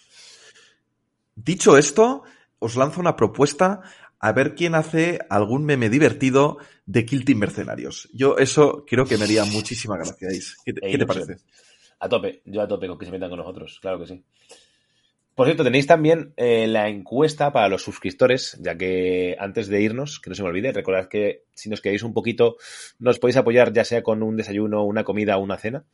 Dicho 1.35 1.77
esto, 1.77 2.23
os 2.59 2.75
lanzo 2.75 2.99
una 2.99 3.15
propuesta 3.15 3.81
a 4.19 4.31
ver 4.33 4.55
quién 4.55 4.75
hace 4.75 5.19
algún 5.29 5.63
meme 5.63 5.89
divertido 5.89 6.57
de 6.85 7.05
Kill 7.05 7.23
Team 7.23 7.39
Mercenarios. 7.39 8.09
Yo 8.13 8.37
eso 8.37 8.83
creo 8.85 9.05
que 9.05 9.17
me 9.17 9.23
haría 9.23 9.45
muchísima 9.45 9.95
gracia. 9.95 10.27
¿Qué 10.65 10.73
te, 10.73 10.81
qué 10.81 10.87
te 10.87 10.87
ilusión. 10.89 11.07
parece? 11.07 11.43
A 11.99 12.09
tope, 12.09 12.41
yo 12.45 12.61
a 12.61 12.67
tope 12.67 12.87
con 12.87 12.97
que 12.97 13.05
se 13.05 13.11
metan 13.11 13.29
con 13.29 13.39
nosotros, 13.39 13.79
claro 13.81 13.99
que 13.99 14.07
sí. 14.07 14.23
Por 15.39 15.47
cierto, 15.47 15.63
tenéis 15.63 15.87
también 15.87 16.33
eh, 16.35 16.67
la 16.67 16.89
encuesta 16.89 17.53
para 17.53 17.69
los 17.69 17.81
suscriptores, 17.81 18.59
ya 18.61 18.77
que 18.77 19.37
antes 19.39 19.69
de 19.69 19.81
irnos, 19.81 20.19
que 20.19 20.29
no 20.29 20.35
se 20.35 20.43
me 20.43 20.49
olvide, 20.49 20.73
recordad 20.73 21.07
que 21.07 21.45
si 21.53 21.69
nos 21.69 21.79
queréis 21.79 22.03
un 22.03 22.11
poquito, 22.13 22.57
nos 22.99 23.19
podéis 23.19 23.37
apoyar 23.37 23.71
ya 23.71 23.85
sea 23.85 24.03
con 24.03 24.21
un 24.21 24.35
desayuno, 24.35 24.83
una 24.83 25.05
comida 25.05 25.37
o 25.37 25.41
una 25.41 25.55
cena. 25.55 25.85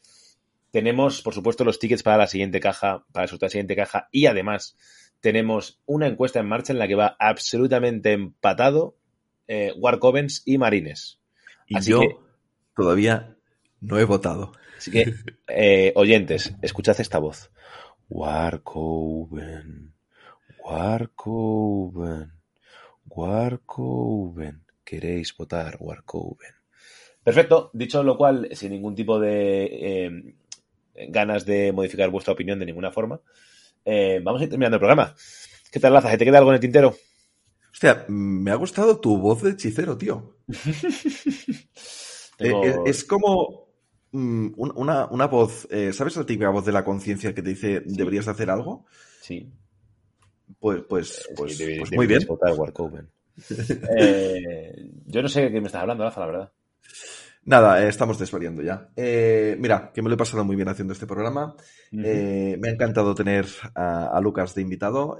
Tenemos, 0.72 1.22
por 1.22 1.36
supuesto, 1.36 1.64
los 1.64 1.78
tickets 1.78 2.02
para 2.02 2.18
la 2.18 2.26
siguiente 2.26 2.60
caja, 2.60 3.06
para 3.12 3.28
la 3.40 3.50
siguiente 3.50 3.76
caja 3.76 4.10
y 4.12 4.26
además 4.26 4.78
tenemos 5.20 5.80
una 5.86 6.08
encuesta 6.08 6.40
en 6.40 6.48
marcha 6.48 6.74
en 6.74 6.80
la 6.80 6.88
que 6.88 6.96
va 6.96 7.16
absolutamente 7.20 8.14
empatado 8.14 8.98
eh, 9.48 9.74
Warcovens 9.78 10.42
y 10.46 10.58
Marines. 10.58 11.20
Y 11.68 11.78
Así 11.78 11.92
yo 11.92 12.00
que- 12.00 12.16
todavía 12.76 13.36
no 13.80 14.00
he 14.00 14.06
votado. 14.06 14.54
Así 14.76 14.90
que, 14.90 15.14
eh, 15.50 15.94
oyentes, 15.96 16.56
escuchad 16.64 17.00
esta 17.00 17.20
voz. 17.20 17.52
Warcoven, 18.10 19.94
Warcoven, 20.64 22.32
Warcoven. 23.10 24.62
¿Queréis 24.84 25.36
votar 25.36 25.78
Warcoven? 25.80 26.54
Perfecto. 27.24 27.72
Dicho 27.74 28.04
lo 28.04 28.16
cual, 28.18 28.50
sin 28.54 28.72
ningún 28.72 28.94
tipo 28.96 29.20
de 29.20 29.66
eh, 29.72 30.36
ganas 31.10 31.46
de 31.46 31.72
modificar 31.72 32.10
vuestra 32.12 32.34
opinión 32.34 32.60
de 32.60 32.66
ninguna 32.68 32.92
forma, 32.92 33.20
eh, 33.84 34.20
vamos 34.24 34.42
a 34.42 34.44
ir 34.44 34.50
terminando 34.50 34.76
el 34.76 34.80
programa. 34.80 35.16
¿Qué 35.72 35.80
tal, 35.80 35.94
Laza? 35.94 36.12
¿Se 36.12 36.18
te 36.18 36.26
queda 36.26 36.38
algo 36.38 36.52
en 36.52 36.56
el 36.56 36.62
tintero? 36.62 36.96
Hostia, 37.72 38.06
me 38.08 38.52
ha 38.52 38.56
gustado 38.56 39.00
tu 39.00 39.18
voz 39.18 39.42
de 39.42 39.52
hechicero, 39.52 39.98
tío. 39.98 40.38
Tengo- 42.38 42.64
Eh, 42.64 42.76
Es, 42.86 42.98
es 42.98 43.04
como 43.06 43.65
una, 44.16 45.06
una 45.08 45.28
voz, 45.28 45.68
eh, 45.72 45.92
¿sabes 45.94 46.16
la 46.18 46.26
típica 46.26 46.50
voz 46.50 46.66
de 46.66 46.72
la 46.72 46.84
conciencia 46.86 47.34
que 47.34 47.42
te 47.42 47.50
dice 47.50 47.82
deberías 47.86 48.26
de 48.26 48.32
hacer 48.32 48.50
algo? 48.50 48.86
Sí. 49.22 49.52
Pues, 50.60 50.84
pues, 50.88 51.08
Sí, 51.28 51.34
pues, 51.36 51.58
debe- 51.60 51.78
pues 51.80 51.92
muy 51.94 52.08
bien. 52.08 52.22
votar. 52.28 52.54
Eh, 53.98 54.92
yo 55.08 55.22
no 55.22 55.28
sé 55.28 55.42
de 55.42 55.52
qué 55.52 55.60
me 55.60 55.68
estás 55.68 55.82
hablando, 55.82 56.04
Laza, 56.04 56.22
la 56.22 56.26
verdad. 56.28 56.52
Nada, 57.44 57.84
eh, 57.84 57.90
estamos 57.90 58.18
desvariando 58.18 58.62
ya. 58.64 58.90
Eh, 58.96 59.56
mira, 59.60 59.92
que 59.94 60.02
me 60.02 60.10
lo 60.10 60.16
he 60.16 60.18
pasado 60.18 60.44
muy 60.44 60.56
bien 60.56 60.68
haciendo 60.70 60.94
este 60.94 61.06
programa. 61.06 61.56
Eh, 61.92 62.58
me 62.60 62.70
ha 62.70 62.72
encantado 62.72 63.14
tener 63.14 63.46
a, 63.76 64.08
a 64.08 64.22
Lucas 64.22 64.56
de 64.56 64.62
invitado. 64.62 65.18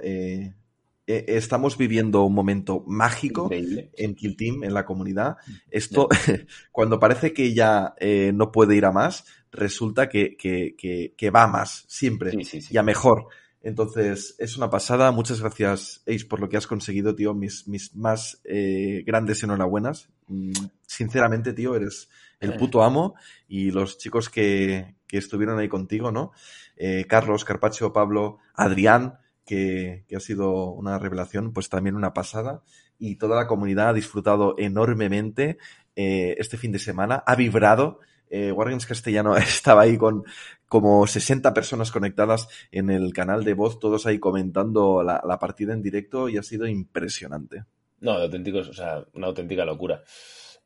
Eh, 1.06 1.24
eh, 1.28 1.36
estamos 1.36 1.78
viviendo 1.78 2.24
un 2.24 2.34
momento 2.34 2.82
mágico 2.86 3.44
Increíble. 3.44 3.90
en 3.96 4.14
Kill 4.14 4.36
Team, 4.36 4.64
en 4.64 4.74
la 4.74 4.84
comunidad. 4.84 5.36
Esto, 5.70 6.08
cuando 6.72 6.98
parece 6.98 7.32
que 7.32 7.54
ya 7.54 7.94
eh, 7.98 8.32
no 8.34 8.50
puede 8.52 8.74
ir 8.76 8.84
a 8.84 8.92
más, 8.92 9.24
resulta 9.52 10.08
que, 10.08 10.36
que, 10.36 10.74
que, 10.76 11.14
que 11.16 11.30
va 11.30 11.44
a 11.44 11.46
más, 11.48 11.84
siempre, 11.88 12.32
Sí, 12.32 12.44
sí, 12.44 12.60
sí. 12.60 12.74
y 12.74 12.76
a 12.78 12.82
mejor. 12.82 13.28
Entonces, 13.62 14.36
es 14.38 14.56
una 14.56 14.70
pasada. 14.70 15.10
Muchas 15.10 15.40
gracias, 15.40 16.02
Ace, 16.06 16.24
por 16.24 16.38
lo 16.40 16.48
que 16.48 16.56
has 16.56 16.68
conseguido, 16.68 17.16
tío. 17.16 17.34
Mis, 17.34 17.66
mis 17.66 17.96
más 17.96 18.40
eh, 18.44 19.02
grandes 19.04 19.42
enhorabuenas. 19.42 20.08
Mm, 20.28 20.52
Sinceramente, 20.86 21.52
tío, 21.52 21.74
eres 21.74 22.08
el 22.38 22.54
puto 22.56 22.84
amo. 22.84 23.16
Y 23.48 23.72
los 23.72 23.98
chicos 23.98 24.28
que, 24.30 24.94
que 25.08 25.18
estuvieron 25.18 25.58
ahí 25.58 25.68
contigo, 25.68 26.12
¿no? 26.12 26.30
Eh, 26.76 27.06
Carlos, 27.08 27.44
Carpacho, 27.44 27.92
Pablo, 27.92 28.38
Adrián, 28.54 29.18
que, 29.46 30.04
que 30.08 30.16
ha 30.16 30.20
sido 30.20 30.70
una 30.72 30.98
revelación, 30.98 31.52
pues 31.52 31.68
también 31.68 31.96
una 31.96 32.12
pasada. 32.12 32.62
Y 32.98 33.16
toda 33.16 33.36
la 33.36 33.46
comunidad 33.46 33.90
ha 33.90 33.94
disfrutado 33.94 34.54
enormemente 34.58 35.58
eh, 35.94 36.34
este 36.38 36.58
fin 36.58 36.72
de 36.72 36.78
semana. 36.78 37.22
Ha 37.26 37.36
vibrado. 37.36 38.00
Eh, 38.28 38.50
Wargames 38.50 38.86
Castellano 38.86 39.36
estaba 39.36 39.82
ahí 39.82 39.96
con 39.96 40.24
como 40.68 41.06
60 41.06 41.54
personas 41.54 41.92
conectadas 41.92 42.48
en 42.72 42.90
el 42.90 43.12
canal 43.12 43.44
de 43.44 43.54
voz, 43.54 43.78
todos 43.78 44.04
ahí 44.04 44.18
comentando 44.18 45.04
la, 45.04 45.22
la 45.24 45.38
partida 45.38 45.72
en 45.72 45.82
directo 45.82 46.28
y 46.28 46.36
ha 46.36 46.42
sido 46.42 46.66
impresionante. 46.66 47.64
No, 48.00 48.18
de 48.18 48.24
auténticos, 48.24 48.68
o 48.68 48.74
sea, 48.74 49.04
una 49.14 49.28
auténtica 49.28 49.64
locura. 49.64 50.02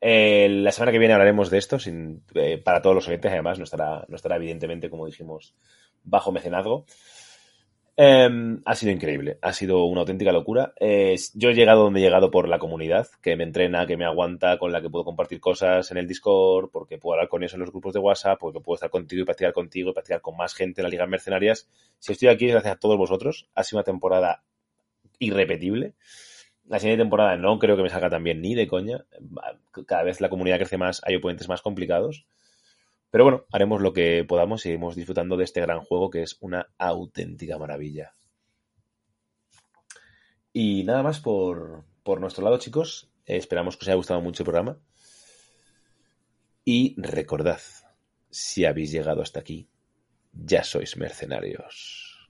Eh, 0.03 0.49
la 0.49 0.71
semana 0.71 0.91
que 0.91 0.97
viene 0.97 1.13
hablaremos 1.13 1.51
de 1.51 1.59
esto, 1.59 1.77
sin, 1.77 2.23
eh, 2.33 2.57
para 2.57 2.81
todos 2.81 2.95
los 2.95 3.07
oyentes, 3.07 3.31
además, 3.31 3.59
no 3.59 3.63
estará, 3.63 4.03
no 4.07 4.15
estará 4.15 4.35
evidentemente, 4.37 4.89
como 4.89 5.05
dijimos, 5.05 5.53
bajo 6.03 6.31
mecenazgo. 6.31 6.85
Eh, 7.97 8.29
ha 8.65 8.75
sido 8.75 8.91
increíble, 8.91 9.37
ha 9.41 9.53
sido 9.53 9.85
una 9.85 10.01
auténtica 10.01 10.31
locura. 10.31 10.73
Yo 11.35 11.49
he 11.49 11.53
llegado 11.53 11.83
donde 11.83 11.99
he 11.99 12.03
llegado 12.03 12.31
por 12.31 12.47
la 12.47 12.57
comunidad, 12.57 13.07
que 13.21 13.35
me 13.35 13.43
entrena, 13.43 13.85
que 13.85 13.97
me 13.97 14.05
aguanta, 14.05 14.57
con 14.57 14.71
la 14.71 14.81
que 14.81 14.89
puedo 14.89 15.05
compartir 15.05 15.39
cosas 15.39 15.91
en 15.91 15.97
el 15.97 16.07
Discord, 16.07 16.69
porque 16.71 16.97
puedo 16.97 17.13
hablar 17.15 17.29
con 17.29 17.43
eso 17.43 17.57
en 17.57 17.61
los 17.61 17.71
grupos 17.71 17.93
de 17.93 17.99
WhatsApp, 17.99 18.39
porque 18.39 18.59
puedo 18.61 18.75
estar 18.75 18.89
contigo 18.89 19.21
y 19.21 19.25
practicar 19.25 19.53
contigo 19.53 19.91
y 19.91 19.93
practicar 19.93 20.21
con 20.21 20.37
más 20.37 20.53
gente 20.55 20.81
en 20.81 20.83
las 20.83 20.91
ligas 20.91 21.09
mercenarias. 21.09 21.69
Si 21.99 22.13
estoy 22.13 22.29
aquí 22.29 22.45
es 22.45 22.53
gracias 22.53 22.75
a 22.75 22.79
todos 22.79 22.97
vosotros. 22.97 23.47
Ha 23.55 23.63
sido 23.63 23.79
una 23.79 23.83
temporada 23.85 24.41
irrepetible. 25.19 25.93
La 26.65 26.79
siguiente 26.79 27.03
temporada 27.03 27.35
no 27.35 27.59
creo 27.59 27.75
que 27.75 27.83
me 27.83 27.89
salga 27.89 28.09
tan 28.09 28.23
bien 28.23 28.41
ni 28.41 28.55
de 28.55 28.67
coña. 28.67 29.05
Cada 29.85 30.03
vez 30.03 30.21
la 30.21 30.29
comunidad 30.29 30.57
crece 30.57 30.77
más, 30.77 31.01
hay 31.03 31.15
oponentes 31.17 31.49
más 31.49 31.61
complicados. 31.61 32.25
Pero 33.11 33.25
bueno, 33.25 33.45
haremos 33.51 33.81
lo 33.81 33.91
que 33.91 34.23
podamos 34.23 34.65
y 34.65 34.69
iremos 34.69 34.95
disfrutando 34.95 35.35
de 35.35 35.43
este 35.43 35.61
gran 35.61 35.81
juego 35.81 36.09
que 36.09 36.23
es 36.23 36.37
una 36.39 36.67
auténtica 36.77 37.57
maravilla. 37.57 38.15
Y 40.53 40.83
nada 40.85 41.03
más 41.03 41.19
por, 41.19 41.83
por 42.03 42.21
nuestro 42.21 42.43
lado, 42.43 42.57
chicos. 42.57 43.09
Esperamos 43.25 43.77
que 43.77 43.83
os 43.83 43.87
haya 43.89 43.95
gustado 43.95 44.21
mucho 44.21 44.43
el 44.43 44.45
programa. 44.45 44.79
Y 46.63 46.95
recordad, 47.01 47.59
si 48.29 48.65
habéis 48.65 48.91
llegado 48.91 49.21
hasta 49.21 49.39
aquí, 49.39 49.67
ya 50.31 50.63
sois 50.63 50.95
mercenarios. 50.95 52.29